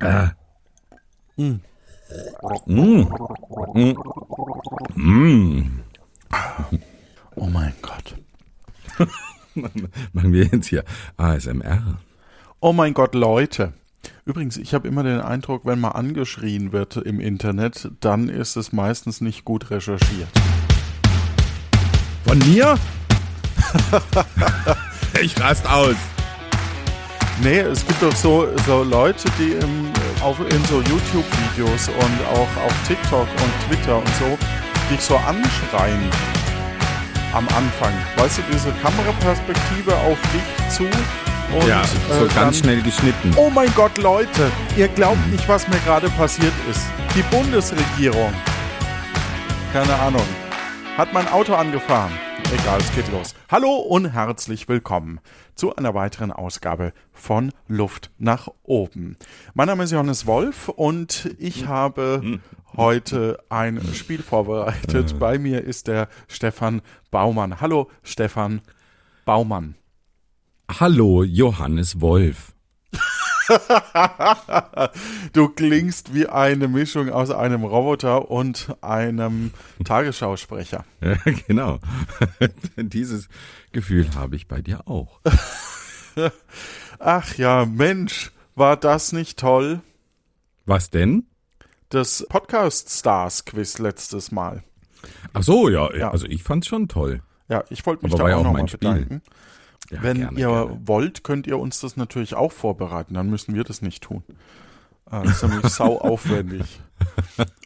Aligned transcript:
Äh. 0.00 0.28
Mm. 1.36 1.60
Mm. 2.66 3.06
Mm. 4.94 5.80
Oh 7.36 7.46
mein 7.46 7.72
Gott. 7.82 8.16
Machen 10.12 10.32
wir 10.32 10.44
jetzt 10.46 10.68
hier 10.68 10.84
ASMR. 11.16 11.98
Oh 12.60 12.72
mein 12.72 12.94
Gott, 12.94 13.14
Leute. 13.14 13.72
Übrigens, 14.24 14.56
ich 14.56 14.74
habe 14.74 14.88
immer 14.88 15.02
den 15.02 15.20
Eindruck, 15.20 15.64
wenn 15.64 15.80
mal 15.80 15.90
angeschrien 15.90 16.72
wird 16.72 16.96
im 16.96 17.20
Internet, 17.20 17.90
dann 18.00 18.28
ist 18.28 18.56
es 18.56 18.72
meistens 18.72 19.20
nicht 19.20 19.44
gut 19.44 19.70
recherchiert. 19.70 20.28
Von 22.24 22.38
mir? 22.38 22.78
ich 25.22 25.40
rast 25.40 25.68
aus. 25.68 25.96
Nee, 27.42 27.60
es 27.60 27.86
gibt 27.86 28.02
doch 28.02 28.16
so, 28.16 28.48
so 28.66 28.82
Leute, 28.82 29.28
die 29.38 29.52
im, 29.52 29.92
auf, 30.22 30.40
in 30.40 30.64
so 30.64 30.80
YouTube-Videos 30.80 31.88
und 31.88 32.26
auch 32.32 32.64
auf 32.64 32.72
TikTok 32.88 33.28
und 33.28 33.68
Twitter 33.68 33.98
und 33.98 34.08
so 34.18 34.38
dich 34.90 35.00
so 35.00 35.16
anschreien 35.16 36.10
am 37.34 37.46
Anfang. 37.48 37.92
Weißt 38.16 38.38
du, 38.38 38.42
diese 38.50 38.72
Kameraperspektive 38.82 39.94
auf 39.94 40.18
dich 40.32 40.74
zu 40.74 40.84
und 40.84 41.68
ja, 41.68 41.82
so 42.08 42.24
äh, 42.24 42.28
ganz 42.28 42.34
dann, 42.34 42.54
schnell 42.54 42.82
geschnitten. 42.82 43.32
Oh 43.36 43.50
mein 43.50 43.72
Gott, 43.74 43.98
Leute, 43.98 44.50
ihr 44.76 44.88
glaubt 44.88 45.24
nicht, 45.30 45.46
was 45.48 45.68
mir 45.68 45.78
gerade 45.80 46.08
passiert 46.10 46.54
ist. 46.70 46.80
Die 47.14 47.22
Bundesregierung, 47.22 48.32
keine 49.72 49.94
Ahnung, 50.00 50.26
hat 50.96 51.12
mein 51.12 51.28
Auto 51.28 51.54
angefahren. 51.54 52.12
Egal, 52.52 52.78
es 52.78 52.94
geht 52.94 53.10
los. 53.10 53.34
Hallo 53.50 53.74
und 53.74 54.12
herzlich 54.12 54.68
willkommen 54.68 55.18
zu 55.56 55.74
einer 55.74 55.94
weiteren 55.94 56.30
Ausgabe 56.30 56.92
von 57.12 57.52
Luft 57.66 58.12
nach 58.18 58.48
oben. 58.62 59.16
Mein 59.54 59.66
Name 59.66 59.82
ist 59.82 59.90
Johannes 59.90 60.26
Wolf 60.26 60.68
und 60.68 61.34
ich 61.38 61.66
habe 61.66 62.40
heute 62.76 63.40
ein 63.48 63.82
Spiel 63.94 64.22
vorbereitet. 64.22 65.18
Bei 65.18 65.38
mir 65.38 65.64
ist 65.64 65.88
der 65.88 66.08
Stefan 66.28 66.82
Baumann. 67.10 67.60
Hallo, 67.60 67.90
Stefan 68.04 68.60
Baumann. 69.24 69.74
Hallo, 70.78 71.24
Johannes 71.24 72.00
Wolf. 72.00 72.54
du 75.32 75.48
klingst 75.48 76.14
wie 76.14 76.26
eine 76.26 76.68
Mischung 76.68 77.10
aus 77.10 77.30
einem 77.30 77.64
Roboter 77.64 78.30
und 78.30 78.74
einem 78.80 79.52
Tagesschausprecher. 79.84 80.84
Ja, 81.00 81.16
genau. 81.46 81.78
Dieses 82.76 83.28
Gefühl 83.72 84.08
habe 84.14 84.36
ich 84.36 84.48
bei 84.48 84.60
dir 84.60 84.88
auch. 84.88 85.20
Ach 86.98 87.34
ja, 87.34 87.64
Mensch, 87.66 88.32
war 88.54 88.76
das 88.76 89.12
nicht 89.12 89.38
toll? 89.38 89.80
Was 90.64 90.90
denn? 90.90 91.26
Das 91.90 92.26
Podcast 92.28 92.90
Stars 92.90 93.44
Quiz 93.44 93.78
letztes 93.78 94.32
Mal. 94.32 94.64
Ach 95.32 95.42
so, 95.42 95.68
ja, 95.68 95.94
Ja. 95.94 96.10
also 96.10 96.26
ich 96.26 96.42
fand's 96.42 96.66
schon 96.66 96.88
toll. 96.88 97.22
Ja, 97.48 97.62
ich 97.70 97.86
wollte 97.86 98.04
mich 98.04 98.12
Aber 98.12 98.18
da 98.18 98.24
war 98.24 98.30
ja 98.30 98.36
auch 98.36 98.40
auch 98.40 98.44
nochmal 98.44 98.62
mein 98.62 98.68
Spiel. 98.68 99.20
Ja, 99.90 100.02
Wenn 100.02 100.18
gerne, 100.18 100.38
ihr 100.40 100.48
gerne. 100.48 100.80
wollt, 100.84 101.24
könnt 101.24 101.46
ihr 101.46 101.58
uns 101.58 101.80
das 101.80 101.96
natürlich 101.96 102.34
auch 102.34 102.52
vorbereiten. 102.52 103.14
Dann 103.14 103.30
müssen 103.30 103.54
wir 103.54 103.64
das 103.64 103.82
nicht 103.82 104.02
tun. 104.02 104.22
Äh, 105.10 105.22
Das 105.22 105.42
ist 105.42 105.48
nämlich 105.48 105.72
sau 105.72 105.98
aufwendig. 106.00 106.80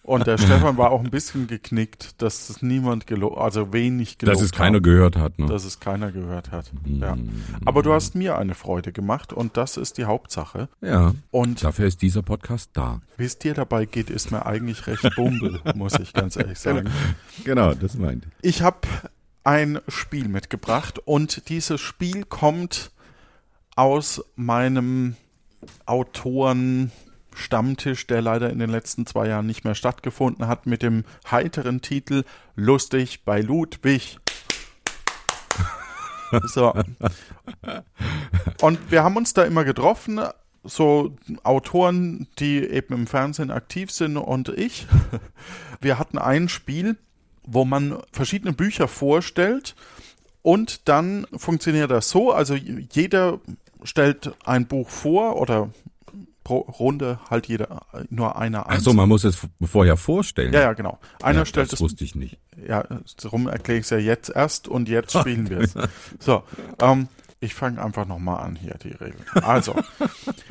Und 0.03 0.27
der 0.27 0.37
Stefan 0.39 0.77
war 0.77 0.91
auch 0.91 1.03
ein 1.03 1.11
bisschen 1.11 1.47
geknickt, 1.47 2.21
dass 2.21 2.51
es 2.51 2.63
niemand 2.63 3.07
gelobt, 3.07 3.39
also 3.39 3.73
wenig 3.73 4.19
gelobt 4.19 4.37
Dass 4.37 4.43
es 4.45 4.51
keiner 4.53 4.77
haben, 4.77 4.83
gehört 4.83 5.17
hat. 5.17 5.39
Ne? 5.39 5.47
dass 5.47 5.65
es 5.65 5.79
keiner 5.81 6.11
gehört 6.11 6.51
hat. 6.51 6.71
Ja. 6.85 7.17
Aber 7.65 7.83
du 7.83 7.93
hast 7.95 8.15
mir 8.17 8.37
eine 8.37 8.55
Freude 8.55 8.93
gemacht 8.93 9.33
und 9.33 9.57
das 9.57 9.77
ist 9.77 9.98
die 9.98 10.05
Hauptsache. 10.05 10.69
ja, 10.83 11.15
Und 11.31 11.63
dafür 11.63 11.87
ist 11.87 12.03
dieser 12.03 12.23
Podcast 12.23 12.71
da. 12.75 13.01
wie 13.17 13.25
es 13.25 13.39
dir 13.39 13.55
dabei 13.55 13.85
geht, 13.87 14.11
ist 14.11 14.31
mir 14.33 14.45
eigentlich 14.47 14.87
recht 14.89 15.09
bumbel, 15.15 15.61
muss 15.77 15.98
ich 15.98 16.13
ganz 16.13 16.37
ehrlich 16.37 16.59
sagen. 16.59 16.91
Genau, 17.45 17.73
das 17.75 17.95
meinte 17.97 18.29
ich. 18.42 18.57
Ich 18.57 18.63
habe 18.63 18.79
ein 19.45 19.80
Spiel 19.89 20.28
mitgebracht 20.28 20.98
und 20.98 21.48
dieses 21.48 21.80
Spiel 21.80 22.24
kommt 22.24 22.90
aus 23.77 24.23
meinem 24.36 25.17
Autoren 25.86 26.92
Stammtisch, 27.34 28.06
der 28.06 28.23
leider 28.23 28.50
in 28.50 28.58
den 28.58 28.70
letzten 28.70 29.06
zwei 29.06 29.29
Jahren 29.29 29.46
nicht 29.46 29.64
mehr 29.64 29.74
stattgefunden 29.74 30.48
hat, 30.48 30.67
mit 30.67 30.83
dem 30.83 31.05
heiteren 31.30 31.80
Titel 31.80 32.24
Lustig 32.56 33.24
bei 33.24 33.40
Ludwig. 33.40 34.18
So. 36.45 36.73
Und 38.61 38.92
wir 38.92 39.02
haben 39.02 39.17
uns 39.17 39.34
da 39.34 39.42
immer 39.42 39.64
getroffen, 39.64 40.20
so 40.62 41.17
Autoren, 41.42 42.29
die 42.39 42.58
eben 42.58 42.95
im 42.95 43.06
Fernsehen 43.08 43.50
aktiv 43.50 43.90
sind 43.90 44.17
und 44.17 44.48
ich. 44.48 44.86
Wir 45.80 45.98
hatten 45.98 46.18
ein 46.18 46.48
Spiel, 46.48 46.96
wo 47.46 47.64
man 47.64 47.98
verschiedene 48.12 48.52
Bücher 48.52 48.89
vorstellt 48.89 49.74
und 50.42 50.89
dann 50.89 51.27
funktioniert 51.36 51.90
das 51.90 52.11
so, 52.11 52.33
also 52.33 52.55
jeder 52.55 53.40
stellt 53.83 54.33
ein 54.45 54.67
Buch 54.67 54.89
vor 54.89 55.36
oder 55.40 55.70
pro 56.45 56.58
Runde 56.58 57.20
halt 57.29 57.46
jeder 57.46 57.83
nur 58.08 58.36
einer 58.36 58.64
Ach 58.68 58.80
so, 58.80 58.92
man 58.95 59.08
muss 59.08 59.24
es 59.24 59.39
vorher 59.62 59.96
vorstellen. 59.96 60.52
ja, 60.52 60.61
ja, 60.61 60.73
genau. 60.73 60.98
Einer 61.23 61.40
Ja, 61.40 61.45
stellt 61.46 61.73
das 61.73 61.80
wusste 61.80 62.05
ich 62.05 62.14
nicht. 62.14 62.39
ja, 62.67 62.84
darum 63.23 63.46
erkläre 63.48 63.79
ich 63.79 63.84
es 63.84 63.90
ja 63.90 63.98
jetzt 63.98 64.30
erst 64.30 64.67
und 64.68 64.89
jetzt 64.89 65.12
spielen 65.17 65.50
wir 65.50 65.58
es. 65.58 65.74
So, 66.18 66.42
ähm, 66.80 67.08
ich 67.40 67.55
fange 67.55 67.83
einfach 67.83 68.06
nochmal 68.06 68.42
an 68.45 68.56
hier, 68.56 68.74
die 68.83 68.89
Regeln. 68.90 69.24
Also, 69.42 69.74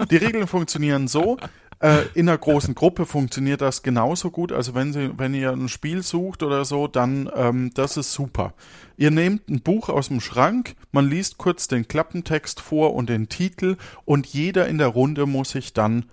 die 0.09 0.17
Regeln 0.17 0.47
funktionieren 0.47 1.07
so. 1.07 1.37
Äh, 1.81 2.03
in 2.13 2.27
einer 2.27 2.37
großen 2.37 2.75
Gruppe 2.75 3.05
funktioniert 3.05 3.61
das 3.61 3.83
genauso 3.83 4.31
gut. 4.31 4.51
Also 4.51 4.75
wenn 4.75 4.91
Sie, 4.91 5.11
wenn 5.17 5.33
ihr 5.33 5.51
ein 5.51 5.69
Spiel 5.69 6.03
sucht 6.03 6.43
oder 6.43 6.65
so, 6.65 6.87
dann 6.87 7.29
ähm, 7.33 7.71
das 7.73 7.95
ist 7.95 8.11
super. 8.11 8.53
Ihr 8.97 9.11
nehmt 9.11 9.49
ein 9.49 9.61
Buch 9.61 9.87
aus 9.87 10.09
dem 10.09 10.19
Schrank, 10.19 10.75
man 10.91 11.09
liest 11.09 11.37
kurz 11.37 11.69
den 11.69 11.87
Klappentext 11.87 12.59
vor 12.59 12.93
und 12.93 13.09
den 13.09 13.29
Titel 13.29 13.77
und 14.03 14.27
jeder 14.27 14.67
in 14.67 14.77
der 14.77 14.87
Runde 14.87 15.25
muss 15.25 15.51
sich 15.51 15.73
dann 15.73 16.05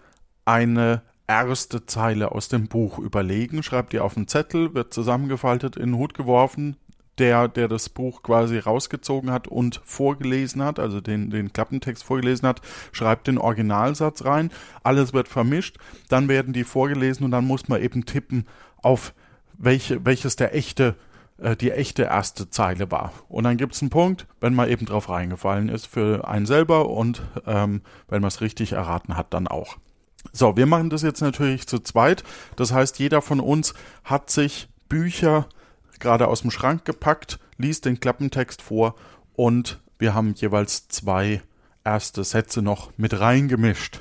eine 0.45 1.03
erste 1.27 1.87
Zeile 1.87 2.31
aus 2.31 2.49
dem 2.49 2.69
Buch 2.69 3.01
überlegen, 3.01 3.65
schreibt 3.65 3.93
ihr 3.93 4.05
auf 4.05 4.17
einen 4.17 4.29
Zettel, 4.29 4.75
wird 4.75 4.95
zusammengefaltet, 4.95 5.77
in 5.77 5.91
den 5.91 5.97
Hut 5.97 6.15
geworfen. 6.15 6.77
Der, 7.19 7.49
der 7.49 7.69
das 7.69 7.89
Buch 7.89 8.23
quasi 8.23 8.59
rausgezogen 8.59 9.31
hat 9.31 9.49
und 9.49 9.81
vorgelesen 9.85 10.63
hat, 10.63 10.79
also 10.79 11.01
den, 11.01 11.31
den 11.31 11.53
Klappentext 11.53 12.05
vorgelesen 12.05 12.47
hat, 12.47 12.61
schreibt 12.93 13.27
den 13.27 13.39
Originalsatz 13.39 14.25
rein. 14.27 14.51
Alles 14.83 15.15
wird 15.15 15.27
vermischt, 15.27 15.79
dann 16.11 16.29
werden 16.29 16.53
die 16.53 16.65
vorgelesen 16.65 17.25
und 17.25 17.31
dann 17.31 17.47
muss 17.47 17.69
man 17.69 17.83
eben 17.83 18.05
tippen 18.05 18.47
auf 18.83 19.15
welche, 19.59 20.05
welches 20.05 20.37
der 20.37 20.55
echte, 20.55 20.95
äh, 21.39 21.57
die 21.57 21.71
echte 21.71 22.03
erste 22.03 22.51
Zeile 22.51 22.91
war. 22.91 23.13
Und 23.29 23.45
dann 23.45 23.57
gibt's 23.57 23.81
einen 23.81 23.91
Punkt, 23.91 24.27
wenn 24.41 24.55
man 24.55 24.69
eben 24.69 24.87
drauf 24.87 25.09
reingefallen 25.09 25.69
ist 25.69 25.87
für 25.87 26.29
einen 26.29 26.47
selber 26.47 26.89
und 26.91 27.23
ähm, 27.47 27.83
wenn 28.09 28.21
man 28.21 28.29
es 28.29 28.41
richtig 28.41 28.73
erraten 28.73 29.17
hat, 29.17 29.33
dann 29.33 29.49
auch. 29.49 29.77
So, 30.33 30.57
wir 30.57 30.67
machen 30.67 30.91
das 30.91 31.03
jetzt 31.03 31.21
natürlich 31.21 31.67
zu 31.67 31.79
zweit. 31.79 32.25
Das 32.57 32.73
heißt, 32.73 32.99
jeder 32.99 33.23
von 33.23 33.41
uns 33.41 33.75
hat 34.05 34.31
sich 34.31 34.69
Bücher 34.89 35.49
gerade 36.01 36.29
aus 36.29 36.43
dem 36.43 36.51
Schrank 36.51 36.85
gepackt, 36.85 37.39
liest 37.59 37.85
den 37.85 38.01
Klappentext 38.01 38.63
vor 38.63 38.95
und 39.35 39.81
wir 39.99 40.15
haben 40.15 40.35
jeweils 40.35 40.89
zwei 40.89 41.43
erste 41.85 42.25
Sätze 42.25 42.63
noch 42.63 42.91
mit 42.97 43.19
reingemischt. 43.19 44.01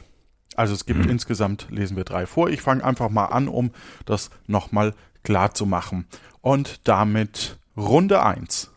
Also 0.56 0.74
es 0.74 0.86
gibt 0.86 1.06
insgesamt, 1.06 1.68
lesen 1.70 1.98
wir 1.98 2.06
drei 2.06 2.26
vor. 2.26 2.50
Ich 2.50 2.62
fange 2.62 2.84
einfach 2.84 3.10
mal 3.10 3.26
an, 3.26 3.48
um 3.48 3.72
das 4.06 4.30
nochmal 4.48 4.94
klar 5.24 5.54
zu 5.54 5.66
machen. 5.66 6.08
Und 6.42 6.88
damit 6.88 7.58
Runde 7.76 8.24
eins. 8.24 8.72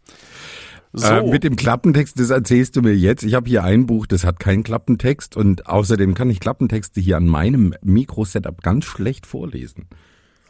So, 0.98 1.06
Äh, 1.06 1.22
mit 1.30 1.44
dem 1.44 1.56
Klappentext, 1.56 2.18
das 2.18 2.30
erzählst 2.30 2.74
du 2.74 2.80
mir 2.80 2.96
jetzt. 2.96 3.22
Ich 3.22 3.34
habe 3.34 3.46
hier 3.50 3.62
ein 3.62 3.84
Buch, 3.84 4.06
das 4.06 4.24
hat 4.24 4.40
keinen 4.40 4.62
Klappentext 4.62 5.36
und 5.36 5.66
außerdem 5.66 6.14
kann 6.14 6.30
ich 6.30 6.40
Klappentexte 6.40 7.02
hier 7.02 7.18
an 7.18 7.26
meinem 7.26 7.74
Mikrosetup 7.82 8.62
ganz 8.62 8.86
schlecht 8.86 9.26
vorlesen. 9.26 9.88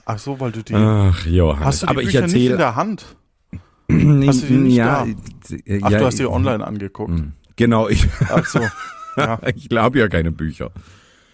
ach 0.05 0.19
so, 0.21 0.39
weil 0.39 0.53
du 0.53 0.63
die, 0.63 0.75
Ach, 0.75 1.27
Johannes, 1.27 1.67
hast 1.67 1.83
du 1.83 1.87
die 1.87 1.91
aber 1.91 2.03
ich 2.03 2.07
Bücher 2.13 2.27
nicht 2.29 2.51
in 2.51 2.59
der 2.59 2.77
Hand? 2.77 3.17
hast 3.91 4.43
du 4.43 4.47
die 4.47 4.55
nicht 4.55 4.77
ja, 4.77 5.05
da? 5.05 5.55
äh, 5.65 5.81
Ach, 5.83 5.91
ja, 5.91 5.99
du 5.99 6.07
hast 6.07 6.19
die 6.21 6.27
online 6.27 6.65
angeguckt. 6.65 7.23
Genau, 7.57 7.89
ich, 7.89 8.07
Ach 8.29 8.47
so. 8.47 8.61
Ja. 9.17 9.41
ich 9.57 9.71
glaube 9.71 9.99
ja 9.99 10.09
keine 10.09 10.31
Bücher. 10.31 10.71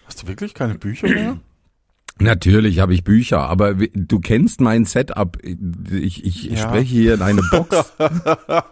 Hast 0.07 0.23
du 0.23 0.29
wirklich 0.29 0.55
keine 0.55 0.77
Bücher 0.77 1.09
mehr? 1.09 1.37
Natürlich 2.19 2.79
habe 2.79 2.95
ich 2.95 3.05
Bücher, 3.05 3.41
aber 3.41 3.75
du 3.75 4.21
kennst 4.21 4.61
mein 4.61 4.85
Setup. 4.85 5.39
Ich, 5.43 6.25
ich 6.25 6.45
Ja. 6.45 6.57
spreche 6.59 6.85
hier 6.85 7.15
in 7.15 7.23
eine 7.23 7.43
Box. 7.51 7.93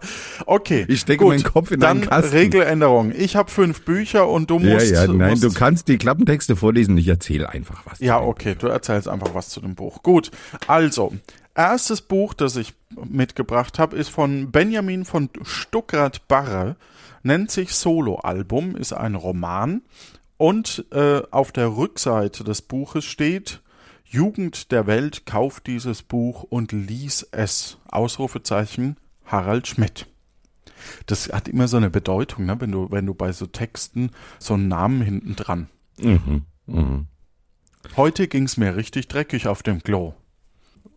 Okay. 0.47 0.85
Ich 0.89 1.01
stecke 1.01 1.25
gut. 1.25 1.29
meinen 1.35 1.43
Kopf 1.43 1.71
in 1.71 1.83
einen 1.83 2.03
Kasten. 2.03 2.37
Regeländerung. 2.37 3.13
Ich 3.17 3.37
habe 3.37 3.51
fünf 3.51 3.83
Bücher 3.83 4.29
und 4.29 4.51
du 4.51 4.59
ja, 4.59 4.75
musst. 4.75 4.91
ja, 4.93 5.07
nein, 5.07 5.31
musst, 5.31 5.43
du 5.43 5.53
kannst 5.53 5.89
die 5.89 5.99
Klappentexte 5.99 6.57
vorlesen. 6.57 6.97
Ich 6.99 7.09
erzähle 7.09 7.49
einfach 7.49 7.83
was. 7.87 7.99
Ja, 8.01 8.21
okay, 8.21 8.57
du 8.59 8.67
erzählst 8.69 9.09
einfach 9.09 9.35
was 9.35 9.49
zu 9.49 9.61
dem 9.61 9.75
Buch. 9.75 10.03
Gut, 10.03 10.31
also, 10.67 11.13
Erstes 11.55 12.01
Buch, 12.01 12.33
das 12.33 12.57
ich 12.57 12.75
mitgebracht 13.05 13.79
habe, 13.79 13.97
ist 13.97 14.09
von 14.09 14.51
Benjamin 14.53 15.05
von 15.05 15.29
Stuckrad-Barre, 15.43 16.77
nennt 17.23 17.51
sich 17.51 17.75
Solo-Album, 17.75 18.77
ist 18.77 18.93
ein 18.93 19.15
Roman 19.17 19.83
und 20.41 20.87
äh, 20.91 21.21
auf 21.31 21.53
der 21.53 21.77
Rückseite 21.77 22.45
des 22.45 22.63
Buches 22.63 23.05
steht 23.05 23.61
Jugend 24.07 24.73
der 24.73 24.87
Welt 24.87 25.27
kauft 25.27 25.67
dieses 25.67 26.03
Buch 26.03 26.45
und 26.45 26.73
lies 26.73 27.29
es. 27.31 27.77
Ausrufezeichen 27.89 28.97
Harald 29.27 29.67
Schmidt. 29.67 30.07
Das 31.05 31.31
hat 31.31 31.47
immer 31.47 31.69
so 31.69 31.77
eine 31.77 31.91
Bedeutung, 31.91 32.47
ne? 32.47 32.59
wenn 32.59 32.73
du, 32.73 32.91
wenn 32.91 33.05
du 33.05 33.13
bei 33.13 33.33
so 33.33 33.45
Texten 33.45 34.13
so 34.39 34.55
einen 34.55 34.69
Namen 34.69 35.03
hinten 35.03 35.37
dran. 35.37 35.69
Mhm, 36.01 36.47
mh. 36.65 37.05
Heute 37.99 38.27
ging's 38.27 38.57
mir 38.57 38.77
richtig 38.77 39.09
dreckig 39.09 39.47
auf 39.47 39.63
dem 39.63 39.83
Klo. 39.83 40.15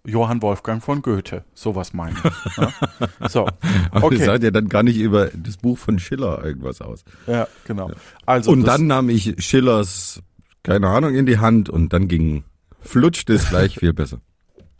Johann 0.05 0.41
Wolfgang 0.41 0.83
von 0.83 1.01
Goethe, 1.01 1.45
sowas 1.53 1.93
meine 1.93 2.15
ich. 2.17 2.57
Ne? 2.57 2.73
So, 3.29 3.47
Aber 3.91 4.07
okay. 4.07 4.17
sagt 4.17 4.43
ja 4.43 4.51
dann 4.51 4.67
gar 4.67 4.83
nicht 4.83 4.97
über 4.97 5.29
das 5.33 5.57
Buch 5.57 5.77
von 5.77 5.97
Schiller 5.97 6.43
irgendwas 6.43 6.81
aus. 6.81 7.05
Ja, 7.25 7.47
genau. 7.65 7.89
Also 8.25 8.51
und 8.51 8.65
dann 8.65 8.87
nahm 8.87 9.09
ich 9.09 9.35
Schillers, 9.43 10.21
keine 10.61 10.89
Ahnung, 10.89 11.15
in 11.15 11.25
die 11.25 11.39
Hand 11.39 11.69
und 11.69 11.93
dann 11.93 12.09
ging, 12.09 12.43
flutschte 12.81 13.33
es 13.33 13.49
gleich 13.49 13.79
viel 13.79 13.93
besser. 13.93 14.19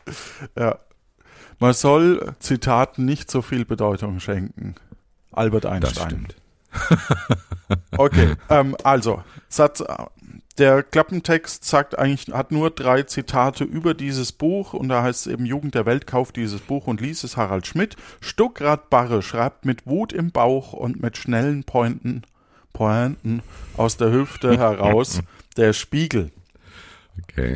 Ja. 0.58 0.80
Man 1.60 1.72
soll 1.72 2.34
Zitaten 2.40 3.06
nicht 3.06 3.30
so 3.30 3.40
viel 3.40 3.64
Bedeutung 3.64 4.20
schenken. 4.20 4.74
Albert 5.32 5.64
Einstein. 5.64 5.94
Das 5.94 6.04
stimmt. 6.04 6.36
okay, 7.96 8.34
ähm, 8.50 8.76
also, 8.82 9.22
Satz 9.48 9.82
der 10.58 10.84
Klappentext 10.84 11.64
sagt 11.64 11.98
eigentlich, 11.98 12.32
hat 12.32 12.52
nur 12.52 12.70
drei 12.70 13.02
Zitate 13.02 13.64
über 13.64 13.92
dieses 13.92 14.30
Buch 14.30 14.72
und 14.72 14.88
da 14.88 15.02
heißt 15.02 15.26
es 15.26 15.32
eben 15.32 15.46
Jugend 15.46 15.74
der 15.74 15.84
Welt 15.84 16.06
kauft 16.06 16.36
dieses 16.36 16.60
Buch 16.60 16.86
und 16.86 17.00
liest 17.00 17.24
es 17.24 17.36
Harald 17.36 17.66
Schmidt. 17.66 17.96
Stuckrad 18.20 18.88
Barre 18.88 19.22
schreibt 19.22 19.64
mit 19.64 19.86
Wut 19.86 20.12
im 20.12 20.30
Bauch 20.30 20.72
und 20.72 21.02
mit 21.02 21.16
schnellen 21.16 21.64
Pointen, 21.64 22.22
Pointen 22.72 23.42
aus 23.76 23.96
der 23.96 24.12
Hüfte 24.12 24.56
heraus 24.58 25.20
der 25.56 25.72
Spiegel. 25.72 26.30
Okay 27.24 27.54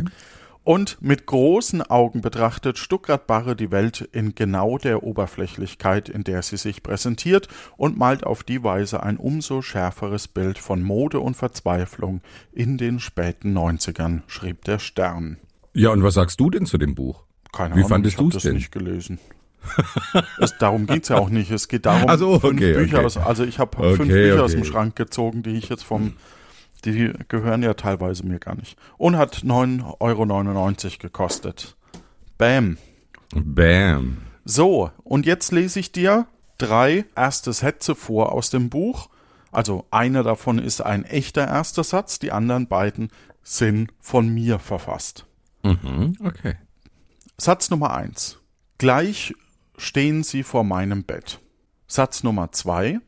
und 0.68 0.98
mit 1.00 1.24
großen 1.24 1.80
Augen 1.80 2.20
betrachtet 2.20 2.76
Stuckrad-Barre 2.76 3.56
die 3.56 3.70
Welt 3.70 4.06
in 4.12 4.34
genau 4.34 4.76
der 4.76 5.02
Oberflächlichkeit, 5.02 6.10
in 6.10 6.24
der 6.24 6.42
sie 6.42 6.58
sich 6.58 6.82
präsentiert 6.82 7.48
und 7.78 7.96
malt 7.96 8.22
auf 8.22 8.42
die 8.42 8.62
Weise 8.62 9.02
ein 9.02 9.16
umso 9.16 9.62
schärferes 9.62 10.28
Bild 10.28 10.58
von 10.58 10.82
Mode 10.82 11.20
und 11.20 11.38
Verzweiflung 11.38 12.20
in 12.52 12.76
den 12.76 13.00
späten 13.00 13.56
90ern, 13.56 14.20
schrieb 14.26 14.66
der 14.66 14.78
Stern. 14.78 15.38
Ja, 15.72 15.88
und 15.88 16.02
was 16.02 16.12
sagst 16.12 16.38
du 16.38 16.50
denn 16.50 16.66
zu 16.66 16.76
dem 16.76 16.94
Buch? 16.94 17.24
Keine 17.50 17.70
Wie 17.70 17.78
Ahnung, 17.78 17.88
fandest 17.88 18.20
du 18.20 18.28
es 18.28 18.42
denn? 18.42 18.56
nicht 18.56 18.70
gelesen. 18.70 19.18
es, 20.38 20.58
darum 20.58 20.86
geht's 20.86 21.08
ja 21.08 21.16
auch 21.16 21.30
nicht. 21.30 21.50
Es 21.50 21.68
geht 21.68 21.86
darum, 21.86 22.10
also, 22.10 22.34
okay, 22.34 22.46
fünf 22.46 22.60
Bücher 22.60 22.96
okay. 22.98 23.06
aus, 23.06 23.16
also 23.16 23.42
ich 23.44 23.58
habe 23.58 23.78
okay, 23.78 23.96
fünf 23.96 24.08
Bücher 24.10 24.44
aus 24.44 24.52
dem 24.52 24.64
Schrank 24.66 24.96
gezogen, 24.96 25.42
die 25.42 25.56
ich 25.56 25.70
jetzt 25.70 25.84
vom 25.84 26.12
die 26.84 27.12
gehören 27.28 27.62
ja 27.62 27.74
teilweise 27.74 28.24
mir 28.24 28.38
gar 28.38 28.54
nicht. 28.54 28.78
Und 28.96 29.16
hat 29.16 29.38
9,99 29.38 29.84
Euro 30.00 30.98
gekostet. 30.98 31.76
Bam. 32.36 32.78
Bam. 33.34 34.18
So, 34.44 34.90
und 35.04 35.26
jetzt 35.26 35.52
lese 35.52 35.80
ich 35.80 35.92
dir 35.92 36.26
drei 36.56 37.04
erste 37.14 37.52
Sätze 37.52 37.94
vor 37.94 38.32
aus 38.32 38.50
dem 38.50 38.70
Buch. 38.70 39.08
Also 39.50 39.86
einer 39.90 40.22
davon 40.22 40.58
ist 40.58 40.80
ein 40.80 41.04
echter 41.04 41.46
erster 41.46 41.84
Satz, 41.84 42.18
die 42.18 42.32
anderen 42.32 42.66
beiden 42.66 43.10
sind 43.42 43.92
von 44.00 44.28
mir 44.28 44.58
verfasst. 44.58 45.26
Mhm, 45.62 46.16
okay. 46.24 46.56
Satz 47.38 47.70
Nummer 47.70 47.94
eins. 47.94 48.38
Gleich 48.78 49.34
stehen 49.76 50.22
sie 50.22 50.42
vor 50.42 50.64
meinem 50.64 51.04
Bett. 51.04 51.40
Satz 51.86 52.22
Nummer 52.22 52.52
zwei. 52.52 53.00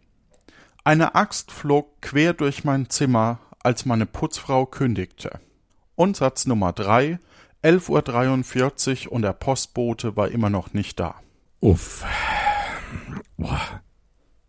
Eine 0.85 1.15
Axt 1.15 1.53
flog 1.53 2.01
quer 2.01 2.33
durch 2.33 2.65
mein 2.65 2.89
Zimmer, 2.89 3.39
als 3.63 3.87
meine 3.87 4.07
Putzfrau 4.07 4.67
kündigte. 4.67 5.41
Und 5.95 6.17
Satz 6.17 6.47
Nummer 6.47 6.73
drei, 6.73 7.19
11.43 7.63 9.07
Uhr 9.07 9.13
und 9.13 9.23
der 9.23 9.33
Postbote 9.33 10.17
war 10.17 10.29
immer 10.29 10.51
noch 10.51 10.73
nicht 10.73 10.99
da. 10.99 11.17
Uff. 11.61 12.05
Boah. 13.37 13.83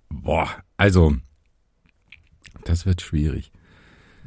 Boah. 0.10 0.50
Also, 0.78 1.16
das 2.64 2.86
wird 2.86 3.02
schwierig. 3.02 3.52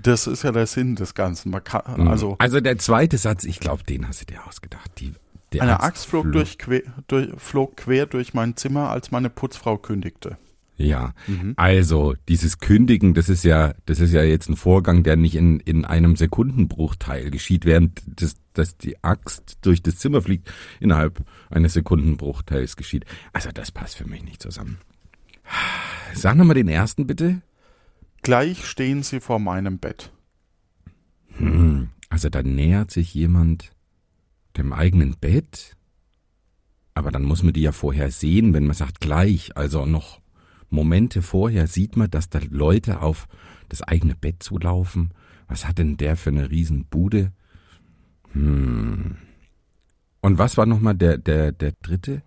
Das 0.02 0.26
ist 0.26 0.42
ja 0.42 0.52
der 0.52 0.66
Sinn 0.66 0.96
des 0.96 1.14
Ganzen. 1.14 1.52
Kann, 1.64 1.82
mhm. 1.96 2.08
also, 2.08 2.36
also 2.38 2.60
der 2.60 2.78
zweite 2.78 3.16
Satz, 3.16 3.44
ich 3.44 3.60
glaube, 3.60 3.84
den 3.84 4.06
hast 4.06 4.20
du 4.20 4.26
dir 4.26 4.46
ausgedacht. 4.46 4.90
Die, 4.98 5.14
eine 5.60 5.80
Axt 5.80 6.06
flog, 6.06 6.32
durch, 6.32 6.58
quer, 6.58 6.82
durch, 7.06 7.30
flog 7.38 7.76
quer 7.76 8.06
durch 8.06 8.34
mein 8.34 8.56
Zimmer, 8.56 8.90
als 8.90 9.12
meine 9.12 9.30
Putzfrau 9.30 9.78
kündigte. 9.78 10.36
Ja, 10.76 11.14
mhm. 11.28 11.54
also 11.56 12.14
dieses 12.28 12.58
Kündigen, 12.58 13.14
das 13.14 13.28
ist 13.28 13.44
ja, 13.44 13.74
das 13.86 14.00
ist 14.00 14.12
ja 14.12 14.24
jetzt 14.24 14.48
ein 14.48 14.56
Vorgang, 14.56 15.04
der 15.04 15.16
nicht 15.16 15.36
in, 15.36 15.60
in 15.60 15.84
einem 15.84 16.16
Sekundenbruchteil 16.16 17.30
geschieht, 17.30 17.64
während 17.64 18.02
das, 18.06 18.34
dass 18.54 18.76
die 18.76 19.02
Axt 19.04 19.58
durch 19.62 19.82
das 19.82 19.98
Zimmer 19.98 20.20
fliegt, 20.20 20.52
innerhalb 20.80 21.24
eines 21.48 21.74
Sekundenbruchteils 21.74 22.76
geschieht. 22.76 23.04
Also 23.32 23.50
das 23.52 23.70
passt 23.70 23.96
für 23.96 24.08
mich 24.08 24.24
nicht 24.24 24.42
zusammen. 24.42 24.78
Sag 26.12 26.36
nochmal 26.36 26.54
den 26.54 26.68
ersten 26.68 27.06
bitte. 27.06 27.42
Gleich 28.22 28.64
stehen 28.66 29.02
sie 29.02 29.20
vor 29.20 29.38
meinem 29.38 29.78
Bett. 29.78 30.10
Hm, 31.36 31.90
also 32.08 32.30
da 32.30 32.42
nähert 32.42 32.90
sich 32.90 33.14
jemand 33.14 33.70
dem 34.56 34.72
eigenen 34.72 35.16
Bett. 35.20 35.76
Aber 36.94 37.10
dann 37.10 37.24
muss 37.24 37.42
man 37.42 37.52
die 37.52 37.62
ja 37.62 37.72
vorher 37.72 38.10
sehen, 38.10 38.54
wenn 38.54 38.66
man 38.66 38.74
sagt 38.74 39.00
gleich, 39.00 39.56
also 39.56 39.84
noch 39.84 40.20
Momente 40.74 41.22
vorher 41.22 41.66
sieht 41.66 41.96
man, 41.96 42.10
dass 42.10 42.28
da 42.28 42.40
Leute 42.50 43.00
auf 43.00 43.28
das 43.68 43.82
eigene 43.82 44.14
Bett 44.14 44.42
zulaufen. 44.42 45.10
Was 45.48 45.66
hat 45.66 45.78
denn 45.78 45.96
der 45.96 46.16
für 46.16 46.30
eine 46.30 46.50
Riesenbude? 46.50 47.32
Hm. 48.32 49.16
Und 50.20 50.38
was 50.38 50.56
war 50.56 50.66
nochmal 50.66 50.94
der, 50.94 51.18
der, 51.18 51.52
der 51.52 51.72
dritte? 51.82 52.22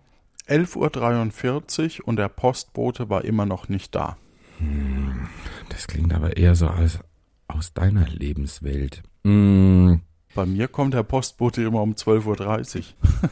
11.43 0.48 2.00
Uhr 2.00 2.08
und 2.08 2.16
der 2.16 2.28
Postbote 2.28 3.10
war 3.10 3.24
immer 3.24 3.44
noch 3.44 3.68
nicht 3.68 3.94
da. 3.94 4.16
Hm. 4.58 5.28
Das 5.68 5.86
klingt 5.86 6.14
aber 6.14 6.36
eher 6.36 6.54
so 6.54 6.68
als 6.68 7.00
aus 7.48 7.74
deiner 7.74 8.08
Lebenswelt. 8.08 9.02
Hm. 9.24 10.00
Bei 10.34 10.46
mir 10.46 10.68
kommt 10.68 10.94
der 10.94 11.02
Postbote 11.02 11.62
immer 11.62 11.82
um 11.82 11.92
12.30 11.92 12.78
Uhr. 12.78 13.30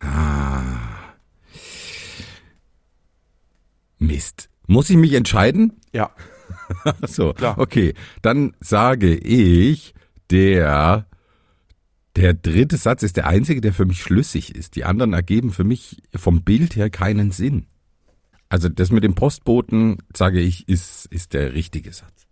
ah. 0.00 0.39
Mist. 4.00 4.48
Muss 4.66 4.90
ich 4.90 4.96
mich 4.96 5.12
entscheiden? 5.14 5.80
Ja. 5.92 6.10
so, 7.06 7.32
Klar. 7.32 7.58
okay. 7.58 7.94
Dann 8.22 8.56
sage 8.60 9.14
ich, 9.14 9.94
der, 10.30 11.06
der 12.16 12.34
dritte 12.34 12.76
Satz 12.76 13.02
ist 13.02 13.16
der 13.16 13.26
einzige, 13.26 13.60
der 13.60 13.72
für 13.72 13.84
mich 13.84 14.02
schlüssig 14.02 14.54
ist. 14.54 14.76
Die 14.76 14.84
anderen 14.84 15.12
ergeben 15.12 15.52
für 15.52 15.64
mich 15.64 16.02
vom 16.14 16.42
Bild 16.42 16.76
her 16.76 16.90
keinen 16.90 17.30
Sinn. 17.30 17.66
Also 18.48 18.68
das 18.68 18.90
mit 18.90 19.04
dem 19.04 19.14
Postboten, 19.14 19.98
sage 20.14 20.40
ich, 20.40 20.68
ist, 20.68 21.06
ist 21.06 21.34
der 21.34 21.54
richtige 21.54 21.92
Satz. 21.92 22.26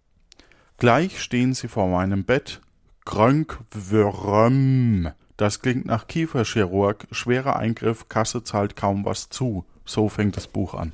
Gleich 0.77 1.21
stehen 1.21 1.55
sie 1.55 1.69
vor 1.69 1.89
meinem 1.89 2.25
Bett. 2.25 2.61
Krönk 3.05 3.59
Wörm. 3.73 5.11
Das 5.37 5.61
klingt 5.61 5.87
nach 5.87 6.09
Kieferchirurg. 6.09 7.07
Schwerer 7.13 7.57
Eingriff, 7.57 8.09
Kasse 8.09 8.43
zahlt 8.43 8.75
kaum 8.75 9.05
was 9.05 9.29
zu. 9.29 9.65
So 9.85 10.09
fängt 10.09 10.37
das 10.37 10.49
Buch 10.49 10.75
an. 10.75 10.93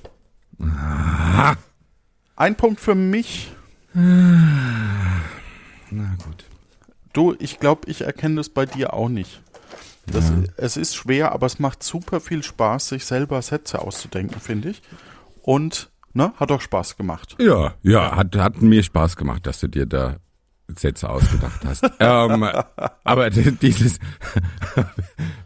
Ein 2.37 2.56
Punkt 2.56 2.80
für 2.80 2.94
mich. 2.94 3.52
Na 3.94 4.02
gut. 6.25 6.44
Du, 7.12 7.34
ich 7.38 7.61
glaube, 7.61 7.88
ich 7.88 8.02
erkenne 8.02 8.37
das 8.37 8.49
bei 8.49 8.66
dir 8.66 8.92
auch 8.92 9.08
nicht. 9.08 9.40
Das, 10.06 10.30
ja. 10.30 10.37
Es 10.56 10.76
ist 10.76 10.94
schwer, 10.94 11.32
aber 11.32 11.46
es 11.46 11.58
macht 11.58 11.82
super 11.82 12.20
viel 12.20 12.42
Spaß, 12.42 12.88
sich 12.88 13.04
selber 13.04 13.40
Sätze 13.40 13.80
auszudenken, 13.80 14.40
finde 14.40 14.70
ich. 14.70 14.82
Und 15.42 15.90
ne, 16.12 16.32
hat 16.37 16.50
auch 16.50 16.61
Spaß 16.61 16.96
gemacht. 16.96 17.37
Ja, 17.38 17.75
ja, 17.82 18.16
hat, 18.16 18.37
hat 18.37 18.61
mir 18.61 18.82
Spaß 18.82 19.16
gemacht, 19.16 19.46
dass 19.46 19.61
du 19.61 19.68
dir 19.68 19.87
da 19.87 20.16
Sätze 20.68 21.08
ausgedacht 21.08 21.64
hast. 21.64 21.84
ähm, 22.00 22.44
aber 23.04 23.30
dieses, 23.30 23.99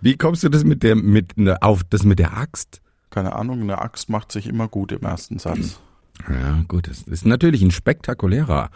wie 0.01 0.17
kommst 0.17 0.43
du 0.43 0.49
das 0.49 0.65
mit 0.65 0.83
der, 0.83 0.97
mit, 0.97 1.35
auf 1.61 1.85
das 1.85 2.05
mit 2.05 2.19
der 2.19 2.37
Axt? 2.37 2.81
Keine 3.11 3.35
Ahnung, 3.35 3.63
eine 3.63 3.79
Axt 3.79 4.09
macht 4.09 4.33
sich 4.33 4.47
immer 4.47 4.69
gut 4.69 4.93
im 4.93 5.03
ersten 5.03 5.39
Satz. 5.39 5.81
Ja, 6.29 6.65
gut, 6.67 6.89
das 6.89 7.03
ist 7.03 7.27
natürlich 7.27 7.63
ein 7.63 7.71
spektakulärer 7.71 8.71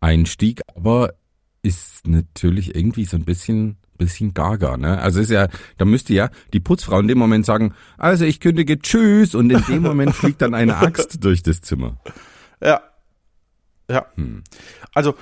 Einstieg, 0.00 0.62
aber 0.74 1.14
ist 1.62 2.06
natürlich 2.06 2.74
irgendwie 2.74 3.04
so 3.04 3.16
ein 3.16 3.24
bisschen 3.24 3.76
bisschen 3.96 4.34
gaga, 4.34 4.76
ne? 4.76 5.00
Also 5.00 5.20
ist 5.20 5.30
ja, 5.30 5.48
da 5.78 5.84
müsste 5.84 6.14
ja 6.14 6.30
die 6.52 6.60
Putzfrau 6.60 7.00
in 7.00 7.08
dem 7.08 7.18
Moment 7.18 7.46
sagen, 7.46 7.74
also 7.98 8.24
ich 8.24 8.40
kündige 8.40 8.78
Tschüss 8.78 9.34
und 9.34 9.50
in 9.50 9.62
dem 9.68 9.82
Moment 9.82 10.14
fliegt 10.14 10.42
dann 10.42 10.54
eine 10.54 10.76
Axt 10.76 11.24
durch 11.24 11.42
das 11.42 11.62
Zimmer. 11.62 11.96
Ja. 12.62 12.82
Ja. 13.90 14.06
Hm. 14.16 14.42
Also 14.94 15.14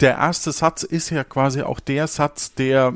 der 0.00 0.16
erste 0.16 0.52
Satz 0.52 0.82
ist 0.82 1.10
ja 1.10 1.24
quasi 1.24 1.62
auch 1.62 1.80
der 1.80 2.06
Satz, 2.06 2.54
der 2.54 2.94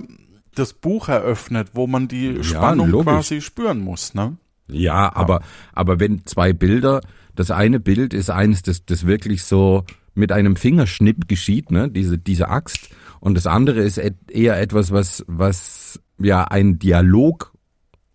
das 0.55 0.73
Buch 0.73 1.09
eröffnet, 1.09 1.71
wo 1.75 1.87
man 1.87 2.09
die 2.09 2.43
Spannung 2.45 2.89
logisch. 2.89 3.13
quasi 3.13 3.41
spüren 3.41 3.81
muss, 3.81 4.15
ne? 4.15 4.37
Ja, 4.73 5.15
aber, 5.15 5.43
aber 5.73 6.01
wenn 6.01 6.25
zwei 6.27 6.53
Bilder, 6.53 7.01
das 7.35 7.51
eine 7.51 7.81
Bild 7.81 8.15
ist 8.15 8.31
eines, 8.31 8.63
das, 8.63 8.85
das 8.85 9.07
wirklich 9.07 9.45
so 9.45 9.85
mit 10.15 10.33
einem 10.33 10.57
Fingerschnipp 10.57 11.29
geschieht, 11.29 11.71
ne, 11.71 11.91
diese, 11.91 12.19
diese 12.19 12.49
Axt, 12.49 12.91
und 13.21 13.37
das 13.37 13.47
andere 13.47 13.81
ist 13.81 13.99
eher 13.99 14.61
etwas, 14.61 14.91
was, 14.91 15.25
was, 15.29 16.01
ja, 16.19 16.45
ein 16.45 16.79
Dialog, 16.79 17.53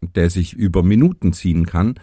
der 0.01 0.29
sich 0.29 0.53
über 0.53 0.83
Minuten 0.83 1.33
ziehen 1.33 1.65
kann, 1.65 1.95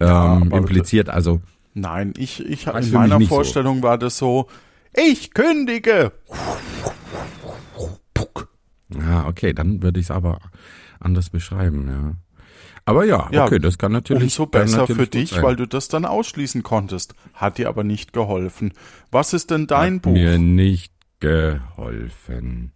Ja, 0.00 0.36
ähm, 0.36 0.50
impliziert, 0.50 1.08
also, 1.08 1.40
Nein, 1.74 2.12
ich, 2.16 2.44
ich 2.44 2.66
in 2.66 2.90
meiner 2.90 3.18
nicht 3.18 3.28
so. 3.28 3.36
Vorstellung 3.36 3.82
war 3.82 3.98
das 3.98 4.18
so, 4.18 4.48
ich 4.96 5.32
kündige. 5.32 6.12
ja, 8.92 9.26
okay, 9.28 9.52
dann 9.52 9.82
würde 9.82 10.00
ich 10.00 10.06
es 10.06 10.10
aber 10.10 10.40
anders 10.98 11.30
beschreiben, 11.30 11.88
ja. 11.88 12.14
Aber 12.84 13.04
ja, 13.04 13.28
Ja, 13.30 13.44
okay, 13.44 13.58
das 13.58 13.78
kann 13.78 13.92
natürlich. 13.92 14.22
Umso 14.38 14.46
besser 14.46 14.78
natürlich 14.78 15.02
für 15.02 15.06
dich, 15.06 15.42
weil 15.42 15.56
du 15.56 15.66
das 15.66 15.88
dann 15.88 16.04
ausschließen 16.04 16.62
konntest. 16.62 17.14
Hat 17.34 17.58
dir 17.58 17.68
aber 17.68 17.84
nicht 17.84 18.12
geholfen. 18.12 18.72
Was 19.10 19.32
ist 19.32 19.50
denn 19.50 19.66
dein 19.66 19.96
Hat 19.96 20.02
Buch? 20.02 20.12
Mir 20.12 20.38
nicht 20.38 20.92
geholfen. 21.20 22.72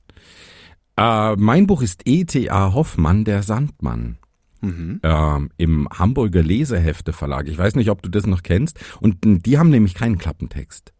Äh, 0.96 1.34
mein 1.36 1.66
Buch 1.66 1.82
ist 1.82 2.02
E.T.A. 2.04 2.72
Hoffmann, 2.72 3.24
der 3.24 3.42
Sandmann. 3.42 4.18
Mhm. 4.60 5.00
Ähm, 5.02 5.50
Im 5.56 5.88
Hamburger 5.92 6.42
Lesehefte 6.42 7.12
Verlag. 7.12 7.48
Ich 7.48 7.58
weiß 7.58 7.74
nicht, 7.74 7.90
ob 7.90 8.02
du 8.02 8.08
das 8.08 8.26
noch 8.26 8.42
kennst. 8.42 8.78
Und 9.00 9.18
die 9.24 9.58
haben 9.58 9.70
nämlich 9.70 9.94
keinen 9.94 10.18
Klappentext. 10.18 10.92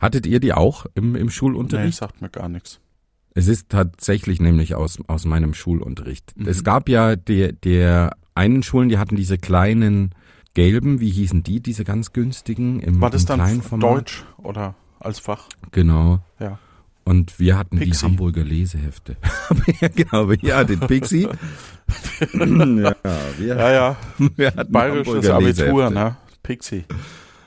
Hattet 0.00 0.26
ihr 0.26 0.40
die 0.40 0.52
auch 0.52 0.86
im, 0.94 1.14
im 1.16 1.26
Nee, 1.26 1.30
Schulunterricht? 1.32 1.98
sagt 1.98 2.20
mir 2.22 2.28
gar 2.30 2.48
nichts. 2.48 2.80
Es 3.34 3.48
ist 3.48 3.68
tatsächlich 3.68 4.40
nämlich 4.40 4.74
aus, 4.74 4.98
aus 5.08 5.26
meinem 5.26 5.52
Schulunterricht. 5.52 6.32
Mhm. 6.36 6.48
Es 6.48 6.64
gab 6.64 6.88
ja 6.88 7.16
der, 7.16 7.52
der 7.52 8.16
einen 8.36 8.62
Schulen, 8.62 8.88
die 8.88 8.98
hatten 8.98 9.16
diese 9.16 9.38
kleinen 9.38 10.14
gelben, 10.54 11.00
wie 11.00 11.10
hießen 11.10 11.42
die, 11.42 11.60
diese 11.60 11.84
ganz 11.84 12.12
günstigen 12.12 12.80
im, 12.80 13.00
War 13.00 13.10
das 13.10 13.22
im 13.22 13.28
dann 13.28 13.40
kleinen 13.40 13.62
Format? 13.62 13.90
Deutsch 13.90 14.24
oder 14.38 14.74
als 15.00 15.18
Fach? 15.18 15.48
Genau. 15.72 16.20
Ja. 16.38 16.58
Und 17.04 17.38
wir 17.38 17.56
hatten 17.56 17.78
die 17.78 17.86
Pixie. 17.86 18.04
Hamburger 18.04 18.42
Lesehefte. 18.42 19.16
ja, 19.80 19.88
genau, 19.88 20.32
ja, 20.42 20.64
den 20.64 20.80
Pixie. 20.80 21.28
ja, 22.32 22.96
wir, 23.38 23.56
Ja, 23.56 23.72
ja. 23.72 23.96
wir 24.36 24.54
hatten 24.54 24.72
Bayerisches 24.72 25.30
Abitur, 25.30 25.90
ne? 25.90 26.16
Pixie. 26.42 26.84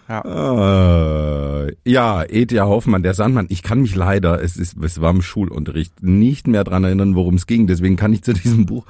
Äh, 0.08 1.76
ja, 1.86 2.24
E.T.A. 2.24 2.66
Hoffmann, 2.66 3.04
der 3.04 3.14
Sandmann. 3.14 3.46
Ich 3.50 3.62
kann 3.62 3.82
mich 3.82 3.96
leider, 3.96 4.42
es 4.42 4.58
ist, 4.58 4.78
es 4.82 5.02
war 5.02 5.12
im 5.12 5.22
Schulunterricht, 5.22 6.02
nicht 6.02 6.48
mehr 6.48 6.64
dran 6.64 6.84
erinnern, 6.84 7.16
worum 7.16 7.36
es 7.36 7.46
ging. 7.46 7.68
Deswegen 7.68 7.96
kann 7.96 8.14
ich 8.14 8.24
zu 8.24 8.34
diesem 8.34 8.66
Buch, 8.66 8.86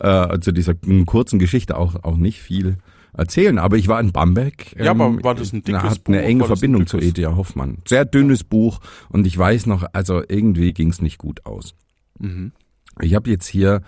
äh, 0.00 0.40
zu 0.40 0.52
dieser 0.52 0.74
kurzen 1.06 1.38
Geschichte 1.38 1.76
auch, 1.76 2.02
auch 2.02 2.16
nicht 2.16 2.40
viel 2.40 2.76
erzählen. 3.12 3.58
Aber 3.58 3.76
ich 3.76 3.88
war 3.88 4.00
in 4.00 4.12
Bamberg. 4.12 4.76
Ja, 4.78 4.92
aber 4.92 5.22
war 5.22 5.34
das 5.34 5.52
ein 5.52 5.62
dickes 5.62 5.82
hat 5.82 6.00
eine 6.06 6.18
Buch? 6.18 6.26
enge 6.26 6.38
das 6.40 6.50
ein 6.50 6.56
Verbindung 6.56 6.86
zu 6.86 6.98
dickes? 6.98 7.18
E.T.A. 7.18 7.36
Hoffmann. 7.36 7.78
Sehr 7.86 8.04
dünnes 8.04 8.44
Buch 8.44 8.80
und 9.08 9.26
ich 9.26 9.36
weiß 9.36 9.66
noch, 9.66 9.84
also 9.92 10.22
irgendwie 10.28 10.72
ging 10.72 10.90
es 10.90 11.00
nicht 11.00 11.18
gut 11.18 11.46
aus. 11.46 11.74
Mhm. 12.18 12.52
Ich 13.00 13.14
habe 13.14 13.30
jetzt 13.30 13.46
hier 13.46 13.82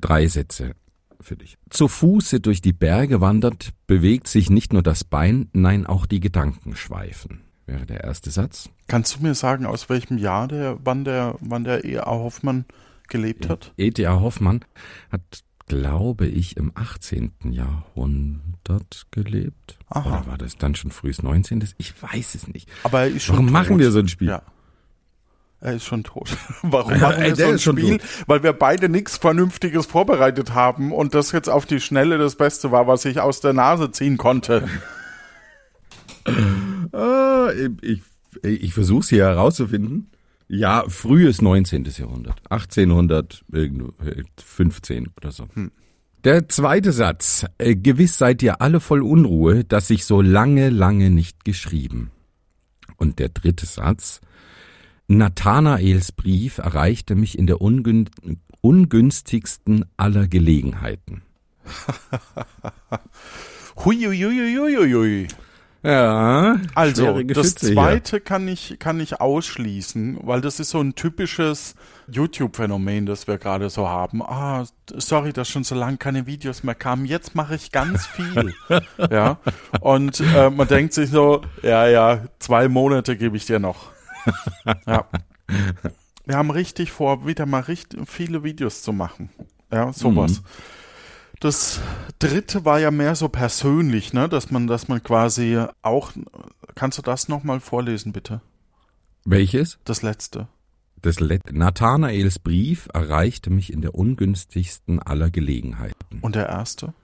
drei 0.00 0.26
Sätze 0.26 0.72
für 1.20 1.36
dich. 1.36 1.56
Zu 1.70 1.88
Fuße 1.88 2.40
durch 2.40 2.60
die 2.60 2.72
Berge 2.72 3.20
wandert, 3.20 3.70
bewegt 3.86 4.28
sich 4.28 4.50
nicht 4.50 4.72
nur 4.72 4.82
das 4.82 5.04
Bein, 5.04 5.48
nein, 5.52 5.86
auch 5.86 6.06
die 6.06 6.20
Gedanken 6.20 6.76
schweifen. 6.76 7.40
Wäre 7.66 7.86
der 7.86 8.04
erste 8.04 8.30
Satz. 8.30 8.68
Kannst 8.88 9.16
du 9.16 9.22
mir 9.22 9.34
sagen, 9.34 9.64
aus 9.64 9.88
welchem 9.88 10.18
Jahr 10.18 10.48
der, 10.48 10.76
wann 10.84 11.04
der, 11.04 11.36
wann 11.40 11.64
der 11.64 11.84
E.A. 11.84 12.10
Hoffmann 12.10 12.66
gelebt 13.08 13.48
hat? 13.48 13.72
E.T.A. 13.76 14.20
Hoffmann 14.20 14.64
hat, 15.10 15.40
glaube 15.66 16.26
ich, 16.26 16.56
im 16.56 16.72
18. 16.74 17.32
Jahrhundert 17.50 19.06
gelebt. 19.10 19.78
Aha. 19.88 20.08
Oder 20.20 20.26
war 20.26 20.38
das 20.38 20.56
dann 20.56 20.74
schon 20.74 20.90
frühes 20.90 21.22
19.? 21.22 21.64
Ich 21.78 21.94
weiß 22.02 22.34
es 22.34 22.48
nicht. 22.48 22.68
Aber 22.82 23.00
er 23.02 23.08
ist 23.08 23.24
schon 23.24 23.36
Warum 23.36 23.46
tot. 23.46 23.52
machen 23.52 23.78
wir 23.78 23.90
so 23.90 23.98
ein 24.00 24.08
Spiel? 24.08 24.28
Ja. 24.28 24.42
Er 25.60 25.74
ist 25.76 25.84
schon 25.84 26.04
tot. 26.04 26.36
Warum 26.62 26.98
machen 27.00 27.22
wir 27.22 27.36
so 27.36 27.44
ein 27.44 27.58
Spiel? 27.58 27.98
Weil 28.26 28.42
wir 28.42 28.52
beide 28.52 28.90
nichts 28.90 29.16
Vernünftiges 29.16 29.86
vorbereitet 29.86 30.52
haben 30.52 30.92
und 30.92 31.14
das 31.14 31.32
jetzt 31.32 31.48
auf 31.48 31.64
die 31.64 31.80
Schnelle 31.80 32.18
das 32.18 32.36
Beste 32.36 32.70
war, 32.70 32.86
was 32.86 33.06
ich 33.06 33.20
aus 33.20 33.40
der 33.40 33.54
Nase 33.54 33.90
ziehen 33.90 34.18
konnte. 34.18 34.68
Ah, 36.92 37.48
ich 37.82 38.02
ich, 38.42 38.54
ich 38.62 38.74
versuche 38.74 39.00
es 39.00 39.08
hier 39.08 39.24
herauszufinden. 39.24 40.10
Ja, 40.48 40.84
frühes 40.88 41.40
19. 41.40 41.84
Jahrhundert. 41.96 42.42
1815 42.50 45.08
oder 45.16 45.30
so. 45.32 45.48
Der 46.24 46.48
zweite 46.48 46.92
Satz. 46.92 47.46
Äh, 47.58 47.76
Gewiss 47.76 48.18
seid 48.18 48.42
ihr 48.42 48.60
alle 48.60 48.80
voll 48.80 49.02
Unruhe, 49.02 49.64
dass 49.64 49.90
ich 49.90 50.04
so 50.04 50.20
lange, 50.22 50.70
lange 50.70 51.10
nicht 51.10 51.44
geschrieben. 51.44 52.10
Und 52.96 53.18
der 53.18 53.30
dritte 53.30 53.66
Satz. 53.66 54.20
Nathanaels 55.06 56.12
Brief 56.12 56.56
erreichte 56.58 57.14
mich 57.14 57.38
in 57.38 57.46
der 57.46 57.60
ungün 57.60 58.08
ungünstigsten 58.62 59.84
aller 59.98 60.26
Gelegenheiten. 60.26 61.20
Huiuiuiuiui. 63.84 65.28
Ja, 65.84 66.56
Also, 66.74 67.22
das 67.22 67.26
Geschütze 67.26 67.66
hier. 67.66 67.74
zweite 67.74 68.20
kann 68.20 68.48
ich, 68.48 68.78
kann 68.78 69.00
ich 69.00 69.20
ausschließen, 69.20 70.18
weil 70.22 70.40
das 70.40 70.58
ist 70.58 70.70
so 70.70 70.80
ein 70.80 70.94
typisches 70.94 71.74
YouTube-Phänomen, 72.08 73.04
das 73.04 73.28
wir 73.28 73.36
gerade 73.36 73.68
so 73.68 73.86
haben. 73.86 74.22
Ah, 74.22 74.64
sorry, 74.90 75.34
dass 75.34 75.50
schon 75.50 75.62
so 75.62 75.74
lange 75.74 75.98
keine 75.98 76.26
Videos 76.26 76.62
mehr 76.62 76.74
kamen. 76.74 77.04
Jetzt 77.04 77.34
mache 77.34 77.54
ich 77.56 77.70
ganz 77.70 78.06
viel. 78.06 78.54
ja. 79.10 79.38
Und 79.80 80.20
äh, 80.20 80.48
man 80.48 80.68
denkt 80.68 80.94
sich 80.94 81.10
so, 81.10 81.42
ja, 81.62 81.86
ja, 81.86 82.22
zwei 82.38 82.68
Monate 82.68 83.16
gebe 83.18 83.36
ich 83.36 83.44
dir 83.44 83.58
noch. 83.58 83.92
ja. 84.86 85.06
Wir 86.24 86.36
haben 86.36 86.50
richtig 86.50 86.92
vor, 86.92 87.26
wieder 87.26 87.44
mal 87.44 87.60
richtig 87.60 88.00
viele 88.08 88.42
Videos 88.42 88.80
zu 88.82 88.94
machen. 88.94 89.28
Ja, 89.70 89.92
sowas. 89.92 90.42
Das 91.44 91.78
dritte 92.20 92.64
war 92.64 92.80
ja 92.80 92.90
mehr 92.90 93.14
so 93.14 93.28
persönlich, 93.28 94.14
ne, 94.14 94.30
dass 94.30 94.50
man, 94.50 94.66
dass 94.66 94.88
man 94.88 95.02
quasi 95.02 95.62
auch, 95.82 96.12
kannst 96.74 96.96
du 96.96 97.02
das 97.02 97.28
nochmal 97.28 97.60
vorlesen, 97.60 98.14
bitte? 98.14 98.40
Welches? 99.26 99.78
Das 99.84 100.00
letzte. 100.00 100.48
Das 101.02 101.20
Let 101.20 101.52
Nathanaels 101.52 102.38
Brief 102.38 102.88
erreichte 102.94 103.50
mich 103.50 103.74
in 103.74 103.82
der 103.82 103.94
ungünstigsten 103.94 105.00
aller 105.00 105.28
Gelegenheiten. 105.28 106.20
Und 106.22 106.34
der 106.34 106.48
erste? 106.48 106.94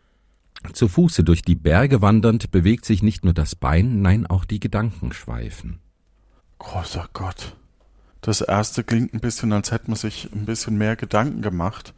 Zu 0.72 0.88
Fuße 0.88 1.22
durch 1.22 1.42
die 1.42 1.54
Berge 1.54 2.00
wandernd 2.00 2.50
bewegt 2.50 2.86
sich 2.86 3.02
nicht 3.02 3.24
nur 3.24 3.34
das 3.34 3.54
Bein, 3.54 4.00
nein, 4.00 4.26
auch 4.26 4.46
die 4.46 4.58
Gedanken 4.58 5.12
schweifen. 5.12 5.80
Großer 6.60 7.10
Gott. 7.12 7.56
Das 8.22 8.40
erste 8.40 8.84
klingt 8.84 9.12
ein 9.12 9.20
bisschen, 9.20 9.52
als 9.52 9.70
hätte 9.70 9.88
man 9.88 9.96
sich 9.96 10.30
ein 10.32 10.46
bisschen 10.46 10.78
mehr 10.78 10.96
Gedanken 10.96 11.42
gemacht. 11.42 11.92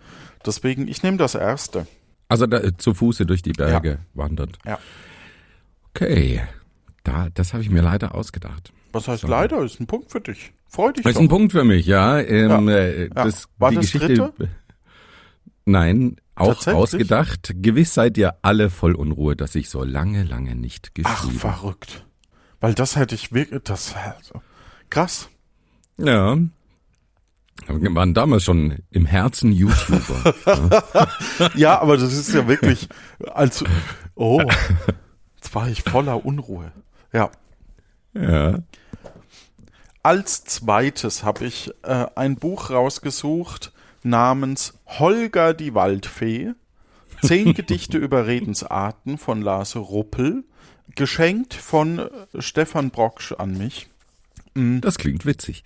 Deswegen, 0.44 0.88
ich 0.88 1.04
nehme 1.04 1.18
das 1.18 1.36
erste. 1.36 1.86
Also 2.28 2.46
da, 2.46 2.76
zu 2.78 2.94
Fuße 2.94 3.26
durch 3.26 3.42
die 3.42 3.52
Berge 3.52 3.98
wandernd. 4.14 4.58
Ja. 4.64 4.78
Okay, 5.94 6.40
da, 7.04 7.28
das 7.34 7.52
habe 7.52 7.62
ich 7.62 7.70
mir 7.70 7.82
leider 7.82 8.14
ausgedacht. 8.14 8.72
Was 8.92 9.08
heißt 9.08 9.22
So. 9.22 9.28
leider? 9.28 9.62
Ist 9.62 9.80
ein 9.80 9.86
Punkt 9.86 10.10
für 10.10 10.20
dich. 10.20 10.52
Freu 10.68 10.92
dich 10.92 11.02
Das 11.02 11.10
ist 11.12 11.16
doch. 11.16 11.22
ein 11.22 11.28
Punkt 11.28 11.52
für 11.52 11.64
mich, 11.64 11.86
ja. 11.86 12.18
Ähm, 12.20 12.68
Ja. 12.68 12.76
äh, 12.78 13.02
Ja. 13.04 13.08
Das, 13.24 13.48
War 13.58 13.70
die 13.70 13.76
das 13.76 13.84
Geschichte. 13.92 14.14
dritte? 14.14 14.48
Nein, 15.64 16.16
auch 16.34 16.66
ausgedacht. 16.66 17.52
Gewiss 17.56 17.94
seid 17.94 18.18
ihr 18.18 18.34
alle 18.42 18.68
voll 18.70 18.94
Unruhe, 18.94 19.36
dass 19.36 19.54
ich 19.54 19.68
so 19.68 19.84
lange, 19.84 20.24
lange 20.24 20.54
nicht 20.56 20.90
Ach, 21.04 21.20
geschrieben. 21.22 21.38
verrückt. 21.38 22.04
Weil 22.60 22.74
das 22.74 22.96
hätte 22.96 23.14
ich 23.14 23.32
wirklich, 23.32 23.62
das, 23.64 23.94
also, 23.94 24.42
krass. 24.90 25.28
Ja. 25.98 26.38
Wir 27.68 27.94
waren 27.94 28.14
damals 28.14 28.44
schon 28.44 28.78
im 28.90 29.06
Herzen 29.06 29.52
YouTuber. 29.52 30.34
Ja, 31.54 31.80
aber 31.80 31.96
das 31.96 32.12
ist 32.12 32.32
ja 32.32 32.46
wirklich, 32.46 32.88
als, 33.32 33.64
oh, 34.14 34.42
jetzt 35.36 35.54
war 35.54 35.68
ich 35.68 35.82
voller 35.82 36.24
Unruhe. 36.24 36.72
Ja. 37.12 37.30
ja. 38.14 38.58
Als 40.02 40.44
zweites 40.44 41.22
habe 41.24 41.44
ich 41.44 41.70
äh, 41.82 42.06
ein 42.14 42.36
Buch 42.36 42.70
rausgesucht 42.70 43.72
namens 44.02 44.74
Holger 44.86 45.54
die 45.54 45.74
Waldfee. 45.74 46.52
Zehn 47.22 47.54
Gedichte 47.54 47.98
über 47.98 48.26
Redensarten 48.26 49.18
von 49.18 49.42
Lars 49.42 49.76
Ruppel. 49.76 50.44
Geschenkt 50.94 51.54
von 51.54 51.98
äh, 52.00 52.10
Stefan 52.38 52.90
Brocksch 52.90 53.32
an 53.32 53.56
mich. 53.56 53.88
Das 54.54 54.98
klingt 54.98 55.24
witzig. 55.24 55.64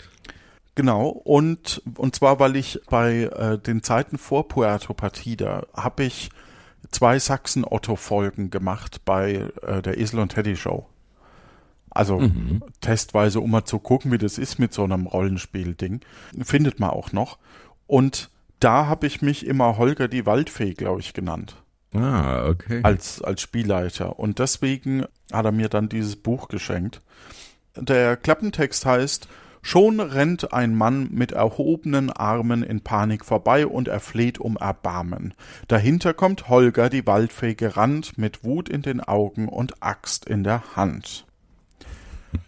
Genau, 0.77 1.09
und, 1.09 1.83
und 1.97 2.15
zwar, 2.15 2.39
weil 2.39 2.55
ich 2.55 2.81
bei 2.89 3.23
äh, 3.23 3.59
den 3.59 3.83
Zeiten 3.83 4.19
vor 4.19 4.47
Puerto 4.47 4.93
Partida 4.95 5.67
habe 5.75 6.05
ich 6.05 6.31
zwei 6.91 7.19
Sachsen-Otto-Folgen 7.19 8.51
gemacht 8.51 9.01
bei 9.07 9.51
äh, 9.63 9.81
der 9.83 9.99
Esel 9.99 10.21
und 10.21 10.35
Teddy 10.35 10.55
Show. 10.55 10.87
Also 11.91 12.21
testweise, 12.83 13.41
um 13.41 13.51
mal 13.51 13.65
zu 13.65 13.79
gucken, 13.79 14.13
wie 14.13 14.19
das 14.19 14.37
ist 14.37 14.59
mit 14.59 14.75
so 14.75 14.85
einem 14.85 15.07
Rollenspiel-Ding. 15.07 16.01
Findet 16.43 16.79
man 16.79 16.91
auch 16.91 17.13
noch. 17.13 17.39
Und 17.87 18.29
da 18.61 18.87
habe 18.87 19.07
ich 19.07 19.23
mich 19.23 19.47
immer 19.47 19.79
Holger 19.79 20.07
die 20.07 20.27
Waldfee, 20.27 20.75
glaube 20.75 21.01
ich, 21.01 21.15
genannt. 21.15 21.57
Ah, 21.95 22.49
okay. 22.49 22.81
Als, 22.83 23.23
als 23.23 23.41
Spielleiter. 23.41 24.19
Und 24.19 24.41
deswegen 24.41 25.07
hat 25.33 25.47
er 25.47 25.53
mir 25.53 25.71
dann 25.71 25.89
dieses 25.89 26.17
Buch 26.17 26.49
geschenkt. 26.49 27.01
Der 27.77 28.19
Klappentext 28.19 28.85
heißt, 28.85 29.27
Schon 29.69 29.99
rennt 29.99 30.53
ein 30.53 30.77
Mann 30.77 31.09
mit 31.11 31.33
erhobenen 31.33 32.13
Armen 32.13 32.63
in 32.63 32.83
Panik 32.83 33.25
vorbei 33.25 33.67
und 33.67 33.89
er 33.89 33.99
fleht 33.99 34.39
um 34.39 34.57
Erbarmen. 34.57 35.35
Dahinter 35.67 36.15
kommt 36.15 36.49
Holger, 36.49 36.89
die 36.89 37.05
Waldfee, 37.05 37.57
gerannt, 37.57 38.17
mit 38.17 38.45
Wut 38.45 38.69
in 38.69 38.83
den 38.83 39.01
Augen 39.01 39.49
und 39.49 39.83
Axt 39.83 40.25
in 40.25 40.45
der 40.45 40.77
Hand. 40.77 41.27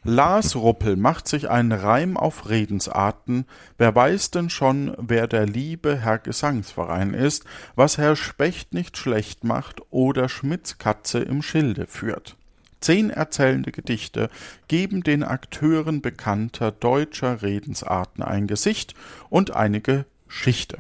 Lars 0.05 0.55
Ruppel 0.55 0.95
macht 0.95 1.27
sich 1.27 1.51
einen 1.51 1.73
Reim 1.73 2.17
auf 2.17 2.49
Redensarten. 2.49 3.47
Wer 3.79 3.97
weiß 3.97 4.31
denn 4.31 4.49
schon, 4.49 4.95
wer 4.97 5.27
der 5.27 5.45
liebe 5.45 5.97
Herr 5.97 6.21
Gesangsverein 6.21 7.15
ist, 7.15 7.45
was 7.75 7.99
Herr 7.99 8.15
Specht 8.15 8.75
nicht 8.75 8.97
schlecht 8.97 9.43
macht 9.43 9.83
oder 9.91 10.29
Schmidts 10.29 10.79
Katze 10.79 11.19
im 11.19 11.43
Schilde 11.43 11.89
führt. 11.89 12.38
Zehn 12.81 13.11
erzählende 13.11 13.73
Gedichte 13.73 14.31
geben 14.69 15.03
den 15.03 15.23
Akteuren 15.23 16.01
bekannter 16.01 16.71
deutscher 16.71 17.43
Redensarten 17.43 18.23
ein 18.23 18.47
Gesicht 18.47 18.95
und 19.29 19.51
eine 19.51 19.81
Geschichte. 19.81 20.79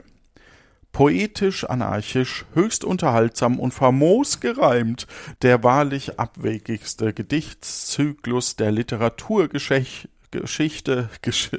Poetisch, 0.92 1.64
anarchisch, 1.64 2.44
höchst 2.54 2.82
unterhaltsam 2.84 3.60
und 3.60 3.72
famos 3.72 4.40
gereimt, 4.40 5.06
der 5.42 5.62
wahrlich 5.62 6.18
abwegigste 6.18 7.12
Gedichtszyklus 7.12 8.56
der 8.56 8.72
Literaturgeschichte 8.72 10.08
Geschichte, 10.30 11.08
Gesch 11.22 11.50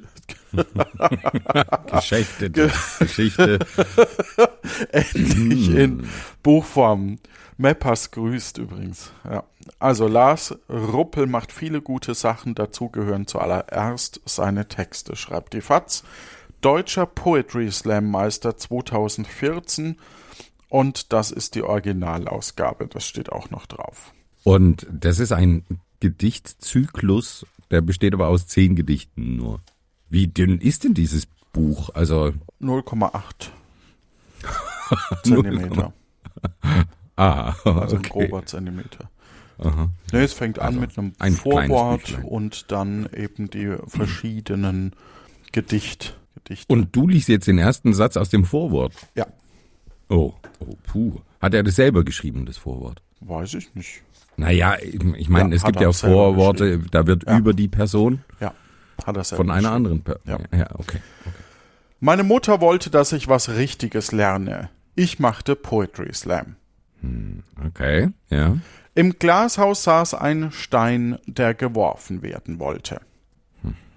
Geschichte, 1.88 2.50
Geschichte. 3.00 3.60
Endlich 4.91 5.69
in 5.69 6.08
Buchform. 6.43 7.17
Meppers 7.59 8.11
grüßt 8.11 8.57
übrigens. 8.57 9.11
Ja. 9.25 9.43
Also 9.79 10.07
Lars 10.07 10.57
Ruppel 10.69 11.27
macht 11.27 11.51
viele 11.51 11.81
gute 11.81 12.13
Sachen. 12.13 12.55
Dazu 12.55 12.87
gehören 12.87 13.27
zuallererst 13.27 14.21
seine 14.25 14.69
Texte, 14.69 15.17
schreibt 15.17 15.53
die 15.53 15.59
FAZ. 15.59 16.05
Deutscher 16.61 17.05
Poetry 17.05 17.69
Slam 17.69 18.09
Meister 18.09 18.55
2014. 18.55 19.97
Und 20.69 21.11
das 21.11 21.31
ist 21.31 21.55
die 21.55 21.63
Originalausgabe. 21.63 22.87
Das 22.87 23.05
steht 23.05 23.29
auch 23.29 23.49
noch 23.49 23.65
drauf. 23.65 24.13
Und 24.45 24.87
das 24.89 25.19
ist 25.19 25.33
ein 25.33 25.65
Gedichtszyklus, 25.99 27.45
der 27.71 27.81
besteht 27.81 28.13
aber 28.13 28.29
aus 28.29 28.47
zehn 28.47 28.77
Gedichten 28.77 29.35
nur. 29.35 29.59
Wie 30.07 30.27
dünn 30.27 30.61
ist 30.61 30.85
denn 30.85 30.93
dieses 30.93 31.27
Buch? 31.51 31.89
Also 31.93 32.31
0,8 32.61 33.49
Zentimeter. 35.23 35.93
Ah, 37.19 37.55
okay. 37.63 37.79
Also 37.79 37.95
ein 37.97 38.01
grober 38.03 38.45
Zentimeter. 38.45 39.09
Aha. 39.59 39.89
Nee, 40.13 40.23
es 40.23 40.33
fängt 40.33 40.59
also 40.59 40.77
an 40.77 40.81
mit 40.81 40.97
einem 40.97 41.13
ein 41.19 41.33
Vorwort 41.33 42.19
und 42.23 42.71
dann 42.71 43.09
eben 43.13 43.49
die 43.49 43.75
verschiedenen 43.88 44.93
Gedicht, 45.51 46.17
Gedichte. 46.35 46.71
Und 46.71 46.95
du 46.95 47.07
liest 47.07 47.27
jetzt 47.27 47.47
den 47.47 47.57
ersten 47.57 47.93
Satz 47.93 48.15
aus 48.15 48.29
dem 48.29 48.45
Vorwort? 48.45 48.93
Ja. 49.15 49.27
Oh, 50.09 50.33
oh, 50.59 50.77
puh. 50.88 51.19
Hat 51.41 51.53
er 51.53 51.63
das 51.63 51.75
selber 51.75 52.03
geschrieben, 52.03 52.45
das 52.45 52.57
Vorwort? 52.57 53.01
Weiß 53.21 53.53
ich 53.53 53.73
nicht. 53.75 54.01
Naja, 54.38 54.77
ich 54.81 55.29
meine, 55.29 55.49
ja, 55.49 55.55
es 55.57 55.63
gibt 55.63 55.81
ja 55.81 55.91
Vorworte, 55.91 56.79
da 56.91 57.05
wird 57.05 57.25
ja. 57.25 57.38
über 57.38 57.53
die 57.53 57.67
Person 57.67 58.23
ja. 58.39 58.53
hat 59.05 59.17
er 59.17 59.25
von 59.25 59.51
einer 59.51 59.71
anderen 59.71 60.01
Person. 60.01 60.23
Ja. 60.25 60.57
ja, 60.57 60.67
okay. 60.75 61.01
okay. 61.25 61.35
Meine 61.99 62.23
Mutter 62.23 62.61
wollte, 62.61 62.89
dass 62.89 63.11
ich 63.11 63.27
was 63.27 63.49
Richtiges 63.49 64.13
lerne. 64.13 64.69
Ich 64.95 65.19
machte 65.19 65.57
Poetry 65.57 66.13
Slam. 66.13 66.55
Hm, 67.01 67.43
okay, 67.65 68.09
ja. 68.29 68.57
Im 68.95 69.17
Glashaus 69.17 69.83
saß 69.83 70.15
ein 70.15 70.51
Stein, 70.51 71.17
der 71.25 71.53
geworfen 71.53 72.21
werden 72.21 72.59
wollte. 72.59 73.01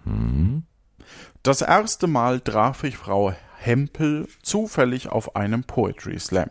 Mhm. 0.04 0.64
Das 1.42 1.60
erste 1.60 2.06
Mal 2.06 2.40
traf 2.40 2.84
ich 2.84 2.96
Frau 2.96 3.34
Hempel 3.56 4.28
zufällig 4.42 5.08
auf 5.08 5.34
einem 5.34 5.64
Poetry 5.64 6.18
Slam. 6.18 6.50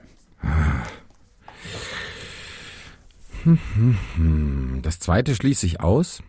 Das 4.82 5.00
zweite 5.00 5.34
schließe 5.36 5.66
ich 5.66 5.80
aus. 5.80 6.22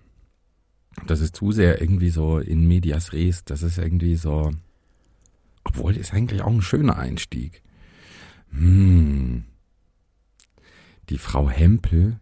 Das 1.07 1.21
ist 1.21 1.37
zu 1.37 1.53
sehr 1.53 1.81
irgendwie 1.81 2.11
so 2.11 2.39
in 2.39 2.67
medias 2.67 3.13
res. 3.13 3.45
Das 3.45 3.63
ist 3.63 3.79
irgendwie 3.79 4.17
so. 4.17 4.51
Obwohl, 5.65 5.97
ist 5.97 6.13
eigentlich 6.13 6.43
auch 6.43 6.53
ein 6.53 6.63
schöner 6.63 6.97
Einstieg. 6.99 7.63
Hm 8.51 9.45
die 11.13 11.19
Frau 11.19 11.49
Hempel, 11.51 12.19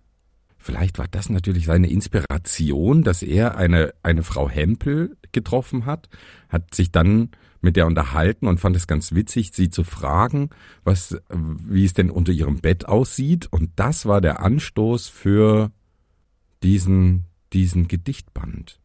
vielleicht 0.59 0.99
war 0.99 1.07
das 1.09 1.31
natürlich 1.31 1.67
seine 1.67 1.89
Inspiration, 1.89 3.05
dass 3.05 3.23
er 3.23 3.57
eine, 3.57 3.95
eine 4.03 4.25
Frau 4.25 4.51
Hempel 4.51 5.17
getroffen 5.33 5.87
hat, 5.87 6.09
hat 6.49 6.75
sich 6.75 6.91
dann 6.91 7.31
mit 7.61 7.77
der 7.77 7.87
unterhalten 7.87 8.49
und 8.49 8.59
fand 8.59 8.75
es 8.75 8.87
ganz 8.87 9.15
witzig, 9.15 9.53
sie 9.55 9.71
zu 9.71 9.85
fragen, 9.85 10.51
was, 10.83 11.17
wie 11.29 11.85
es 11.85 11.95
denn 11.95 12.11
unter 12.11 12.33
ihrem 12.33 12.61
Bett 12.61 12.87
aussieht. 12.87 13.47
Und 13.53 13.71
das 13.77 14.07
war 14.07 14.21
der 14.21 14.41
Anstoß 14.41 15.09
für 15.09 15.71
diesen, 16.63 17.27
diesen 17.53 17.87
Gedichtband. 17.87 18.81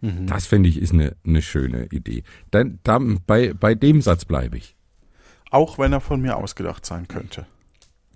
Mhm. 0.00 0.26
Das 0.26 0.46
finde 0.46 0.70
ich 0.70 0.80
ist 0.80 0.92
eine, 0.92 1.16
eine 1.26 1.42
schöne 1.42 1.86
Idee. 1.86 2.22
Dann, 2.50 2.78
dann, 2.82 3.20
bei, 3.26 3.52
bei 3.52 3.74
dem 3.74 4.00
Satz 4.00 4.24
bleibe 4.24 4.56
ich. 4.56 4.76
Auch 5.50 5.78
wenn 5.78 5.92
er 5.92 6.00
von 6.00 6.20
mir 6.20 6.36
ausgedacht 6.36 6.86
sein 6.86 7.08
könnte. 7.08 7.46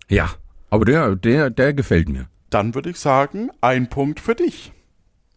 Ja, 0.09 0.31
aber 0.71 0.85
der, 0.85 1.17
der, 1.17 1.51
der 1.51 1.75
gefällt 1.75 2.09
mir. 2.09 2.29
Dann 2.51 2.75
würde 2.75 2.91
ich 2.91 2.99
sagen, 2.99 3.51
ein 3.61 3.89
Punkt 3.89 4.21
für 4.21 4.35
dich. 4.35 4.73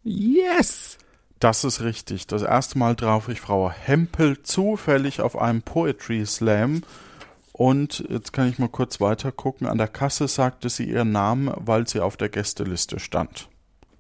Yes! 0.04 0.98
Das 1.40 1.64
ist 1.64 1.82
richtig. 1.82 2.28
Das 2.28 2.44
erste 2.44 2.78
Mal 2.78 2.96
traf 2.96 3.28
ich 3.28 3.42
Frau 3.42 3.72
Hempel 3.72 4.44
zufällig 4.44 5.22
auf 5.22 5.36
einem 5.36 5.64
Poetry 5.64 6.26
Slam. 6.26 6.84
Und 7.52 8.06
jetzt 8.10 8.32
kann 8.32 8.48
ich 8.48 8.60
mal 8.60 8.70
kurz 8.70 9.02
weiter 9.02 9.32
gucken. 9.32 9.68
An 9.68 9.80
der 9.80 9.88
Kasse 9.88 10.28
sagte 10.28 10.70
sie 10.70 10.86
ihren 10.86 11.12
Namen, 11.12 11.52
weil 11.58 11.88
sie 11.88 12.00
auf 12.00 12.16
der 12.16 12.30
Gästeliste 12.30 13.00
stand. 13.00 13.50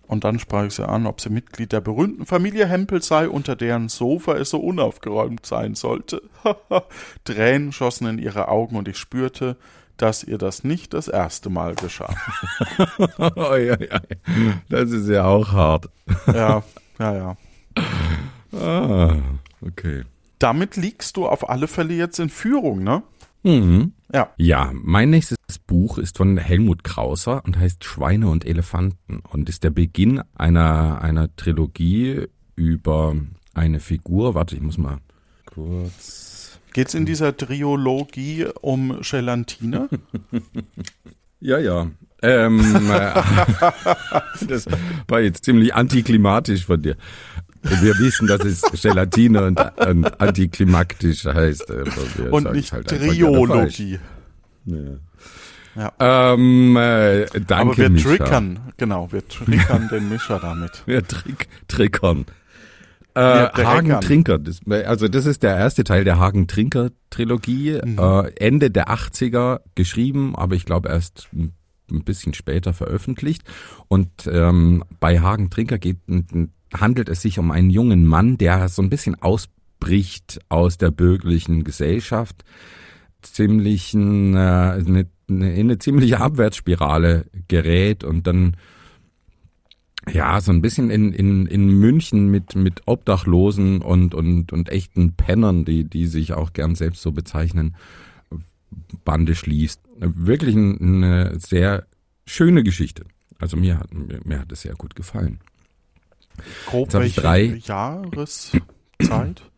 Und 0.07 0.23
dann 0.23 0.39
sprach 0.39 0.65
ich 0.65 0.73
sie 0.73 0.87
an, 0.87 1.07
ob 1.07 1.21
sie 1.21 1.29
Mitglied 1.29 1.71
der 1.71 1.81
berühmten 1.81 2.25
Familie 2.25 2.67
Hempel 2.67 3.01
sei, 3.01 3.29
unter 3.29 3.55
deren 3.55 3.87
Sofa 3.87 4.35
es 4.35 4.49
so 4.49 4.59
unaufgeräumt 4.59 5.45
sein 5.45 5.73
sollte. 5.73 6.21
Tränen 7.23 7.71
schossen 7.71 8.07
in 8.07 8.17
ihre 8.19 8.49
Augen 8.49 8.75
und 8.75 8.87
ich 8.87 8.97
spürte, 8.97 9.57
dass 10.01 10.23
ihr 10.23 10.37
das 10.37 10.63
nicht 10.63 10.93
das 10.93 11.07
erste 11.07 11.49
Mal 11.49 11.75
geschah. 11.75 12.13
Das 14.69 14.91
ist 14.91 15.09
ja 15.09 15.25
auch 15.25 15.51
hart. 15.51 15.89
ja, 16.27 16.63
ja, 16.99 17.15
ja. 17.15 17.37
Ah, 18.59 19.15
okay. 19.61 20.03
Damit 20.39 20.75
liegst 20.75 21.17
du 21.17 21.27
auf 21.27 21.49
alle 21.49 21.67
Fälle 21.67 21.93
jetzt 21.93 22.19
in 22.19 22.29
Führung, 22.29 22.83
ne? 22.83 23.03
Mhm. 23.43 23.93
Ja. 24.13 24.29
Ja, 24.37 24.71
mein 24.73 25.09
nächstes 25.09 25.37
Buch 25.67 25.97
ist 25.97 26.17
von 26.17 26.37
Helmut 26.37 26.83
Krauser 26.83 27.43
und 27.45 27.57
heißt 27.57 27.83
Schweine 27.83 28.29
und 28.29 28.45
Elefanten 28.45 29.21
und 29.31 29.49
ist 29.49 29.63
der 29.63 29.69
Beginn 29.69 30.21
einer, 30.35 31.01
einer 31.01 31.33
Trilogie 31.35 32.27
über 32.55 33.15
eine 33.53 33.79
Figur. 33.79 34.35
Warte, 34.35 34.55
ich 34.55 34.61
muss 34.61 34.77
mal 34.77 34.97
kurz 35.45 36.30
Geht 36.73 36.88
es 36.88 36.93
in 36.93 37.05
dieser 37.05 37.36
Triologie 37.36 38.47
um 38.62 39.01
Gelatine? 39.01 39.89
ja, 41.39 41.60
ja. 41.60 41.88
Ähm, 42.23 42.91
äh, 42.91 43.13
das 44.47 44.67
war 45.07 45.21
jetzt 45.21 45.43
ziemlich 45.43 45.73
antiklimatisch 45.73 46.65
von 46.65 46.81
dir. 46.81 46.95
Wir 47.63 47.97
wissen, 47.99 48.27
dass 48.27 48.43
es 48.43 48.62
Gelatine 48.81 49.43
und, 49.45 49.60
und 49.77 50.21
antiklimaktisch 50.21 51.25
heißt. 51.25 51.69
Und 52.31 52.51
nicht 52.53 52.71
halt 52.73 52.88
Triologie. 52.88 53.99
Ja. 54.65 54.77
Ja. 55.75 55.93
Ähm, 55.99 56.75
äh, 56.75 57.25
danke, 57.47 57.53
Aber 57.53 57.77
wir 57.77 57.89
Mischa. 57.89 58.10
trickern, 58.10 58.60
genau, 58.77 59.12
wir 59.12 59.27
trickern 59.27 59.88
den 59.91 60.10
Mischer 60.10 60.39
damit. 60.39 60.84
Wir 60.86 61.05
trick, 61.07 61.47
trickern. 61.67 62.25
Äh, 63.13 63.19
Hagen 63.19 64.00
Trinker, 64.02 64.39
das, 64.39 64.62
also 64.86 65.08
das 65.08 65.26
ist 65.26 65.43
der 65.43 65.58
erste 65.58 65.84
Teil 65.84 66.04
der 66.04 66.19
Hagen 66.19 66.47
Trinker 66.47 66.91
Trilogie, 67.10 67.80
mhm. 67.84 68.00
äh, 68.00 68.30
Ende 68.38 68.71
der 68.71 68.88
80er 68.89 69.62
geschrieben, 69.76 70.36
aber 70.36 70.56
ich 70.56 70.65
glaube 70.65 70.89
erst 70.89 71.28
ein 71.34 72.04
bisschen 72.04 72.34
später 72.34 72.74
veröffentlicht. 72.74 73.43
Und 73.88 74.10
ähm, 74.32 74.84
bei 75.00 75.19
Hagen 75.19 75.50
Trinker 75.50 75.78
geht, 75.78 75.97
handelt 76.74 77.10
es 77.10 77.21
sich 77.21 77.38
um 77.38 77.52
einen 77.52 77.69
jungen 77.69 78.06
Mann, 78.06 78.38
der 78.38 78.69
so 78.69 78.82
ein 78.82 78.89
bisschen 78.89 79.21
ausbricht 79.21 80.39
aus 80.50 80.78
der 80.78 80.91
bürgerlichen 80.91 81.63
Gesellschaft, 81.63 82.45
ziemlich 83.21 83.93
eine, 83.93 84.84
eine, 84.86 85.08
in 85.28 85.43
eine 85.43 85.78
ziemliche 85.78 86.19
Abwärtsspirale 86.21 87.26
gerät 87.47 88.04
und 88.04 88.26
dann 88.26 88.56
Ja, 90.09 90.41
so 90.41 90.51
ein 90.51 90.61
bisschen 90.61 90.89
in, 90.89 91.13
in, 91.13 91.45
in 91.45 91.67
München 91.67 92.29
mit, 92.29 92.55
mit 92.55 92.81
Obdachlosen 92.87 93.81
und, 93.81 94.15
und, 94.15 94.51
und 94.51 94.69
echten 94.69 95.13
Pennern, 95.13 95.63
die, 95.63 95.83
die 95.83 96.07
sich 96.07 96.33
auch 96.33 96.53
gern 96.53 96.73
selbst 96.75 97.01
so 97.03 97.11
bezeichnen, 97.11 97.75
Bande 99.05 99.35
schließt. 99.35 99.79
Wirklich 99.99 100.55
eine 100.55 101.37
sehr 101.39 101.85
schöne 102.25 102.63
Geschichte. 102.63 103.03
Also 103.39 103.57
mir 103.57 103.77
hat, 103.79 103.89
mir, 103.93 104.39
hat 104.39 104.51
es 104.51 104.61
sehr 104.61 104.73
gut 104.75 104.95
gefallen. 104.95 105.39
Grob 106.65 106.91
Jetzt 106.93 106.95
ich 106.95 107.01
welche 107.01 107.21
drei- 107.21 107.43
Jahreszeit? 107.63 108.61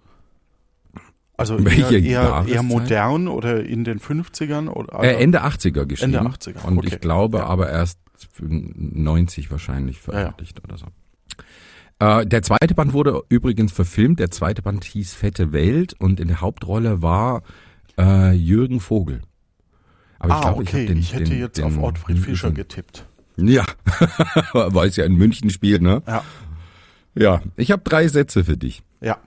Also 1.36 1.58
eher, 1.58 1.66
Welche 1.66 1.98
eher, 1.98 2.46
eher 2.48 2.64
modern 2.64 3.28
oder 3.28 3.64
in 3.66 3.84
den 3.84 4.00
50ern? 4.00 4.70
Oder, 4.70 5.04
Äh, 5.04 5.22
Ende 5.24 5.44
80er 5.44 5.86
geschrieben. 5.86 6.14
Ende 6.14 6.30
80er, 6.30 6.64
Und 6.64 6.78
okay. 6.78 6.90
ich 6.92 7.00
glaube 7.02 7.40
Ja. 7.40 7.46
aber 7.46 7.70
erst 7.70 8.00
90 8.40 9.50
wahrscheinlich 9.52 9.98
ja. 9.98 10.04
veröffentlicht 10.04 10.64
oder 10.64 10.78
so. 10.78 10.86
Äh, 12.00 12.26
der 12.26 12.42
zweite 12.44 12.76
Band 12.76 12.94
wurde 12.94 13.22
übrigens 13.30 13.72
verfilmt. 13.72 14.20
Der 14.20 14.32
zweite 14.32 14.62
Band 14.62 14.84
hieß 14.84 15.14
Fette 15.14 15.52
Welt 15.54 15.96
und 16.00 16.20
in 16.20 16.28
der 16.28 16.42
Hauptrolle 16.42 17.02
war 17.02 17.44
äh, 17.98 18.32
Jürgen 18.34 18.80
Vogel. 18.80 19.22
Aber 20.20 20.36
ah, 20.36 20.42
glaube, 20.42 20.62
okay. 20.62 20.82
hab 20.82 20.88
den, 20.88 20.98
ich 21.00 21.14
hätte 21.14 21.24
den, 21.26 21.40
jetzt 21.40 21.58
den 21.58 21.66
auf 21.66 21.78
Ottfried 21.78 22.18
nie 22.18 22.22
Fischer 22.22 22.52
getippt. 22.52 23.06
Ja, 23.36 23.66
weil 24.54 24.90
es 24.90 24.96
ja 24.96 25.06
in 25.06 25.16
München 25.16 25.50
spielt, 25.50 25.82
ne? 25.82 26.02
Ja. 26.08 26.24
Ja, 27.16 27.42
ich 27.58 27.72
habe 27.72 27.82
drei 27.84 28.08
Sätze 28.08 28.44
für 28.44 28.58
dich. 28.58 28.84
Ja. 29.02 29.18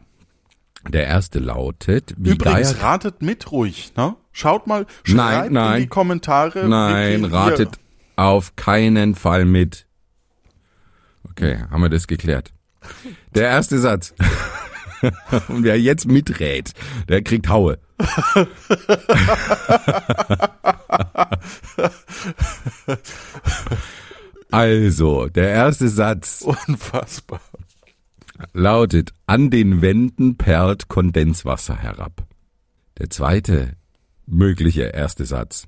Der 0.89 1.07
erste 1.07 1.39
lautet, 1.39 2.15
wie 2.17 2.31
Übrigens, 2.31 2.75
Geier... 2.75 2.83
ratet 2.83 3.23
mit 3.23 3.51
ruhig, 3.51 3.93
ne? 3.97 4.17
Schaut 4.33 4.67
mal, 4.67 4.87
schreibt 5.05 5.53
nein. 5.53 5.77
in 5.77 5.81
die 5.83 5.89
Kommentare. 5.89 6.69
Nein, 6.69 7.25
ratet 7.25 7.77
Ihr, 7.77 8.23
auf 8.23 8.57
keinen 8.57 9.15
Fall 9.15 9.45
mit. 9.45 9.87
Okay, 11.31 11.59
haben 11.71 11.83
wir 11.83 11.89
das 11.89 12.07
geklärt. 12.07 12.53
Der 13.35 13.49
erste 13.49 13.79
Satz. 13.79 14.15
Und 15.49 15.65
wer 15.65 15.81
jetzt 15.81 16.07
miträt, 16.07 16.65
der 17.09 17.23
kriegt 17.23 17.49
Haue. 17.49 17.79
Also, 24.51 25.27
der 25.29 25.51
erste 25.51 25.89
Satz 25.89 26.43
unfassbar. 26.43 27.41
Lautet, 28.53 29.13
an 29.27 29.51
den 29.51 29.83
Wänden 29.83 30.37
perlt 30.37 30.89
Kondenswasser 30.89 31.77
herab. 31.77 32.27
Der 32.99 33.11
zweite 33.11 33.77
mögliche 34.27 34.83
erste 34.83 35.25
Satz. 35.25 35.67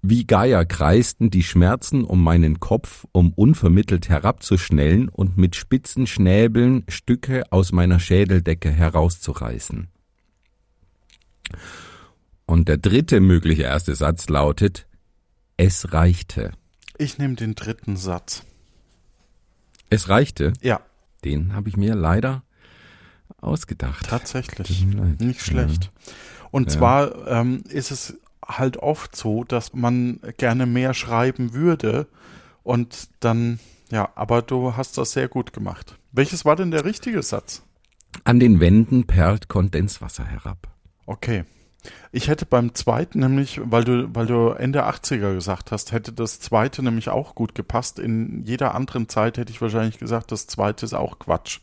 Wie 0.00 0.26
Geier 0.26 0.64
kreisten 0.64 1.30
die 1.30 1.42
Schmerzen 1.42 2.04
um 2.04 2.22
meinen 2.22 2.60
Kopf, 2.60 3.04
um 3.12 3.32
unvermittelt 3.32 4.08
herabzuschnellen 4.08 5.08
und 5.08 5.36
mit 5.36 5.56
spitzen 5.56 6.06
Schnäbeln 6.06 6.84
Stücke 6.88 7.50
aus 7.50 7.72
meiner 7.72 7.98
Schädeldecke 7.98 8.70
herauszureißen. 8.70 9.88
Und 12.46 12.68
der 12.68 12.76
dritte 12.76 13.20
mögliche 13.20 13.64
erste 13.64 13.94
Satz 13.94 14.28
lautet, 14.28 14.86
es 15.56 15.92
reichte. 15.92 16.52
Ich 16.96 17.18
nehme 17.18 17.34
den 17.34 17.54
dritten 17.54 17.96
Satz. 17.96 18.44
Es 19.90 20.08
reichte. 20.08 20.52
Ja, 20.60 20.80
Den 21.24 21.54
habe 21.54 21.68
ich 21.68 21.76
mir 21.76 21.94
leider 21.94 22.42
ausgedacht. 23.40 24.06
tatsächlich. 24.08 24.84
Nicht 25.18 25.40
schlecht. 25.40 25.90
Und 26.50 26.70
zwar 26.70 27.28
ähm, 27.28 27.62
ist 27.68 27.90
es 27.90 28.18
halt 28.46 28.78
oft 28.78 29.14
so, 29.14 29.44
dass 29.44 29.74
man 29.74 30.20
gerne 30.38 30.66
mehr 30.66 30.94
schreiben 30.94 31.52
würde 31.52 32.06
und 32.62 33.08
dann, 33.20 33.58
ja, 33.90 34.08
aber 34.14 34.42
du 34.42 34.76
hast 34.76 34.96
das 34.98 35.12
sehr 35.12 35.28
gut 35.28 35.52
gemacht. 35.52 35.98
Welches 36.12 36.44
war 36.44 36.56
denn 36.56 36.70
der 36.70 36.84
richtige 36.84 37.22
Satz? 37.22 37.62
An 38.24 38.40
den 38.40 38.60
Wänden 38.60 39.06
perlt 39.06 39.48
Kondenswasser 39.48 40.24
herab. 40.24 40.68
Okay. 41.06 41.44
Ich 42.12 42.28
hätte 42.28 42.44
beim 42.44 42.74
zweiten 42.74 43.20
nämlich, 43.20 43.60
weil 43.64 43.84
du, 43.84 44.08
weil 44.14 44.26
du 44.26 44.48
Ende 44.50 44.84
80er 44.86 45.34
gesagt 45.34 45.70
hast, 45.72 45.92
hätte 45.92 46.12
das 46.12 46.40
zweite 46.40 46.82
nämlich 46.82 47.08
auch 47.08 47.34
gut 47.34 47.54
gepasst. 47.54 47.98
In 47.98 48.42
jeder 48.44 48.74
anderen 48.74 49.08
Zeit 49.08 49.38
hätte 49.38 49.52
ich 49.52 49.60
wahrscheinlich 49.62 49.98
gesagt, 49.98 50.32
das 50.32 50.46
zweite 50.46 50.84
ist 50.84 50.94
auch 50.94 51.18
Quatsch. 51.18 51.60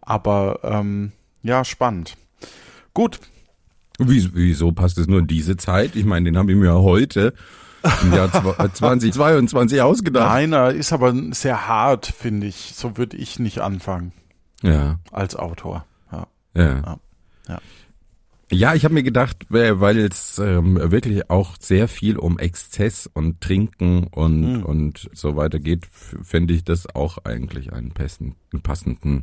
Aber 0.00 0.60
ähm, 0.62 1.12
ja, 1.42 1.64
spannend. 1.64 2.16
Gut, 2.94 3.20
Wie, 3.98 4.34
wieso 4.34 4.72
passt 4.72 4.98
es 4.98 5.06
nur 5.06 5.20
in 5.20 5.26
diese 5.26 5.56
Zeit? 5.56 5.96
Ich 5.96 6.04
meine, 6.04 6.26
den 6.26 6.38
habe 6.38 6.52
ich 6.52 6.58
mir 6.58 6.74
heute 6.74 7.32
im 8.02 8.12
Jahr 8.12 8.28
zwa- 8.28 8.72
2022 8.72 9.80
ausgedacht. 9.82 10.30
Einer 10.30 10.70
ist 10.70 10.92
aber 10.92 11.14
sehr 11.32 11.68
hart, 11.68 12.06
finde 12.06 12.46
ich. 12.48 12.72
So 12.74 12.96
würde 12.96 13.16
ich 13.16 13.38
nicht 13.38 13.60
anfangen 13.60 14.12
Ja, 14.62 14.98
als 15.12 15.36
Autor. 15.36 15.84
Ja. 16.12 16.26
ja. 16.54 16.64
Ja. 16.64 16.98
Ja, 17.48 17.58
ich 18.50 18.84
habe 18.84 18.94
mir 18.94 19.02
gedacht, 19.02 19.46
weil 19.50 19.80
weil 19.80 19.98
es 19.98 20.38
ähm, 20.38 20.76
wirklich 20.90 21.28
auch 21.30 21.56
sehr 21.60 21.86
viel 21.88 22.16
um 22.16 22.38
Exzess 22.38 23.06
und 23.12 23.40
Trinken 23.40 24.04
und 24.06 24.58
Mhm. 24.58 24.62
und 24.64 25.10
so 25.12 25.36
weiter 25.36 25.58
geht, 25.58 25.86
fände 25.86 26.54
ich 26.54 26.64
das 26.64 26.86
auch 26.94 27.18
eigentlich 27.24 27.72
einen 27.72 27.90
passenden, 27.92 28.36
einen 28.52 28.62
passenden 28.62 29.22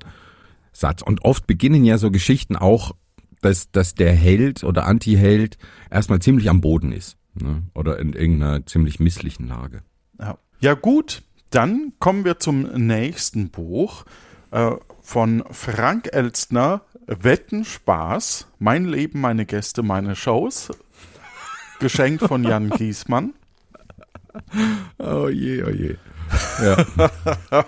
Satz. 0.72 1.02
Und 1.02 1.26
oft 1.26 1.48
beginnen 1.48 1.86
ja 1.86 1.98
so 1.98 2.12
Geschichten 2.12 2.56
auch, 2.56 2.96
dass 3.42 3.72
dass 3.72 3.96
der 3.96 4.14
Held 4.14 4.64
oder 4.64 4.86
Anti-Held 4.86 5.58
erstmal 5.90 6.20
ziemlich 6.20 6.50
am 6.50 6.62
Boden 6.62 6.92
ist 6.92 7.18
ne? 7.34 7.64
oder 7.74 7.98
in 8.00 8.14
irgendeiner 8.14 8.66
ziemlich 8.66 9.00
misslichen 9.00 9.48
Lage. 9.48 9.82
Ja. 10.20 10.38
ja, 10.60 10.74
gut. 10.76 11.24
Dann 11.50 11.94
kommen 12.00 12.26
wir 12.26 12.40
zum 12.40 12.64
nächsten 12.64 13.50
Buch 13.50 14.06
äh, 14.52 14.72
von 15.02 15.44
Frank 15.52 16.10
Elstner. 16.12 16.82
Wetten 17.08 17.66
Spaß. 17.66 18.48
Mein 18.60 18.86
Leben, 18.86 19.22
meine 19.22 19.46
Gäste, 19.46 19.84
meine 19.84 20.16
Shows. 20.16 20.70
Geschenkt 21.80 22.24
von 22.24 22.44
Jan 22.44 22.70
Giesmann. 22.70 23.34
Oh 24.98 25.28
je, 25.30 25.64
oh 25.64 25.70
je. 25.70 25.96
Ja. 26.62 27.66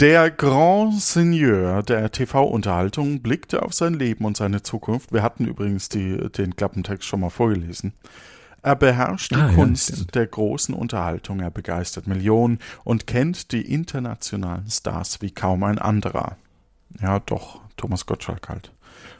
Der 0.00 0.30
Grand 0.30 1.00
Seigneur 1.00 1.82
der 1.82 2.10
TV-Unterhaltung 2.12 3.22
blickte 3.22 3.62
auf 3.62 3.72
sein 3.72 3.94
Leben 3.94 4.24
und 4.24 4.36
seine 4.36 4.62
Zukunft. 4.62 5.12
Wir 5.12 5.22
hatten 5.22 5.46
übrigens 5.46 5.88
die, 5.88 6.16
den 6.32 6.54
Klappentext 6.56 7.08
schon 7.08 7.20
mal 7.20 7.30
vorgelesen. 7.30 7.92
Er 8.62 8.76
beherrscht 8.76 9.30
die 9.32 9.36
Ah, 9.36 9.48
ja, 9.48 9.54
Kunst 9.54 9.92
stimmt. 9.94 10.14
der 10.14 10.26
großen 10.26 10.74
Unterhaltung. 10.74 11.40
Er 11.40 11.50
begeistert 11.50 12.06
Millionen 12.06 12.58
und 12.84 13.06
kennt 13.06 13.52
die 13.52 13.62
internationalen 13.72 14.68
Stars 14.70 15.20
wie 15.22 15.30
kaum 15.30 15.62
ein 15.64 15.78
anderer. 15.78 16.36
Ja, 17.00 17.20
doch, 17.20 17.60
Thomas 17.76 18.06
Gottschalk 18.06 18.48
halt. 18.48 18.72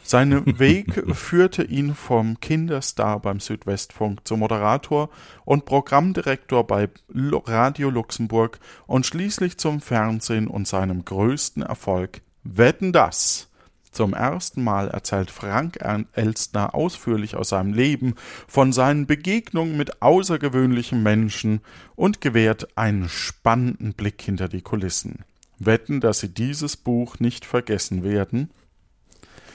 Sein 0.02 0.58
Weg 0.58 1.02
führte 1.14 1.62
ihn 1.62 1.94
vom 1.94 2.40
Kinderstar 2.40 3.20
beim 3.20 3.40
Südwestfunk 3.40 4.26
zum 4.26 4.40
Moderator 4.40 5.10
und 5.44 5.64
Programmdirektor 5.64 6.66
bei 6.66 6.88
Radio 7.14 7.90
Luxemburg 7.90 8.58
und 8.86 9.06
schließlich 9.06 9.58
zum 9.58 9.80
Fernsehen 9.80 10.48
und 10.48 10.66
seinem 10.66 11.04
größten 11.04 11.62
Erfolg 11.62 12.20
Wetten 12.44 12.92
das. 12.92 13.48
Zum 13.92 14.14
ersten 14.14 14.64
Mal 14.64 14.88
erzählt 14.88 15.30
Frank 15.30 15.78
Elstner 16.12 16.74
ausführlich 16.74 17.36
aus 17.36 17.50
seinem 17.50 17.74
Leben, 17.74 18.14
von 18.48 18.72
seinen 18.72 19.06
Begegnungen 19.06 19.76
mit 19.76 20.00
außergewöhnlichen 20.00 21.02
Menschen 21.02 21.60
und 21.94 22.22
gewährt 22.22 22.76
einen 22.76 23.10
spannenden 23.10 23.92
Blick 23.92 24.22
hinter 24.22 24.48
die 24.48 24.62
Kulissen. 24.62 25.24
Wetten, 25.66 26.00
dass 26.00 26.20
Sie 26.20 26.32
dieses 26.32 26.76
Buch 26.76 27.18
nicht 27.20 27.44
vergessen 27.44 28.02
werden? 28.02 28.50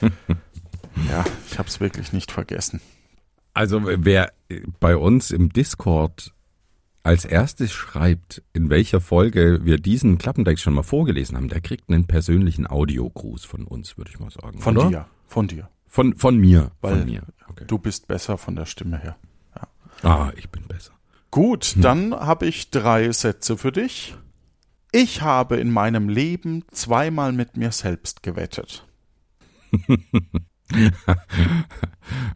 ja, 0.00 1.24
ich 1.50 1.58
habe 1.58 1.68
es 1.68 1.80
wirklich 1.80 2.12
nicht 2.12 2.30
vergessen. 2.30 2.80
Also 3.54 3.82
wer 3.84 4.32
bei 4.78 4.96
uns 4.96 5.30
im 5.30 5.52
Discord 5.52 6.32
als 7.02 7.24
erstes 7.24 7.72
schreibt, 7.72 8.42
in 8.52 8.70
welcher 8.70 9.00
Folge 9.00 9.60
wir 9.64 9.78
diesen 9.78 10.18
Klappentext 10.18 10.62
schon 10.62 10.74
mal 10.74 10.82
vorgelesen 10.82 11.36
haben, 11.36 11.48
der 11.48 11.60
kriegt 11.60 11.88
einen 11.88 12.06
persönlichen 12.06 12.66
Audiogruß 12.66 13.44
von 13.44 13.64
uns, 13.64 13.96
würde 13.96 14.10
ich 14.10 14.20
mal 14.20 14.30
sagen. 14.30 14.60
Von 14.60 14.76
oder? 14.76 14.88
dir, 14.88 15.06
von 15.26 15.48
dir. 15.48 15.70
Von, 15.86 16.14
von 16.16 16.36
mir. 16.36 16.70
Weil 16.80 16.98
von 16.98 17.06
mir. 17.06 17.22
Okay. 17.48 17.64
Du 17.66 17.78
bist 17.78 18.06
besser 18.08 18.36
von 18.36 18.54
der 18.56 18.66
Stimme 18.66 18.98
her. 18.98 19.16
Ah, 20.02 20.30
ich 20.36 20.48
bin 20.50 20.66
besser. 20.68 20.92
Gut, 21.30 21.74
dann 21.80 22.14
habe 22.14 22.46
ich 22.46 22.70
drei 22.70 23.10
Sätze 23.12 23.56
für 23.56 23.72
dich. 23.72 24.16
Ich 24.92 25.22
habe 25.22 25.56
in 25.56 25.70
meinem 25.70 26.08
Leben 26.08 26.64
zweimal 26.70 27.32
mit 27.32 27.56
mir 27.56 27.72
selbst 27.72 28.22
gewettet. 28.22 28.86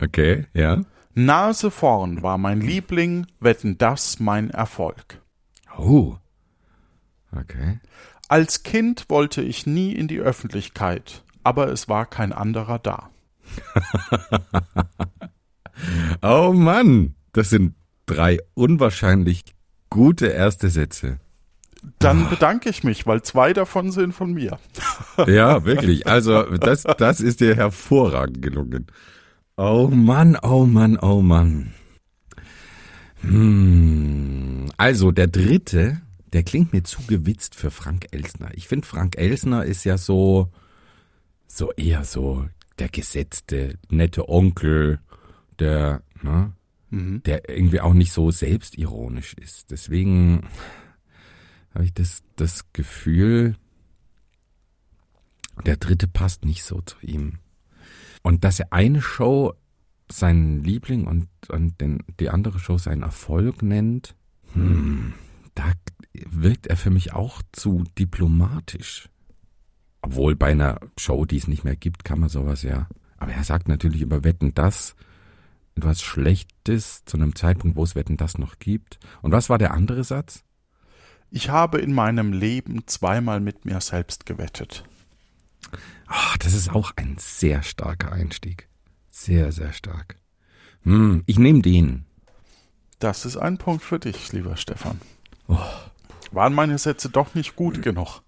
Okay, 0.00 0.46
ja. 0.54 0.82
Nase 1.14 1.70
vorn 1.70 2.22
war 2.22 2.38
mein 2.38 2.60
Liebling, 2.60 3.26
wetten 3.40 3.78
das 3.78 4.20
mein 4.20 4.50
Erfolg. 4.50 5.20
Oh. 5.76 6.16
Okay. 7.34 7.80
Als 8.28 8.62
Kind 8.62 9.08
wollte 9.08 9.42
ich 9.42 9.66
nie 9.66 9.92
in 9.92 10.08
die 10.08 10.20
Öffentlichkeit, 10.20 11.22
aber 11.44 11.68
es 11.68 11.88
war 11.88 12.06
kein 12.06 12.32
anderer 12.32 12.78
da. 12.78 13.10
Oh 16.20 16.52
Mann, 16.54 17.16
das 17.32 17.50
sind 17.50 17.74
drei 18.06 18.38
unwahrscheinlich 18.54 19.42
gute 19.90 20.26
erste 20.28 20.68
Sätze. 20.68 21.18
Dann 21.98 22.28
bedanke 22.30 22.68
ich 22.68 22.84
mich, 22.84 23.06
weil 23.06 23.22
zwei 23.22 23.52
davon 23.52 23.90
sind 23.90 24.12
von 24.12 24.32
mir. 24.32 24.58
Ja, 25.26 25.64
wirklich. 25.64 26.06
Also 26.06 26.42
das, 26.56 26.84
das 26.84 27.20
ist 27.20 27.40
dir 27.40 27.54
hervorragend 27.54 28.40
gelungen. 28.40 28.86
Oh 29.56 29.88
Mann, 29.92 30.38
oh 30.42 30.64
Mann, 30.64 30.98
oh 30.98 31.20
Mann. 31.20 31.74
Hm. 33.20 34.70
Also 34.76 35.12
der 35.12 35.26
dritte, 35.26 36.00
der 36.32 36.42
klingt 36.42 36.72
mir 36.72 36.82
zu 36.82 37.02
gewitzt 37.06 37.54
für 37.54 37.70
Frank 37.70 38.06
Elsner. 38.10 38.50
Ich 38.54 38.68
finde, 38.68 38.86
Frank 38.86 39.18
Elsner 39.18 39.64
ist 39.64 39.84
ja 39.84 39.98
so, 39.98 40.48
so 41.46 41.72
eher 41.72 42.04
so 42.04 42.46
der 42.78 42.88
gesetzte, 42.88 43.78
nette 43.90 44.28
Onkel, 44.28 45.00
der, 45.58 46.02
ne, 46.22 46.52
Mhm. 46.92 47.22
der 47.22 47.48
irgendwie 47.48 47.80
auch 47.80 47.94
nicht 47.94 48.12
so 48.12 48.30
selbstironisch 48.30 49.32
ist. 49.34 49.70
Deswegen 49.70 50.42
habe 51.74 51.84
ich 51.84 51.94
das, 51.94 52.22
das 52.36 52.72
Gefühl, 52.72 53.56
der 55.66 55.76
dritte 55.76 56.08
passt 56.08 56.44
nicht 56.44 56.64
so 56.64 56.80
zu 56.80 56.96
ihm. 57.02 57.38
Und 58.22 58.44
dass 58.44 58.60
er 58.60 58.72
eine 58.72 59.02
Show 59.02 59.54
seinen 60.10 60.62
Liebling 60.62 61.06
und, 61.06 61.28
und 61.48 61.80
den, 61.80 62.02
die 62.20 62.30
andere 62.30 62.58
Show 62.58 62.78
seinen 62.78 63.02
Erfolg 63.02 63.62
nennt, 63.62 64.14
hm, 64.52 65.14
da 65.54 65.72
wirkt 66.12 66.66
er 66.66 66.76
für 66.76 66.90
mich 66.90 67.12
auch 67.12 67.42
zu 67.52 67.84
diplomatisch. 67.98 69.08
Obwohl 70.02 70.36
bei 70.36 70.50
einer 70.50 70.80
Show, 70.98 71.24
die 71.24 71.36
es 71.36 71.48
nicht 71.48 71.64
mehr 71.64 71.76
gibt, 71.76 72.04
kann 72.04 72.20
man 72.20 72.28
sowas 72.28 72.62
ja. 72.62 72.88
Aber 73.16 73.32
er 73.32 73.44
sagt 73.44 73.68
natürlich 73.68 74.02
über 74.02 74.24
Wetten 74.24 74.52
das 74.54 74.96
etwas 75.74 76.02
Schlechtes 76.02 77.04
zu 77.04 77.16
einem 77.16 77.34
Zeitpunkt, 77.34 77.76
wo 77.76 77.84
es 77.84 77.94
Wetten 77.94 78.16
das 78.16 78.36
noch 78.36 78.58
gibt. 78.58 78.98
Und 79.22 79.32
was 79.32 79.48
war 79.48 79.58
der 79.58 79.72
andere 79.72 80.04
Satz? 80.04 80.44
Ich 81.34 81.48
habe 81.48 81.78
in 81.78 81.94
meinem 81.94 82.34
Leben 82.34 82.86
zweimal 82.86 83.40
mit 83.40 83.64
mir 83.64 83.80
selbst 83.80 84.26
gewettet. 84.26 84.84
Ach, 86.06 86.36
das 86.36 86.52
ist 86.52 86.70
auch 86.70 86.92
ein 86.96 87.16
sehr 87.18 87.62
starker 87.62 88.12
Einstieg. 88.12 88.68
Sehr, 89.08 89.50
sehr 89.50 89.72
stark. 89.72 90.16
Hm, 90.82 91.22
ich 91.24 91.38
nehme 91.38 91.62
den. 91.62 92.04
Das 92.98 93.24
ist 93.24 93.38
ein 93.38 93.56
Punkt 93.56 93.82
für 93.82 93.98
dich, 93.98 94.30
lieber 94.34 94.58
Stefan. 94.58 95.00
Waren 96.32 96.52
meine 96.52 96.76
Sätze 96.76 97.08
doch 97.08 97.34
nicht 97.34 97.56
gut 97.56 97.80
genug? 97.80 98.20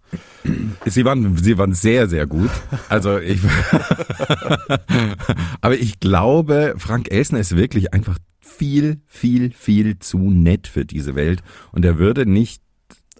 Sie 0.87 1.05
waren, 1.05 1.37
sie 1.37 1.59
waren 1.59 1.75
sehr, 1.75 2.09
sehr 2.09 2.27
gut. 2.27 2.51
Also 2.88 3.19
ich, 3.19 3.43
aber 5.61 5.77
ich 5.77 6.01
glaube, 6.01 6.75
Frank 6.79 7.11
Elsner 7.11 7.40
ist 7.40 7.55
wirklich 7.55 7.93
einfach 7.93 8.17
viel, 8.40 9.03
viel, 9.07 9.53
viel 9.53 9.99
zu 9.99 10.19
nett 10.19 10.69
für 10.69 10.87
diese 10.87 11.14
Welt 11.14 11.43
und 11.73 11.85
er 11.85 11.99
würde 11.99 12.25
nicht 12.25 12.63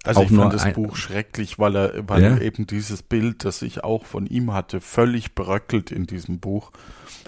Also 0.05 0.21
Auch 0.21 0.25
ich 0.25 0.31
nur 0.31 0.43
fand 0.51 0.55
das 0.55 0.73
Buch 0.75 0.97
schrecklich, 0.97 1.59
weil 1.59 1.77
er, 1.77 2.09
weil 2.09 2.23
Ja? 2.23 2.29
er 2.31 2.43
eben 2.43 2.67
dieses 2.67 3.03
Bild, 3.03 3.45
das 3.45 3.63
ich 3.63 3.83
auch 3.85 4.05
von 4.05 4.27
ihm 4.27 4.53
hatte, 4.53 4.81
völlig 4.81 5.35
bröckelt 5.35 5.91
in 5.91 6.07
diesem 6.07 6.39
Buch. 6.41 6.73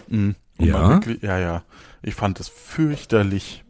Mhm. 0.09 0.35
Ja? 0.59 0.91
Wirklich, 0.91 1.23
ja, 1.23 1.39
ja. 1.39 1.63
Ich 2.03 2.15
fand 2.15 2.39
es 2.39 2.49
fürchterlich. 2.49 3.63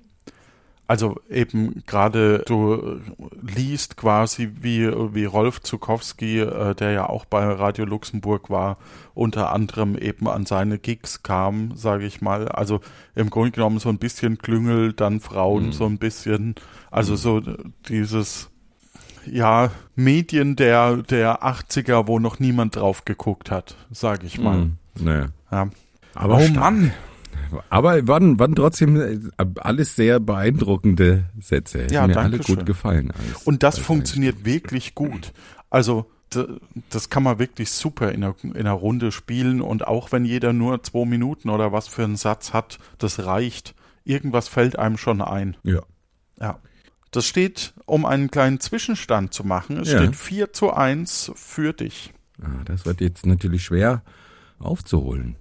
Also 0.88 1.20
eben 1.28 1.82
gerade 1.86 2.44
du 2.46 3.00
liest 3.42 3.96
quasi 3.96 4.50
wie, 4.60 4.86
wie 5.14 5.24
Rolf 5.24 5.60
Zukowski, 5.60 6.38
äh, 6.40 6.74
der 6.76 6.92
ja 6.92 7.08
auch 7.08 7.24
bei 7.24 7.44
Radio 7.44 7.84
Luxemburg 7.84 8.50
war, 8.50 8.78
unter 9.12 9.52
anderem 9.52 9.98
eben 9.98 10.28
an 10.28 10.46
seine 10.46 10.78
Gigs 10.78 11.24
kam, 11.24 11.76
sage 11.76 12.06
ich 12.06 12.20
mal. 12.20 12.48
Also 12.48 12.80
im 13.16 13.30
Grunde 13.30 13.50
genommen 13.50 13.80
so 13.80 13.88
ein 13.88 13.98
bisschen 13.98 14.38
Klüngel, 14.38 14.92
dann 14.92 15.18
Frauen, 15.18 15.66
Mhm. 15.66 15.72
so 15.72 15.86
ein 15.86 15.98
bisschen, 15.98 16.54
also 16.92 17.16
so 17.16 17.40
dieses 17.88 18.50
ja, 19.30 19.70
Medien 19.94 20.56
der, 20.56 20.98
der 20.98 21.42
80er, 21.44 22.06
wo 22.06 22.18
noch 22.18 22.38
niemand 22.38 22.76
drauf 22.76 23.04
geguckt 23.04 23.50
hat, 23.50 23.76
sage 23.90 24.26
ich 24.26 24.38
mal. 24.38 24.56
Hm, 24.56 24.76
naja. 25.00 25.26
Ja. 25.50 25.68
Aber 26.14 26.36
oh 26.36 26.40
stark. 26.40 26.56
Mann, 26.56 26.92
Aber 27.68 28.06
waren, 28.08 28.38
waren 28.38 28.54
trotzdem 28.54 28.96
äh, 28.96 29.18
alles 29.60 29.96
sehr 29.96 30.18
beeindruckende 30.20 31.24
Sätze. 31.40 31.82
Hätten 31.82 31.94
Ja, 31.94 32.06
mir 32.06 32.16
alle 32.18 32.42
schön. 32.42 32.56
gut 32.56 32.66
gefallen. 32.66 33.10
Als, 33.12 33.42
Und 33.44 33.62
das 33.62 33.78
funktioniert 33.78 34.44
wirklich 34.44 34.94
gut. 34.94 35.32
Also 35.70 36.06
das 36.90 37.08
kann 37.08 37.22
man 37.22 37.38
wirklich 37.38 37.70
super 37.70 38.10
in 38.10 38.24
einer, 38.24 38.34
in 38.42 38.56
einer 38.56 38.72
Runde 38.72 39.12
spielen 39.12 39.60
und 39.60 39.86
auch 39.86 40.10
wenn 40.10 40.24
jeder 40.24 40.52
nur 40.52 40.82
zwei 40.82 41.04
Minuten 41.04 41.50
oder 41.50 41.70
was 41.72 41.86
für 41.86 42.02
einen 42.04 42.16
Satz 42.16 42.52
hat, 42.52 42.78
das 42.98 43.24
reicht. 43.24 43.74
Irgendwas 44.04 44.48
fällt 44.48 44.78
einem 44.78 44.96
schon 44.98 45.20
ein. 45.22 45.56
Ja. 45.62 45.82
Ja. 46.40 46.58
Das 47.16 47.26
steht, 47.26 47.72
um 47.86 48.04
einen 48.04 48.30
kleinen 48.30 48.60
Zwischenstand 48.60 49.32
zu 49.32 49.42
machen, 49.42 49.78
es 49.78 49.90
Ja. 49.90 50.02
steht 50.02 50.16
4 50.16 50.52
zu 50.52 50.74
1 50.74 51.32
für 51.34 51.72
dich. 51.72 52.12
Ah, 52.42 52.62
das 52.66 52.84
wird 52.84 53.00
jetzt 53.00 53.24
natürlich 53.24 53.64
schwer 53.64 54.02
aufzuholen. 54.58 55.36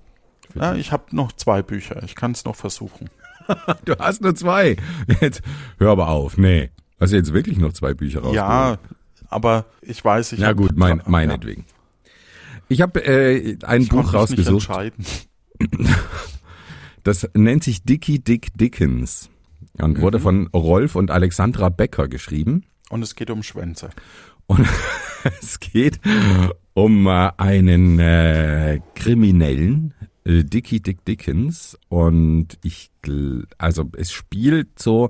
Ja, 0.53 0.73
ich 0.75 0.93
habe 0.93 1.13
noch 1.13 1.33
zwei 1.33 1.61
Bücher, 1.61 2.01
ich 2.03 2.15
kann 2.15 2.31
es 2.31 2.45
noch 2.45 2.55
versuchen. 2.55 3.09
Du 3.85 3.95
hast 3.99 4.21
nur 4.21 4.33
zwei. 4.35 4.77
Jetzt 5.21 5.41
hör 5.77 5.91
aber 5.91 6.07
auf. 6.07 6.37
Nee. 6.37 6.71
Hast 6.99 7.11
du 7.13 7.17
jetzt 7.17 7.33
wirklich 7.33 7.57
noch 7.57 7.73
zwei 7.73 7.93
Bücher 7.93 8.19
rausgeholt? 8.21 8.35
Ja, 8.35 8.77
aber 9.29 9.65
ich 9.81 10.03
weiß, 10.03 10.31
ich 10.31 10.39
Na 10.39 10.47
hab- 10.47 10.57
gut, 10.57 10.71
mein, 10.75 10.97
ja, 10.99 11.03
meinetwegen. 11.05 11.65
Ich 12.69 12.81
habe 12.81 13.03
äh, 13.05 13.57
ein 13.63 13.81
ich 13.83 13.89
Buch 13.89 14.13
rausgesucht, 14.13 14.69
das 17.03 17.29
nennt 17.33 17.63
sich 17.63 17.83
Dickie 17.83 18.19
Dick 18.19 18.57
Dickens 18.57 19.29
und 19.79 19.97
Mhm. 19.97 20.01
wurde 20.01 20.19
von 20.19 20.47
Rolf 20.47 20.95
und 20.95 21.11
Alexandra 21.11 21.69
Becker 21.69 22.07
geschrieben. 22.07 22.63
Und 22.89 23.01
es 23.01 23.15
geht 23.15 23.29
um 23.29 23.43
Schwänze. 23.43 23.89
Und 24.47 24.65
es 25.41 25.59
geht 25.59 25.99
um 26.73 27.07
äh, 27.07 27.31
einen 27.37 27.99
äh, 27.99 28.79
Kriminellen, 28.93 29.93
äh, 30.23 30.43
Dickie 30.43 30.81
Dick 30.81 31.03
Dickens. 31.05 31.77
Und 31.89 32.57
ich, 32.63 32.91
also 33.57 33.89
es 33.97 34.11
spielt 34.11 34.77
so 34.79 35.09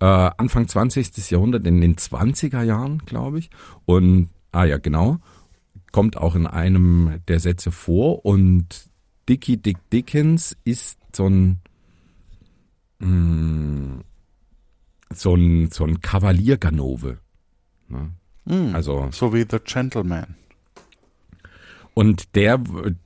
äh, 0.00 0.04
Anfang 0.04 0.66
20. 0.68 1.30
Jahrhundert, 1.30 1.66
in 1.66 1.80
den 1.80 1.96
20er 1.96 2.62
Jahren, 2.62 2.98
glaube 3.04 3.38
ich. 3.38 3.50
Und, 3.84 4.30
ah 4.52 4.64
ja, 4.64 4.78
genau, 4.78 5.18
kommt 5.92 6.16
auch 6.16 6.34
in 6.34 6.46
einem 6.46 7.20
der 7.28 7.40
Sätze 7.40 7.70
vor. 7.70 8.24
Und 8.24 8.86
Dickie 9.28 9.58
Dick 9.58 9.78
Dickens 9.92 10.56
ist 10.64 10.98
so 11.14 11.26
ein, 11.26 11.60
mh, 13.06 14.00
so 15.14 15.34
ein, 15.34 15.70
so 15.70 15.84
ein 15.84 16.00
Kavalier 16.00 16.56
Ganove. 16.56 17.18
Ne? 17.88 18.10
Hm, 18.48 18.74
Also 18.74 19.08
so 19.12 19.32
wie 19.34 19.44
The 19.48 19.58
Gentleman. 19.64 20.34
und 21.94 22.34
der, 22.34 22.58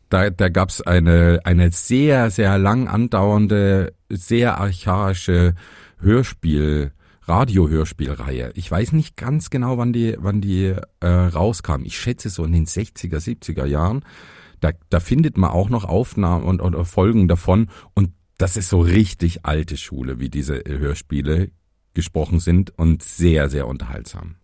da, 0.09 0.31
da 0.31 0.49
gab's 0.49 0.81
eine 0.81 1.41
eine 1.45 1.73
sehr 1.73 2.31
sehr 2.31 2.59
lang 2.59 2.87
andauernde, 2.89 3.93
sehr 4.09 4.59
archaische 4.61 5.55
Hörspiel, 5.99 6.93
Radiohörspielreihe. 7.23 8.53
Ich 8.55 8.71
weiß 8.71 8.93
nicht 8.93 9.17
ganz 9.17 9.51
genau, 9.51 9.79
wann 9.79 9.93
die 9.93 10.15
wann 10.19 10.41
die 10.41 10.75
äh, 11.01 11.07
rauskam. 11.09 11.83
Ich 11.85 11.99
schätze 11.99 12.31
so 12.31 12.45
in 12.45 12.53
den 12.53 12.67
60er, 12.67 13.19
70er 13.19 13.65
Jahren. 13.67 14.05
Da, 14.61 14.71
da 14.91 15.01
findet 15.01 15.37
man 15.37 15.51
auch 15.51 15.69
noch 15.69 15.85
Aufnahmen 15.85 16.45
und 16.45 16.61
oder 16.63 16.85
Folgen 16.85 17.29
davon 17.29 17.69
und 17.95 18.13
das 18.39 18.57
ist 18.57 18.69
so 18.69 18.81
richtig 18.81 19.45
alte 19.45 19.77
Schule, 19.77 20.21
wie 20.21 20.29
diese 20.29 20.63
Hörspiele 20.67 21.51
gesprochen 21.95 22.41
sind 22.41 22.77
und 22.79 23.03
sehr 23.03 23.49
sehr 23.49 23.67
unterhaltsam. 23.67 24.37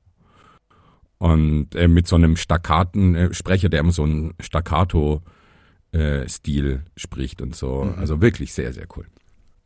Und 1.18 1.74
äh, 1.76 1.86
mit 1.86 2.08
so 2.08 2.16
einem 2.16 2.36
staccaten 2.36 3.14
äh, 3.14 3.32
Sprecher, 3.32 3.68
der 3.68 3.78
immer 3.80 3.92
so 3.92 4.02
einen 4.02 4.34
Staccato-Stil 4.40 6.82
spricht 6.96 7.40
und 7.40 7.54
so. 7.54 7.94
Also 7.96 8.20
wirklich 8.20 8.52
sehr, 8.52 8.72
sehr 8.72 8.88
cool. 8.96 9.06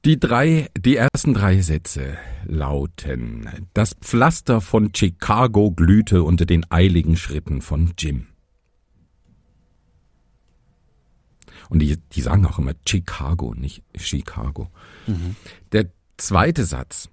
Die 0.05 0.21
drei, 0.21 0.69
die 0.79 0.97
ersten 0.97 1.33
drei 1.33 1.63
Sätze 1.63 2.19
lauten: 2.45 3.49
Das 3.73 3.95
Pflaster 3.95 4.61
von 4.61 4.91
Chicago 4.95 5.71
glühte 5.71 6.23
unter 6.23 6.45
den 6.45 6.71
eiligen 6.71 7.17
Schritten 7.17 7.63
von 7.63 7.95
Jim. 7.99 8.27
Und 11.69 11.81
die, 11.81 11.97
die 12.13 12.21
sagen 12.21 12.47
auch 12.47 12.59
immer 12.59 12.73
Chicago, 12.87 13.55
nicht 13.55 13.83
Chicago. 13.97 14.71
Der 15.73 15.87
zweite 16.17 16.65
Satz. 16.65 17.09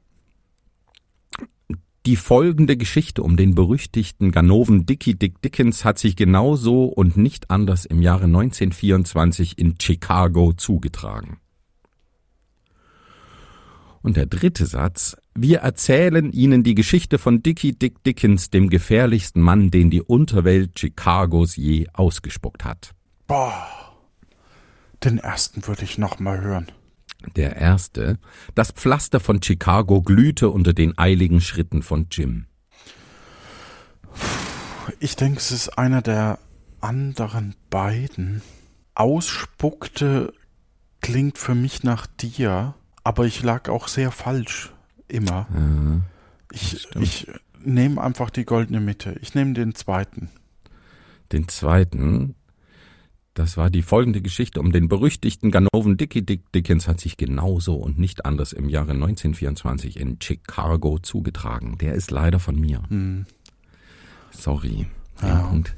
Die 2.06 2.18
folgende 2.18 2.76
Geschichte 2.76 3.24
um 3.24 3.38
den 3.38 3.56
berüchtigten 3.56 4.32
Ganoven 4.32 4.86
Dickie 4.86 5.16
Dick 5.16 5.42
Dickens 5.42 5.86
hat 5.86 5.98
sich 5.98 6.18
genauso 6.18 6.86
und 6.86 7.16
nicht 7.16 7.50
anders 7.50 7.86
im 7.86 8.02
Jahre 8.02 8.26
1924 8.26 9.58
in 9.58 9.76
Chicago 9.80 10.52
zugetragen. 10.52 11.38
Und 14.02 14.18
der 14.18 14.26
dritte 14.26 14.66
Satz. 14.66 15.16
Wir 15.34 15.60
erzählen 15.60 16.34
Ihnen 16.34 16.62
die 16.64 16.76
Geschichte 16.76 17.18
von 17.18 17.42
Dickie 17.42 17.72
Dick 17.72 18.04
Dickens, 18.04 18.50
dem 18.50 18.70
gefährlichsten 18.70 19.42
Mann, 19.42 19.72
den 19.72 19.90
die 19.90 20.02
Unterwelt 20.02 20.76
Chicagos 20.76 21.56
je 21.56 21.88
ausgespuckt 21.94 22.66
hat. 22.66 22.92
Boah. 23.28 23.93
Den 25.04 25.18
ersten 25.18 25.68
würde 25.68 25.84
ich 25.84 25.98
noch 25.98 26.20
mal 26.20 26.42
hören. 26.42 26.68
Der 27.36 27.56
erste. 27.56 28.20
Das 28.56 28.72
Pflaster 28.72 29.20
von 29.20 29.42
Chicago 29.42 30.02
glühte 30.02 30.50
unter 30.50 30.74
den 30.74 30.98
eiligen 30.98 31.42
Schritten 31.42 31.82
von 31.82 32.08
Jim. 32.12 32.48
Ich 35.00 35.16
denke, 35.16 35.40
es 35.40 35.52
ist 35.52 35.78
einer 35.78 36.02
der 36.02 36.40
anderen 36.82 37.56
beiden. 37.70 38.42
Ausspuckte 38.96 40.34
klingt 41.02 41.38
für 41.38 41.56
mich 41.56 41.84
nach 41.84 42.06
dir, 42.08 42.76
aber 43.04 43.26
ich 43.26 43.42
lag 43.44 43.70
auch 43.70 43.88
sehr 43.88 44.12
falsch. 44.12 44.72
Immer. 45.08 45.48
Ja, 45.54 46.02
Ich, 46.52 46.88
ich 47.00 47.28
nehme 47.64 48.02
einfach 48.02 48.30
die 48.30 48.46
goldene 48.46 48.80
Mitte. 48.80 49.16
Ich 49.22 49.34
nehme 49.36 49.54
den 49.54 49.76
zweiten. 49.76 50.30
den 51.32 51.48
zweiten, 51.48 52.36
das 53.34 53.58
war 53.58 53.70
die 53.70 53.82
folgende 53.82 54.22
Geschichte 54.22 54.60
um 54.60 54.72
den 54.72 54.88
berüchtigten 54.88 55.50
Ganoven 55.52 55.98
Dickie 55.98 56.22
Dick 56.22 56.52
Dickens 56.52 56.88
hat 56.88 57.00
sich 57.00 57.18
genauso 57.18 57.76
und 57.76 57.98
nicht 57.98 58.26
anders 58.26 58.54
im 58.54 58.70
Jahre 58.70 58.92
1924 58.92 60.00
in 60.00 60.18
Chicago 60.22 61.00
zugetragen. 61.00 61.78
Der 61.80 61.94
ist 61.96 62.12
leider 62.12 62.40
von 62.40 62.60
mir. 62.60 62.84
Hm. 62.90 63.26
Sorry. 64.32 64.86
Ja. 65.22 65.42
Punkt 65.48 65.76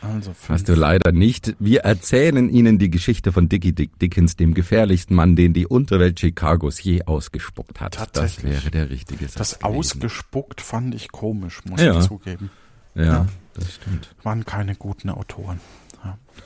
Also 0.00 0.34
hast 0.48 0.68
du 0.68 0.74
leider 0.74 1.12
nicht. 1.12 1.56
Wir 1.58 1.80
erzählen 1.80 2.48
Ihnen 2.48 2.78
die 2.78 2.90
Geschichte 2.90 3.32
von 3.32 3.48
Dickie 3.48 3.72
Dick 3.74 3.98
Dickens, 3.98 4.36
dem 4.36 4.54
gefährlichsten 4.54 5.14
Mann, 5.14 5.36
den 5.36 5.52
die 5.52 5.66
Unterwelt 5.66 6.16
Chicagos 6.16 6.82
je 6.82 7.02
ausgespuckt 7.04 7.80
hat. 7.80 8.16
Das 8.16 8.42
wäre 8.42 8.70
der 8.70 8.88
richtige 8.90 9.26
Satz 9.26 9.34
das 9.34 9.58
gewesen. 9.58 9.76
ausgespuckt 9.78 10.60
fand 10.60 10.94
ich 10.94 11.10
komisch, 11.12 11.62
muss 11.66 11.80
Ja. 11.82 11.98
ich 12.00 12.06
zugeben. 12.06 12.50
Ja, 12.94 13.04
Ja. 13.04 13.26
das 13.54 13.74
stimmt. 13.74 14.14
Waren 14.22 14.44
keine 14.44 14.74
guten 14.74 15.10
Autoren. 15.10 15.60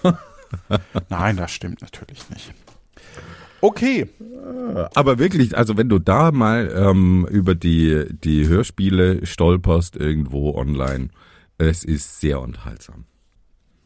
Ja. 0.02 0.18
Nein, 1.08 1.36
das 1.36 1.50
stimmt 1.50 1.82
natürlich 1.82 2.28
nicht. 2.30 2.52
Okay, 3.60 4.08
Aber 4.94 5.18
wirklich, 5.18 5.56
also 5.56 5.76
wenn 5.76 5.88
du 5.88 5.98
da 5.98 6.30
mal 6.30 6.72
ähm, 6.74 7.26
über 7.30 7.54
die, 7.54 8.06
die 8.10 8.46
Hörspiele 8.46 9.26
stolperst 9.26 9.96
irgendwo 9.96 10.54
online, 10.54 11.08
es 11.58 11.84
ist 11.84 12.20
sehr 12.20 12.40
unterhaltsam. 12.40 13.04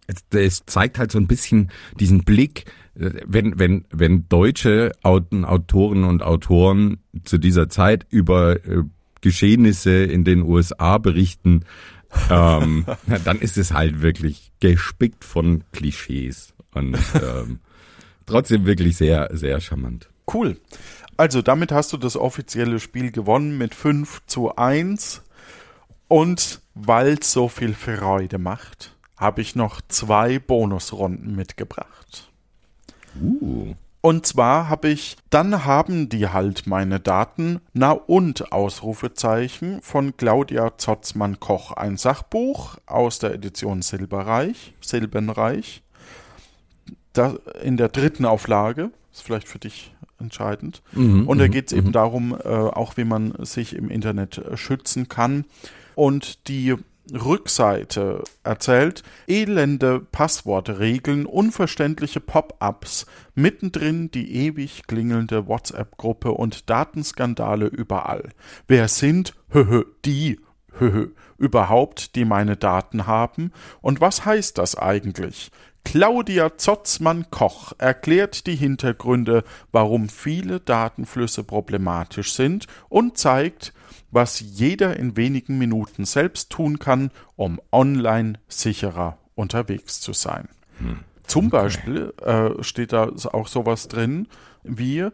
Es, 0.07 0.25
es 0.31 0.67
zeigt 0.67 0.99
halt 0.99 1.11
so 1.11 1.19
ein 1.19 1.27
bisschen 1.27 1.71
diesen 1.99 2.25
Blick, 2.25 2.67
äh, 2.95 3.11
wenn, 3.27 3.59
wenn, 3.59 3.87
wenn 3.91 4.29
deutsche 4.29 4.93
Autoren 5.03 6.05
und 6.05 6.23
Autoren 6.23 6.99
zu 7.25 7.39
dieser 7.39 7.69
Zeit 7.69 8.07
über 8.11 8.65
äh, 8.67 8.83
Geschehnisse 9.23 10.05
in 10.05 10.25
den 10.25 10.43
USA 10.43 10.99
berichten, 10.99 11.65
ähm, 12.31 12.85
dann 13.25 13.39
ist 13.39 13.57
es 13.57 13.73
halt 13.73 14.03
wirklich 14.03 14.53
gespickt 14.61 15.25
von 15.25 15.65
Klischees 15.73 16.52
und 16.75 16.99
ähm, 17.15 17.61
trotzdem 18.27 18.67
wirklich 18.67 18.97
sehr, 18.97 19.29
sehr 19.33 19.61
charmant. 19.61 20.09
cool. 20.33 20.59
Also 21.17 21.43
damit 21.43 21.73
hast 21.73 21.93
du 21.93 21.99
das 21.99 22.17
offizielle 22.17 22.81
Spiel 22.81 23.11
gewonnen 23.11 23.59
mit 23.59 23.75
5 23.75 24.23
zu 24.27 24.57
1. 24.57 25.23
Und 26.09 26.61
weil 26.75 27.19
es 27.21 27.33
so 27.33 27.49
viel 27.49 27.75
Freude 27.75 28.39
macht, 28.39 28.97
habe 29.17 29.41
ich 29.41 29.55
noch 29.55 29.81
zwei 29.89 30.39
Bonusrunden 30.39 31.37
mitgebracht. 31.37 32.31
Uh. 33.21 33.75
Und 34.01 34.27
zwar 34.27 34.69
habe 34.69 34.89
ich, 34.89 35.17
dann 35.31 35.65
haben 35.65 36.09
die 36.09 36.29
halt 36.29 36.67
meine 36.67 36.99
Daten, 36.99 37.61
na 37.73 37.93
und 37.93 38.51
Ausrufezeichen 38.51 39.81
von 39.81 40.17
Claudia 40.17 40.77
Zotzmann-Koch, 40.77 41.71
ein 41.73 41.97
Sachbuch 41.97 42.79
aus 42.87 43.21
der 43.21 43.33
Edition 43.33 43.81
Silberreich, 43.81 44.75
Silbenreich, 44.81 45.83
da, 47.13 47.37
in 47.63 47.77
der 47.77 47.89
dritten 47.89 48.25
Auflage, 48.25 48.91
ist 49.13 49.23
vielleicht 49.23 49.49
für 49.49 49.59
dich 49.59 49.95
entscheidend. 50.19 50.83
Mhm, 50.93 51.29
Und 51.29 51.39
da 51.39 51.47
mhm, 51.47 51.51
geht 51.51 51.67
es 51.67 51.73
eben 51.73 51.93
darum, 51.93 52.37
äh, 52.45 52.49
auch 52.49 52.97
wie 52.97 53.05
man 53.05 53.35
sich 53.45 53.75
im 53.77 53.91
Internet 53.91 54.39
äh, 54.39 54.57
schützen 54.57 55.09
kann. 55.09 55.45
Und 55.95 56.49
die 56.49 56.75
Rückseite 57.13 58.23
erzählt 58.45 59.03
elende 59.27 60.01
Passwortregeln, 60.01 61.27
unverständliche 61.27 62.21
Pop-ups, 62.21 63.07
mittendrin 63.35 64.11
die 64.11 64.47
ewig 64.47 64.87
klingelnde 64.87 65.47
WhatsApp-Gruppe 65.49 66.31
und 66.31 66.71
Datenskandale 66.71 67.67
überall. 67.67 68.31
Wer 68.69 68.89
sind 68.89 69.35
höhö, 69.51 69.85
die 70.05 70.41
höhö, 70.79 71.09
überhaupt, 71.39 72.15
die 72.15 72.25
meine 72.25 72.57
Daten 72.57 73.07
haben? 73.07 73.53
Und 73.81 74.01
was 74.01 74.25
heißt 74.25 74.57
das 74.59 74.77
eigentlich? 74.77 75.51
Claudia 75.85 76.57
Zotzmann-Koch 76.57 77.73
erklärt 77.79 78.47
die 78.47 78.57
Hintergründe, 78.57 79.45
warum 79.73 80.09
viele 80.09 80.61
Datenflüsse 80.61 81.45
problematisch 81.45 82.33
sind 82.33 82.67
und 82.89 83.19
zeigt, 83.19 83.75
was 84.11 84.41
jeder 84.41 84.97
in 84.97 85.17
wenigen 85.17 85.59
Minuten 85.59 86.05
selbst 86.05 86.51
tun 86.51 86.79
kann, 86.79 87.11
um 87.37 87.61
online 87.73 88.35
sicherer 88.49 89.19
unterwegs 89.35 90.01
zu 90.01 90.13
sein. 90.13 90.49
Zum 91.27 91.51
Beispiel 91.51 92.13
äh, 92.23 92.63
steht 92.63 92.93
da 92.93 93.11
auch 93.33 93.49
sowas 93.49 93.89
drin, 93.89 94.29
wie, 94.63 95.09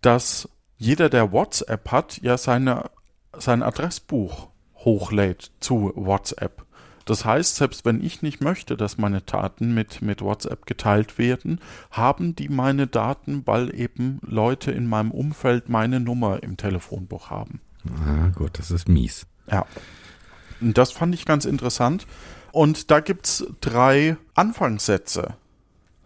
dass 0.00 0.48
jeder, 0.76 1.08
der 1.08 1.32
WhatsApp 1.32 1.90
hat, 1.90 2.18
ja 2.22 2.38
seine, 2.38 2.90
sein 3.36 3.62
Adressbuch 3.62 4.48
hochlädt 4.76 5.50
zu 5.60 5.92
WhatsApp. 5.96 6.64
Das 7.08 7.24
heißt, 7.24 7.56
selbst 7.56 7.86
wenn 7.86 8.04
ich 8.04 8.20
nicht 8.20 8.42
möchte, 8.42 8.76
dass 8.76 8.98
meine 8.98 9.22
Daten 9.22 9.72
mit, 9.72 10.02
mit 10.02 10.20
WhatsApp 10.20 10.66
geteilt 10.66 11.16
werden, 11.16 11.58
haben 11.90 12.36
die 12.36 12.50
meine 12.50 12.86
Daten, 12.86 13.46
weil 13.46 13.74
eben 13.74 14.18
Leute 14.20 14.72
in 14.72 14.86
meinem 14.86 15.10
Umfeld 15.10 15.70
meine 15.70 16.00
Nummer 16.00 16.42
im 16.42 16.58
Telefonbuch 16.58 17.30
haben. 17.30 17.62
Ah, 18.04 18.28
gut, 18.34 18.58
das 18.58 18.70
ist 18.70 18.90
mies. 18.90 19.26
Ja. 19.50 19.64
Und 20.60 20.76
das 20.76 20.92
fand 20.92 21.14
ich 21.14 21.24
ganz 21.24 21.46
interessant. 21.46 22.06
Und 22.52 22.90
da 22.90 23.00
gibt's 23.00 23.46
drei 23.62 24.18
Anfangssätze. 24.34 25.34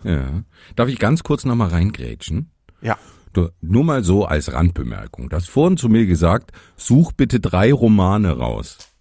Ja. 0.04 0.44
Darf 0.76 0.88
ich 0.88 1.00
ganz 1.00 1.24
kurz 1.24 1.44
nochmal 1.44 1.70
reingrätschen? 1.70 2.48
Ja. 2.80 2.96
Du, 3.32 3.48
nur 3.60 3.82
mal 3.82 4.04
so 4.04 4.24
als 4.24 4.52
Randbemerkung. 4.52 5.30
Du 5.30 5.34
hast 5.34 5.50
vorhin 5.50 5.76
zu 5.76 5.88
mir 5.88 6.06
gesagt, 6.06 6.52
such 6.76 7.10
bitte 7.10 7.40
drei 7.40 7.72
Romane 7.72 8.36
raus. 8.38 8.91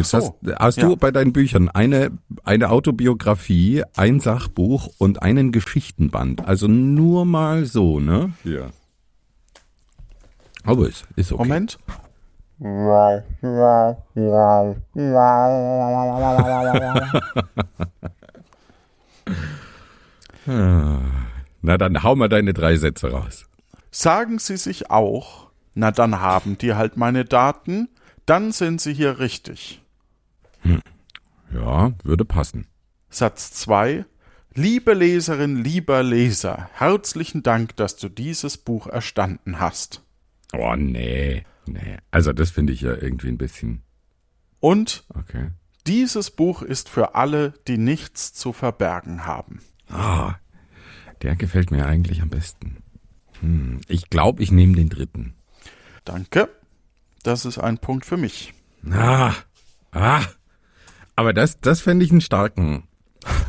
Ach 0.00 0.04
so. 0.04 0.18
hast, 0.18 0.32
hast 0.58 0.76
Ja. 0.78 0.88
du 0.88 0.96
bei 0.96 1.10
deinen 1.10 1.32
Büchern 1.32 1.68
eine, 1.68 2.10
eine 2.44 2.70
Autobiografie, 2.70 3.82
ein 3.96 4.20
Sachbuch 4.20 4.88
und 4.98 5.22
einen 5.22 5.52
Geschichtenband. 5.52 6.46
Also 6.46 6.68
nur 6.68 7.24
mal 7.24 7.64
so, 7.64 8.00
ne? 8.00 8.32
Ja. 8.44 8.68
Aber 10.64 10.88
ist, 10.88 11.04
ist 11.16 11.32
okay. 11.32 11.42
Moment. 11.44 11.78
Na 21.62 21.76
dann 21.76 22.02
hau 22.02 22.16
mal 22.16 22.28
deine 22.28 22.54
drei 22.54 22.76
Sätze 22.76 23.10
raus. 23.10 23.46
Sagen 23.90 24.38
Sie 24.38 24.56
sich 24.56 24.90
auch, 24.90 25.48
na 25.74 25.90
dann 25.90 26.20
haben 26.20 26.58
die 26.58 26.74
halt 26.74 26.96
meine 26.96 27.24
Daten, 27.24 27.88
dann 28.26 28.52
sind 28.52 28.80
Sie 28.80 28.94
hier 28.94 29.18
richtig. 29.18 29.82
Ja, 31.52 31.92
würde 32.04 32.24
passen. 32.24 32.66
Satz 33.10 33.52
2. 33.52 34.04
Liebe 34.54 34.92
Leserin, 34.94 35.62
lieber 35.62 36.02
Leser, 36.02 36.68
herzlichen 36.74 37.42
Dank, 37.42 37.76
dass 37.76 37.96
du 37.96 38.08
dieses 38.08 38.56
Buch 38.58 38.86
erstanden 38.86 39.60
hast. 39.60 40.02
Oh, 40.52 40.74
nee. 40.76 41.44
Nee. 41.66 41.98
Also 42.10 42.32
das 42.32 42.50
finde 42.50 42.72
ich 42.72 42.80
ja 42.80 42.94
irgendwie 42.94 43.28
ein 43.28 43.38
bisschen. 43.38 43.82
Und 44.60 45.04
Okay. 45.14 45.50
dieses 45.86 46.30
Buch 46.30 46.62
ist 46.62 46.88
für 46.88 47.14
alle, 47.14 47.54
die 47.68 47.78
nichts 47.78 48.32
zu 48.34 48.52
verbergen 48.52 49.26
haben. 49.26 49.60
Ah, 49.88 50.34
der 51.22 51.36
gefällt 51.36 51.70
mir 51.70 51.86
eigentlich 51.86 52.20
am 52.22 52.30
besten. 52.30 52.78
Hm, 53.40 53.80
ich 53.86 54.10
glaube, 54.10 54.42
ich 54.42 54.50
nehme 54.50 54.74
den 54.74 54.88
dritten. 54.88 55.34
Danke. 56.04 56.48
Das 57.22 57.44
ist 57.44 57.58
ein 57.58 57.78
Punkt 57.78 58.06
für 58.06 58.16
mich. 58.16 58.54
Ah, 58.90 59.34
ah. 59.92 60.22
Aber 61.18 61.32
das, 61.32 61.60
das 61.60 61.80
fände 61.80 62.04
ich 62.04 62.12
einen 62.12 62.20
starken 62.20 62.84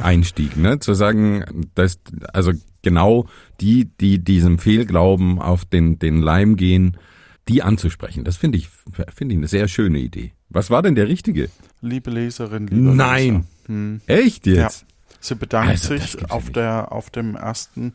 Einstieg, 0.02 0.58
ne? 0.58 0.80
Zu 0.80 0.96
sagen, 0.96 1.68
dass, 1.76 2.00
also 2.34 2.52
genau 2.82 3.28
die, 3.62 3.86
die 3.86 4.18
diesem 4.18 4.58
Fehlglauben 4.58 5.38
auf 5.38 5.66
den, 5.66 6.00
den 6.00 6.20
Leim 6.20 6.56
gehen, 6.56 6.98
die 7.48 7.62
anzusprechen. 7.62 8.24
Das 8.24 8.38
finde 8.38 8.58
ich, 8.58 8.70
finde 9.14 9.36
ich 9.36 9.38
eine 9.38 9.48
sehr 9.48 9.68
schöne 9.68 10.00
Idee. 10.00 10.34
Was 10.50 10.72
war 10.72 10.82
denn 10.82 10.96
der 10.96 11.08
richtige? 11.08 11.52
Liebe 11.80 12.10
Leserin, 12.10 12.66
lieber 12.66 12.96
Nein. 12.96 13.34
Leser. 13.34 13.46
Hm. 13.68 14.02
Echt 14.08 14.48
jetzt? 14.48 14.88
Sie 15.20 15.36
bedankt 15.36 15.70
Also, 15.70 15.96
sich 15.96 16.16
ja 16.16 16.30
auf, 16.30 16.50
der, 16.50 16.92
auf 16.92 17.12
dem 17.12 17.36
ersten, 17.36 17.94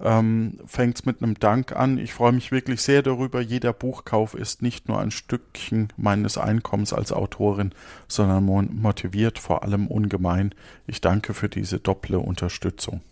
ähm, 0.00 0.58
fängt 0.66 0.98
es 0.98 1.04
mit 1.04 1.22
einem 1.22 1.38
Dank 1.38 1.72
an. 1.72 1.98
Ich 1.98 2.12
freue 2.14 2.32
mich 2.32 2.52
wirklich 2.52 2.82
sehr 2.82 3.02
darüber. 3.02 3.40
Jeder 3.40 3.72
Buchkauf 3.72 4.34
ist 4.34 4.62
nicht 4.62 4.88
nur 4.88 4.98
ein 4.98 5.10
Stückchen 5.10 5.88
meines 5.96 6.36
Einkommens 6.36 6.92
als 6.92 7.12
Autorin, 7.12 7.72
sondern 8.08 8.44
mo- 8.44 8.62
motiviert 8.62 9.38
vor 9.38 9.62
allem 9.62 9.86
ungemein. 9.86 10.54
Ich 10.86 11.00
danke 11.00 11.34
für 11.34 11.48
diese 11.48 11.78
doppelte 11.78 12.18
Unterstützung. 12.18 13.02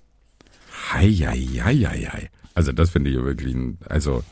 Hei, 0.92 1.10
hei, 1.10 1.38
hei, 1.62 1.76
hei, 1.76 2.08
hei. 2.12 2.30
Also 2.54 2.72
das 2.72 2.90
finde 2.90 3.10
ich 3.10 3.16
wirklich, 3.16 3.54
ein, 3.54 3.78
also 3.88 4.22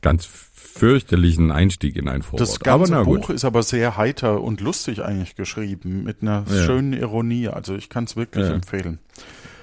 ganz 0.00 0.24
fürchterlichen 0.24 1.50
Einstieg 1.50 1.96
in 1.96 2.08
ein 2.08 2.22
Vorwort. 2.22 2.40
Das 2.40 2.60
ganze 2.60 3.02
Buch 3.04 3.30
ist 3.30 3.44
aber 3.44 3.62
sehr 3.62 3.96
heiter 3.96 4.42
und 4.42 4.60
lustig 4.60 5.02
eigentlich 5.02 5.34
geschrieben, 5.34 6.04
mit 6.04 6.22
einer 6.22 6.44
ja. 6.48 6.64
schönen 6.64 6.92
Ironie. 6.92 7.48
Also 7.48 7.74
ich 7.74 7.88
kann 7.88 8.04
es 8.04 8.14
wirklich 8.14 8.46
ja. 8.46 8.54
empfehlen. 8.54 8.98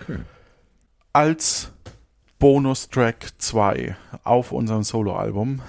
Okay. 0.01 0.19
Als 1.13 1.71
Bonustrack 2.39 3.27
2 3.37 3.95
auf 4.23 4.51
unserem 4.51 4.81
Soloalbum 4.81 5.61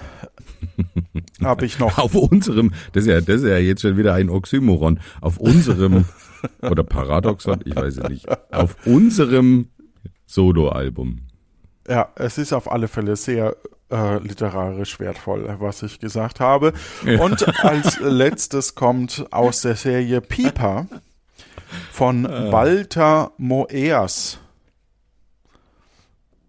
habe 1.43 1.65
ich 1.67 1.77
noch. 1.77 1.99
Auf 1.99 2.15
unserem, 2.15 2.73
das 2.93 3.03
ist, 3.03 3.09
ja, 3.09 3.21
das 3.21 3.41
ist 3.41 3.47
ja 3.47 3.57
jetzt 3.57 3.81
schon 3.81 3.95
wieder 3.95 4.15
ein 4.15 4.31
Oxymoron. 4.31 4.99
Auf 5.21 5.37
unserem, 5.37 6.05
oder 6.61 6.83
Paradoxon, 6.83 7.59
ich 7.63 7.75
weiß 7.75 7.97
es 7.97 8.09
nicht. 8.09 8.27
Auf 8.51 8.75
unserem 8.85 9.69
Soloalbum. 10.25 11.19
Ja, 11.87 12.09
es 12.15 12.39
ist 12.39 12.51
auf 12.51 12.71
alle 12.71 12.87
Fälle 12.87 13.15
sehr 13.15 13.55
äh, 13.91 14.17
literarisch 14.17 14.99
wertvoll, 14.99 15.55
was 15.59 15.83
ich 15.83 15.99
gesagt 15.99 16.39
habe. 16.39 16.73
Ja. 17.05 17.21
Und 17.21 17.63
als 17.63 17.99
letztes 17.99 18.73
kommt 18.73 19.27
aus 19.29 19.61
der 19.61 19.75
Serie 19.75 20.21
Pieper 20.21 20.87
von 21.91 22.25
äh. 22.25 22.51
Walter 22.51 23.31
Moers. 23.37 24.39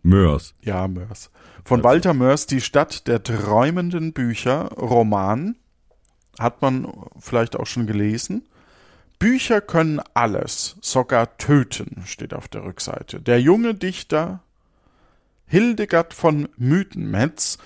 Mörs. 0.07 0.55
Ja, 0.63 0.87
Mörs. 0.87 1.31
Von. 1.65 1.83
Walter 1.83 2.15
Mörs, 2.15 2.47
Die 2.47 2.61
Stadt 2.61 3.09
der 3.09 3.23
träumenden 3.23 4.13
Bücher, 4.13 4.71
Roman. 4.73 5.57
Hat 6.39 6.63
man 6.63 6.93
vielleicht 7.19 7.57
auch 7.57 7.67
schon 7.67 7.87
gelesen. 7.87 8.47
Bücher 9.19 9.61
können 9.61 10.01
alles, 10.15 10.77
sogar 10.83 11.39
töten, 11.39 12.03
steht 12.07 12.35
auf 12.35 12.49
der 12.49 12.65
Rückseite. 12.65 13.21
Der 13.21 13.41
junge 13.41 13.75
Dichter 13.75 14.41
Hildegard 15.47 16.13
von 16.13 16.49
Mythenmetz 16.57 17.59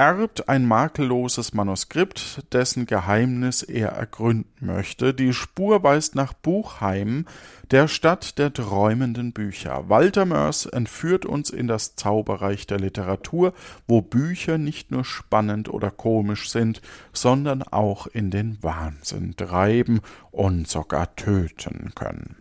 erbt 0.00 0.48
ein 0.48 0.64
makelloses 0.64 1.52
Manuskript, 1.52 2.50
dessen 2.54 2.86
Geheimnis 2.86 3.62
er 3.62 3.88
ergründen 3.90 4.66
möchte. 4.66 5.12
Die 5.12 5.34
Spur 5.34 5.82
weist 5.82 6.14
nach 6.14 6.32
Buchheim, 6.32 7.26
der 7.70 7.86
Stadt 7.86 8.38
der 8.38 8.50
träumenden 8.50 9.34
Bücher. 9.34 9.90
Walter 9.90 10.24
Mörs 10.24 10.64
entführt 10.64 11.26
uns 11.26 11.50
in 11.50 11.68
das 11.68 11.96
Zauberreich 11.96 12.66
der 12.66 12.80
Literatur, 12.80 13.52
wo 13.86 14.00
Bücher 14.00 14.56
nicht 14.56 14.90
nur 14.90 15.04
spannend 15.04 15.68
oder 15.68 15.90
komisch 15.90 16.48
sind, 16.48 16.80
sondern 17.12 17.62
auch 17.62 18.06
in 18.06 18.30
den 18.30 18.56
Wahnsinn 18.62 19.36
treiben 19.36 20.00
und 20.30 20.66
sogar 20.66 21.14
töten 21.14 21.92
können. 21.94 22.36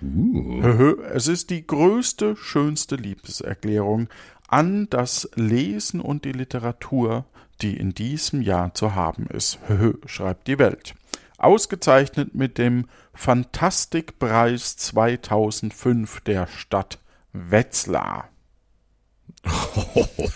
Uh. 0.00 1.00
Es 1.12 1.26
ist 1.26 1.50
die 1.50 1.66
größte, 1.66 2.36
schönste 2.36 2.94
Liebeserklärung 2.94 4.08
an 4.52 4.86
das 4.90 5.30
Lesen 5.34 6.00
und 6.00 6.24
die 6.26 6.32
Literatur, 6.32 7.24
die 7.62 7.76
in 7.76 7.94
diesem 7.94 8.42
Jahr 8.42 8.74
zu 8.74 8.94
haben 8.94 9.26
ist, 9.26 9.58
schreibt 10.06 10.46
die 10.46 10.58
Welt. 10.58 10.94
Ausgezeichnet 11.38 12.34
mit 12.34 12.58
dem 12.58 12.86
Fantastikpreis 13.14 14.76
2005 14.76 16.20
der 16.20 16.46
Stadt 16.46 16.98
Wetzlar. 17.32 18.28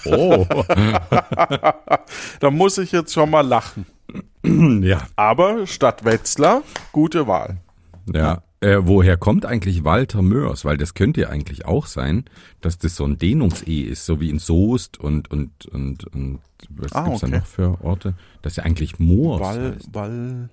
Oh. 0.06 0.46
da 2.40 2.50
muss 2.50 2.78
ich 2.78 2.92
jetzt 2.92 3.12
schon 3.12 3.30
mal 3.30 3.46
lachen. 3.46 3.86
Ja. 4.42 5.02
Aber 5.14 5.66
Stadt 5.66 6.04
Wetzlar, 6.04 6.62
gute 6.90 7.26
Wahl. 7.26 7.58
Ja. 8.12 8.42
Äh, 8.60 8.78
woher 8.80 9.16
kommt 9.16 9.44
eigentlich 9.44 9.84
Walter 9.84 10.22
Mörs? 10.22 10.64
Weil 10.64 10.78
das 10.78 10.94
könnte 10.94 11.22
ja 11.22 11.28
eigentlich 11.28 11.66
auch 11.66 11.86
sein, 11.86 12.24
dass 12.62 12.78
das 12.78 12.96
so 12.96 13.04
ein 13.04 13.18
Dehnungs-E 13.18 13.82
ist, 13.82 14.06
so 14.06 14.20
wie 14.20 14.30
in 14.30 14.38
Soest 14.38 14.98
und, 14.98 15.30
und, 15.30 15.66
und, 15.66 16.04
und 16.06 16.40
was 16.70 16.92
ah, 16.92 17.04
gibt's 17.04 17.22
okay. 17.22 17.32
da 17.32 17.38
noch 17.38 17.46
für 17.46 17.84
Orte? 17.84 18.14
Das 18.42 18.54
ist 18.54 18.56
ja 18.56 18.64
eigentlich 18.64 18.98
Moors 18.98 19.42
Wal, 19.42 19.74
heißt. 19.74 19.88
Wal, 19.92 20.48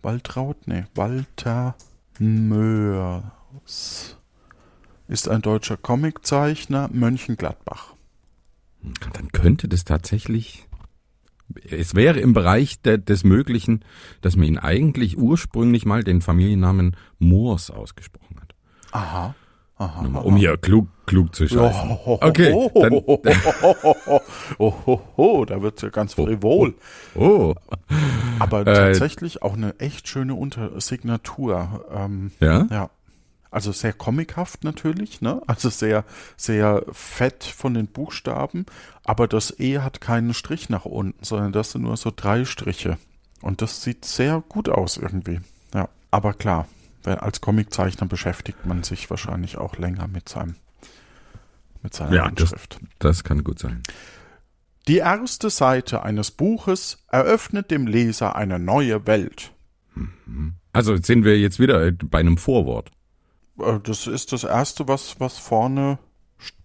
Waltraud? 0.00 0.56
Nee, 0.66 0.84
Walter 0.94 1.74
Mörs 2.18 4.16
ist 5.08 5.28
ein 5.28 5.42
deutscher 5.42 5.76
Comiczeichner, 5.76 6.88
Mönchengladbach. 6.92 7.94
Dann 9.12 9.30
könnte 9.32 9.68
das 9.68 9.84
tatsächlich 9.84 10.66
es 11.70 11.94
wäre 11.94 12.20
im 12.20 12.32
Bereich 12.32 12.80
de, 12.82 12.98
des 12.98 13.24
Möglichen, 13.24 13.84
dass 14.20 14.36
man 14.36 14.46
ihn 14.46 14.58
eigentlich 14.58 15.18
ursprünglich 15.18 15.84
mal 15.84 16.02
den 16.04 16.20
Familiennamen 16.20 16.96
Moors 17.18 17.70
ausgesprochen 17.70 18.40
hat. 18.40 18.54
Aha. 18.92 19.34
Aha, 19.78 20.06
um 20.06 20.36
hier 20.36 20.56
klug, 20.58 20.86
klug 21.06 21.34
zu 21.34 21.48
scheißen. 21.48 21.98
Oh, 22.04 22.18
okay. 22.20 22.52
Oh, 22.54 22.70
dann, 22.74 23.02
oh, 24.58 25.00
oh, 25.16 25.44
da 25.44 25.60
wird 25.60 25.82
ja 25.82 25.88
ganz 25.88 26.14
frivol. 26.14 26.74
Oh. 27.16 27.54
Aber 28.38 28.60
äh, 28.60 28.64
tatsächlich 28.64 29.42
auch 29.42 29.54
eine 29.54 29.80
echt 29.80 30.06
schöne 30.06 30.34
Untersignatur. 30.34 31.84
Ähm, 31.92 32.30
ja? 32.38 32.66
Ja. 32.70 32.90
Also 33.52 33.70
sehr 33.70 33.92
comichaft 33.92 34.64
natürlich, 34.64 35.20
ne? 35.20 35.42
Also 35.46 35.68
sehr, 35.68 36.04
sehr 36.38 36.84
fett 36.90 37.44
von 37.44 37.74
den 37.74 37.86
Buchstaben, 37.86 38.64
aber 39.04 39.28
das 39.28 39.58
E 39.60 39.80
hat 39.80 40.00
keinen 40.00 40.32
Strich 40.32 40.70
nach 40.70 40.86
unten, 40.86 41.22
sondern 41.22 41.52
das 41.52 41.72
sind 41.72 41.82
nur 41.82 41.98
so 41.98 42.10
drei 42.14 42.46
Striche. 42.46 42.96
Und 43.42 43.60
das 43.60 43.82
sieht 43.82 44.06
sehr 44.06 44.42
gut 44.48 44.70
aus 44.70 44.96
irgendwie. 44.96 45.40
Ja, 45.74 45.90
aber 46.10 46.32
klar, 46.32 46.66
als 47.04 47.42
Comiczeichner 47.42 48.06
beschäftigt 48.06 48.64
man 48.64 48.84
sich 48.84 49.10
wahrscheinlich 49.10 49.58
auch 49.58 49.76
länger 49.76 50.08
mit 50.08 50.30
seinem 50.30 50.56
mit 51.82 51.92
seiner 51.92 52.14
ja, 52.14 52.24
Handschrift. 52.24 52.78
Das, 52.98 53.16
das 53.18 53.24
kann 53.24 53.44
gut 53.44 53.58
sein. 53.58 53.82
Die 54.88 54.98
erste 54.98 55.50
Seite 55.50 56.02
eines 56.04 56.30
Buches 56.30 57.04
eröffnet 57.08 57.70
dem 57.70 57.86
Leser 57.86 58.34
eine 58.34 58.58
neue 58.58 59.06
Welt. 59.06 59.52
Mhm. 59.94 60.54
Also 60.72 60.96
sind 60.96 61.24
wir 61.24 61.38
jetzt 61.38 61.60
wieder 61.60 61.92
bei 61.92 62.20
einem 62.20 62.38
Vorwort. 62.38 62.90
Äh, 63.58 63.80
das 63.82 64.06
ist 64.06 64.32
das 64.32 64.44
Erste, 64.44 64.88
was, 64.88 65.20
was 65.20 65.38
vorne 65.38 65.98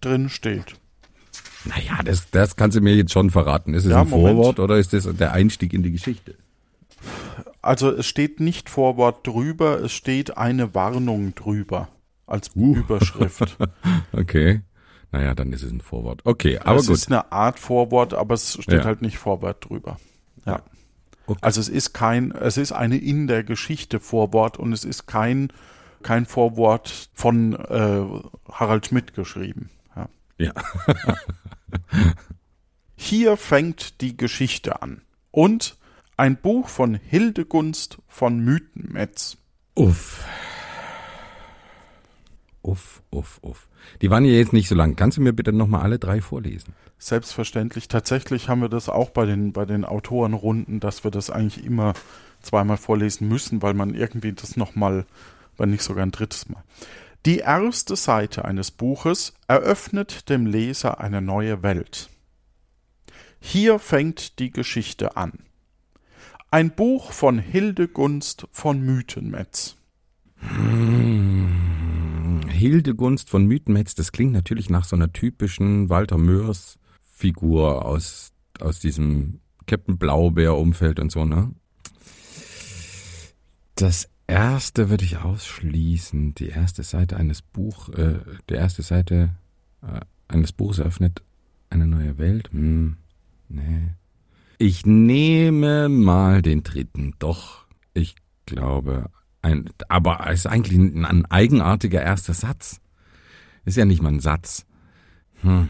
drin 0.00 0.28
steht. 0.28 0.74
Naja, 1.64 2.02
das, 2.04 2.30
das 2.30 2.56
kannst 2.56 2.76
du 2.76 2.80
mir 2.80 2.94
jetzt 2.94 3.12
schon 3.12 3.30
verraten. 3.30 3.74
Ist 3.74 3.84
es 3.84 3.90
ja, 3.90 4.02
ein 4.02 4.08
Moment. 4.08 4.36
Vorwort 4.36 4.60
oder 4.60 4.78
ist 4.78 4.92
das 4.92 5.08
der 5.16 5.32
Einstieg 5.32 5.72
in 5.72 5.82
die 5.82 5.92
Geschichte? 5.92 6.36
Also 7.60 7.90
es 7.90 8.06
steht 8.06 8.40
nicht 8.40 8.70
Vorwort 8.70 9.26
drüber, 9.26 9.80
es 9.80 9.92
steht 9.92 10.36
eine 10.36 10.74
Warnung 10.74 11.34
drüber 11.34 11.88
als 12.26 12.50
uh. 12.54 12.76
Überschrift. 12.76 13.56
okay. 14.12 14.62
Naja, 15.10 15.34
dann 15.34 15.52
ist 15.52 15.62
es 15.62 15.72
ein 15.72 15.80
Vorwort. 15.80 16.20
Okay, 16.24 16.58
aber 16.58 16.78
es 16.78 16.86
gut. 16.86 16.96
Es 16.96 17.02
ist 17.02 17.08
eine 17.08 17.32
Art 17.32 17.58
Vorwort, 17.58 18.14
aber 18.14 18.34
es 18.34 18.54
steht 18.60 18.80
ja. 18.80 18.84
halt 18.84 19.02
nicht 19.02 19.18
Vorwort 19.18 19.68
drüber. 19.68 19.98
Ja. 20.44 20.62
Okay. 21.26 21.38
Also 21.42 21.60
es 21.60 21.68
ist 21.68 21.92
kein, 21.92 22.30
es 22.32 22.56
ist 22.56 22.72
eine 22.72 22.96
in 22.96 23.26
der 23.26 23.44
Geschichte 23.44 24.00
Vorwort 24.00 24.58
und 24.58 24.72
es 24.72 24.84
ist 24.84 25.06
kein 25.06 25.52
kein 26.02 26.26
Vorwort 26.26 27.10
von 27.12 27.54
äh, 27.54 28.04
Harald 28.50 28.86
Schmidt 28.86 29.14
geschrieben. 29.14 29.70
Ja. 29.96 30.08
ja. 30.38 30.52
Hier 32.96 33.36
fängt 33.36 34.00
die 34.00 34.16
Geschichte 34.16 34.82
an. 34.82 35.02
Und 35.30 35.76
ein 36.16 36.36
Buch 36.36 36.68
von 36.68 36.94
Hildegunst 36.94 37.98
von 38.08 38.40
Mythenmetz. 38.40 39.36
Uff. 39.74 40.24
Uff, 42.62 43.02
uff, 43.10 43.38
uff. 43.42 43.68
Die 44.02 44.10
waren 44.10 44.24
ja 44.24 44.32
jetzt 44.32 44.52
nicht 44.52 44.68
so 44.68 44.74
lang. 44.74 44.96
Kannst 44.96 45.16
du 45.16 45.22
mir 45.22 45.32
bitte 45.32 45.52
nochmal 45.52 45.82
alle 45.82 45.98
drei 45.98 46.20
vorlesen? 46.20 46.74
Selbstverständlich. 46.98 47.86
Tatsächlich 47.86 48.48
haben 48.48 48.60
wir 48.60 48.68
das 48.68 48.88
auch 48.88 49.10
bei 49.10 49.24
den, 49.24 49.52
bei 49.52 49.64
den 49.64 49.84
Autorenrunden, 49.84 50.80
dass 50.80 51.04
wir 51.04 51.12
das 51.12 51.30
eigentlich 51.30 51.64
immer 51.64 51.94
zweimal 52.42 52.76
vorlesen 52.76 53.28
müssen, 53.28 53.62
weil 53.62 53.74
man 53.74 53.94
irgendwie 53.94 54.32
das 54.32 54.56
nochmal 54.56 55.06
wenn 55.58 55.70
nicht 55.70 55.82
sogar 55.82 56.04
ein 56.04 56.12
drittes 56.12 56.48
Mal. 56.48 56.62
Die 57.26 57.38
erste 57.38 57.96
Seite 57.96 58.44
eines 58.44 58.70
Buches 58.70 59.34
eröffnet 59.48 60.30
dem 60.30 60.46
Leser 60.46 61.00
eine 61.00 61.20
neue 61.20 61.62
Welt. 61.62 62.08
Hier 63.40 63.78
fängt 63.78 64.38
die 64.38 64.50
Geschichte 64.50 65.16
an. 65.16 65.32
Ein 66.50 66.74
Buch 66.74 67.12
von 67.12 67.38
Hildegunst 67.38 68.46
von 68.50 68.80
Mythenmetz. 68.80 69.76
Hm, 70.36 72.40
Hildegunst 72.48 73.28
von 73.28 73.44
Mythenmetz, 73.44 73.94
das 73.94 74.12
klingt 74.12 74.32
natürlich 74.32 74.70
nach 74.70 74.84
so 74.84 74.96
einer 74.96 75.12
typischen 75.12 75.90
Walter 75.90 76.16
Mörs 76.16 76.78
Figur 77.02 77.84
aus, 77.84 78.32
aus 78.60 78.80
diesem 78.80 79.40
Captain 79.66 79.98
Blaubeer 79.98 80.56
Umfeld 80.56 81.00
und 81.00 81.12
so, 81.12 81.24
ne? 81.24 81.54
Das 83.74 84.08
erste 84.28 84.90
würde 84.90 85.04
ich 85.04 85.18
ausschließen. 85.18 86.34
Die 86.34 86.48
erste 86.48 86.84
Seite 86.84 87.16
eines 87.16 87.42
Buch, 87.42 87.88
äh, 87.88 88.20
die 88.48 88.54
erste 88.54 88.82
Seite 88.82 89.30
äh, 89.82 90.00
eines 90.28 90.52
Buches 90.52 90.78
eröffnet 90.78 91.22
eine 91.70 91.86
neue 91.86 92.18
Welt. 92.18 92.50
Hm, 92.52 92.96
nee. 93.48 93.88
Ich 94.58 94.86
nehme 94.86 95.88
mal 95.88 96.42
den 96.42 96.62
dritten. 96.62 97.14
Doch, 97.18 97.66
ich 97.94 98.16
glaube, 98.46 99.10
ein, 99.42 99.70
aber 99.88 100.26
es 100.28 100.40
ist 100.40 100.46
eigentlich 100.46 100.78
ein, 100.78 101.04
ein 101.04 101.26
eigenartiger 101.26 102.02
erster 102.02 102.34
Satz. 102.34 102.80
Ist 103.64 103.76
ja 103.76 103.84
nicht 103.84 104.02
mal 104.02 104.12
ein 104.12 104.20
Satz. 104.20 104.66
Hm. 105.42 105.68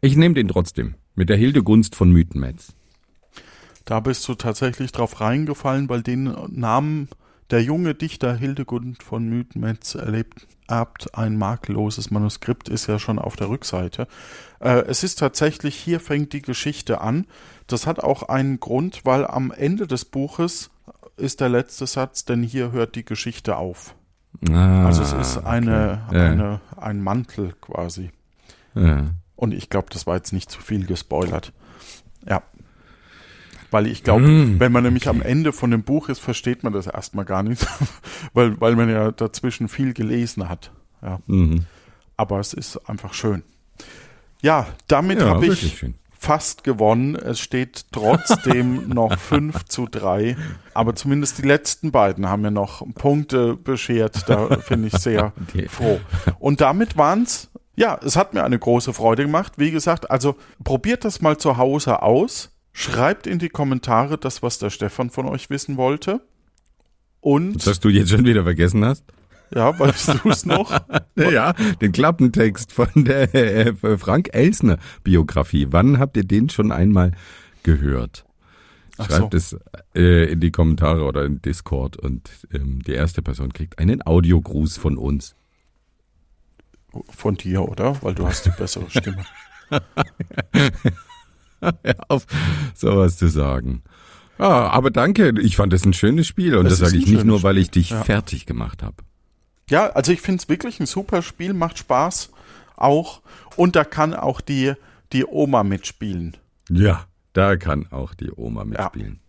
Ich 0.00 0.16
nehme 0.16 0.34
den 0.34 0.48
trotzdem. 0.48 0.94
Mit 1.14 1.30
der 1.30 1.36
Hildegunst 1.36 1.94
von 1.94 2.12
Mythenmetz. 2.12 2.74
Da 3.86 4.00
bist 4.00 4.28
du 4.28 4.34
tatsächlich 4.34 4.92
drauf 4.92 5.20
reingefallen, 5.20 5.88
weil 5.88 6.02
den 6.02 6.24
Namen 6.48 7.08
der 7.50 7.62
junge 7.62 7.94
Dichter 7.94 8.34
Hildegund 8.34 9.02
von 9.02 9.28
Mythenmetz 9.28 9.94
erlebt 9.94 10.46
erbt 10.68 11.14
ein 11.14 11.36
makelloses 11.36 12.10
Manuskript, 12.10 12.68
ist 12.68 12.88
ja 12.88 12.98
schon 12.98 13.18
auf 13.18 13.36
der 13.36 13.48
Rückseite. 13.48 14.08
Äh, 14.60 14.80
es 14.86 15.04
ist 15.04 15.18
tatsächlich, 15.20 15.76
hier 15.76 16.00
fängt 16.00 16.32
die 16.32 16.42
Geschichte 16.42 17.00
an. 17.00 17.26
Das 17.66 17.86
hat 17.86 18.00
auch 18.00 18.24
einen 18.24 18.58
Grund, 18.58 19.04
weil 19.04 19.26
am 19.26 19.52
Ende 19.52 19.86
des 19.86 20.04
Buches 20.04 20.70
ist 21.16 21.40
der 21.40 21.48
letzte 21.48 21.86
Satz, 21.86 22.24
denn 22.24 22.42
hier 22.42 22.72
hört 22.72 22.94
die 22.94 23.04
Geschichte 23.04 23.56
auf. 23.56 23.94
Ah, 24.50 24.86
Also 24.86 25.02
es 25.02 25.12
ist 25.12 25.38
eine, 25.38 26.02
okay. 26.08 26.16
Ja. 26.18 26.30
eine 26.32 26.60
ein 26.76 27.00
Mantel 27.02 27.54
quasi. 27.60 28.10
Ja. 28.74 29.06
Und 29.34 29.54
ich 29.54 29.70
glaube, 29.70 29.88
das 29.90 30.06
war 30.06 30.16
jetzt 30.16 30.32
nicht 30.32 30.50
zu 30.50 30.60
viel 30.60 30.86
gespoilert. 30.86 31.52
Ja. 32.28 32.42
Weil 33.76 33.88
ich 33.88 34.02
glaube, 34.02 34.24
Hm, 34.24 34.58
wenn 34.58 34.72
man 34.72 34.84
nämlich 34.84 35.06
am 35.06 35.20
Ende 35.20 35.52
von 35.52 35.70
dem 35.70 35.82
Buch 35.82 36.08
ist, 36.08 36.18
versteht 36.18 36.64
man 36.64 36.72
das 36.72 36.86
erstmal 36.86 37.26
gar 37.26 37.42
nicht, 37.42 37.66
weil, 38.32 38.58
weil 38.58 38.74
man 38.74 38.88
ja 38.88 39.10
dazwischen 39.12 39.68
viel 39.68 39.92
gelesen 39.92 40.48
hat. 40.48 40.70
Ja. 41.02 41.20
Mhm. 41.26 41.66
Aber 42.16 42.40
es 42.40 42.54
ist 42.54 42.78
einfach 42.88 43.12
schön. 43.12 43.42
Ja, 44.40 44.66
damit 44.88 45.20
Ja, 45.20 45.26
habe 45.28 45.46
ich 45.46 45.76
schön. 45.78 45.92
fast 46.18 46.64
gewonnen. 46.64 47.16
Es 47.16 47.38
steht 47.38 47.84
trotzdem 47.92 48.88
noch 48.94 49.18
5 49.18 49.64
zu 49.66 49.84
3. 49.90 50.38
Aber 50.72 50.94
zumindest 50.94 51.36
die 51.36 51.42
letzten 51.46 51.90
beiden 51.92 52.30
haben 52.30 52.40
mir 52.40 52.50
noch 52.50 52.82
Punkte 52.94 53.56
beschert. 53.56 54.26
Da 54.26 54.46
bin 54.70 54.86
ich 54.86 54.94
sehr 54.94 55.34
Die- 55.52 55.68
froh. 55.68 56.00
Und 56.38 56.62
damit 56.62 56.96
waren's. 56.96 57.50
Ja, 57.78 58.00
es 58.02 58.16
hat 58.16 58.32
mir 58.32 58.42
eine 58.42 58.58
große 58.58 58.94
Freude 58.94 59.24
gemacht. 59.24 59.52
Wie 59.58 59.70
gesagt, 59.70 60.10
also 60.10 60.36
probiert 60.64 61.04
das 61.04 61.20
mal 61.20 61.36
zu 61.36 61.58
Hause 61.58 62.00
aus. 62.00 62.55
Schreibt 62.78 63.26
in 63.26 63.38
die 63.38 63.48
Kommentare 63.48 64.18
das, 64.18 64.42
was 64.42 64.58
der 64.58 64.68
Stefan 64.68 65.08
von 65.08 65.24
euch 65.24 65.48
wissen 65.48 65.78
wollte. 65.78 66.20
Und, 67.22 67.66
Das 67.66 67.80
du 67.80 67.88
jetzt 67.88 68.10
schon 68.10 68.26
wieder 68.26 68.42
vergessen 68.42 68.84
hast? 68.84 69.02
ja, 69.54 69.78
weißt 69.78 70.22
du 70.22 70.28
es 70.28 70.44
noch? 70.44 70.78
Ja, 71.16 71.54
den 71.80 71.92
Klappentext 71.92 72.72
von 72.72 72.90
der 72.94 73.34
äh, 73.34 73.96
Frank 73.96 74.28
Elsner 74.34 74.76
Biografie. 75.02 75.68
Wann 75.70 75.98
habt 75.98 76.18
ihr 76.18 76.24
den 76.24 76.50
schon 76.50 76.70
einmal 76.70 77.12
gehört? 77.62 78.26
Schreibt 78.96 79.32
so. 79.32 79.36
es 79.38 79.56
äh, 79.94 80.32
in 80.32 80.40
die 80.40 80.50
Kommentare 80.50 81.04
oder 81.04 81.24
in 81.24 81.40
Discord 81.40 81.96
und 81.96 82.28
ähm, 82.52 82.82
die 82.82 82.92
erste 82.92 83.22
Person 83.22 83.54
kriegt 83.54 83.78
einen 83.78 84.06
Audiogruß 84.06 84.76
von 84.76 84.98
uns. 84.98 85.34
Von 87.08 87.36
dir, 87.36 87.66
oder? 87.66 88.02
Weil 88.02 88.14
du 88.14 88.26
hast 88.26 88.44
die 88.44 88.50
bessere 88.50 88.90
Stimme. 88.90 89.24
auf 92.08 92.26
sowas 92.74 93.16
zu 93.16 93.28
sagen. 93.28 93.82
Ja, 94.38 94.68
aber 94.68 94.90
danke, 94.90 95.32
ich 95.40 95.56
fand 95.56 95.72
das 95.72 95.84
ein 95.84 95.94
schönes 95.94 96.26
Spiel 96.26 96.56
und 96.56 96.64
das 96.64 96.74
ist 96.74 96.78
sage 96.80 96.96
ich 96.98 97.06
nicht 97.06 97.24
nur, 97.24 97.42
weil 97.42 97.56
ich 97.58 97.70
dich 97.70 97.90
Ja. 97.90 98.04
fertig 98.04 98.44
gemacht 98.46 98.82
habe. 98.82 98.96
Ja, 99.70 99.88
also 99.90 100.12
ich 100.12 100.20
finde 100.20 100.42
es 100.42 100.48
wirklich 100.48 100.78
ein 100.78 100.86
super 100.86 101.22
Spiel, 101.22 101.54
macht 101.54 101.78
Spaß 101.78 102.30
auch. 102.76 103.22
Und 103.56 103.74
da 103.74 103.84
kann 103.84 104.14
auch 104.14 104.40
die, 104.40 104.74
die 105.12 105.24
Oma 105.24 105.64
mitspielen. 105.64 106.36
Ja, 106.68 107.06
da 107.32 107.56
kann 107.56 107.86
auch 107.90 108.14
die 108.14 108.30
Oma 108.30 108.64
mitspielen. 108.64 109.20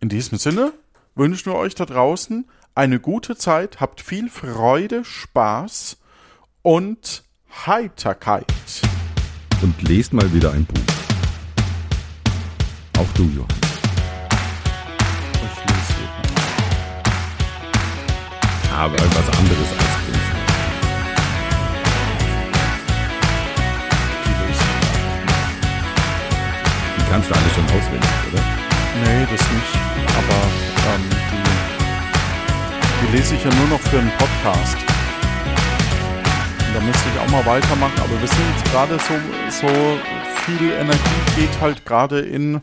In 0.00 0.08
diesem 0.08 0.38
Sinne 0.38 0.72
wünschen 1.14 1.46
wir 1.52 1.54
euch 1.56 1.74
da 1.74 1.86
draußen 1.86 2.46
eine 2.74 3.00
gute 3.00 3.36
Zeit, 3.36 3.80
habt 3.80 4.00
viel 4.02 4.28
Freude, 4.28 5.04
Spaß 5.04 5.96
und 6.62 7.24
Heiterkeit. 7.64 8.52
Und 9.62 9.80
lest 9.88 10.12
mal 10.12 10.30
wieder 10.34 10.52
ein 10.52 10.66
Buch. 10.66 10.95
Auch 12.98 13.12
du, 13.14 13.24
Johann. 13.24 13.48
Aber 18.72 18.96
was 18.98 19.38
anderes 19.38 19.70
als. 19.72 19.96
Die 26.96 27.04
kannst 27.10 27.30
du 27.30 27.34
alle 27.34 27.50
schon 27.54 27.64
auswendig, 27.64 28.10
oder? 28.32 28.42
Nee, 29.04 29.26
das 29.30 29.40
nicht. 29.52 29.74
Aber 30.16 30.40
ähm, 30.94 31.04
die, 31.32 33.06
die 33.06 33.16
lese 33.16 33.34
ich 33.34 33.44
ja 33.44 33.50
nur 33.54 33.68
noch 33.68 33.80
für 33.80 33.98
einen 33.98 34.12
Podcast. 34.18 34.76
Da 36.74 36.80
müsste 36.80 37.08
ich 37.08 37.20
auch 37.20 37.30
mal 37.30 37.46
weitermachen, 37.46 37.98
aber 37.98 38.20
wir 38.20 38.28
sind 38.28 38.44
jetzt 38.54 38.70
gerade 38.70 38.98
so, 38.98 39.14
so 39.66 39.68
viel 40.46 40.70
Energie 40.70 41.00
geht 41.34 41.60
halt 41.60 41.84
gerade 41.84 42.20
in 42.20 42.62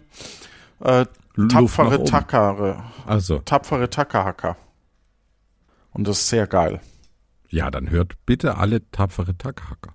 äh, 0.80 1.06
tapfere. 1.50 2.04
Tackere. 2.06 2.84
Also, 3.06 3.40
Tapfere 3.40 3.90
Tackerhacker. 3.90 4.56
Und 5.92 6.08
das 6.08 6.20
ist 6.20 6.30
sehr 6.30 6.48
geil. 6.48 6.80
ja, 7.50 7.70
dann 7.70 7.90
hört 7.90 8.14
bitte 8.26 8.58
alle 8.58 8.90
tapfere 8.92 9.38
Stefan. 9.38 9.94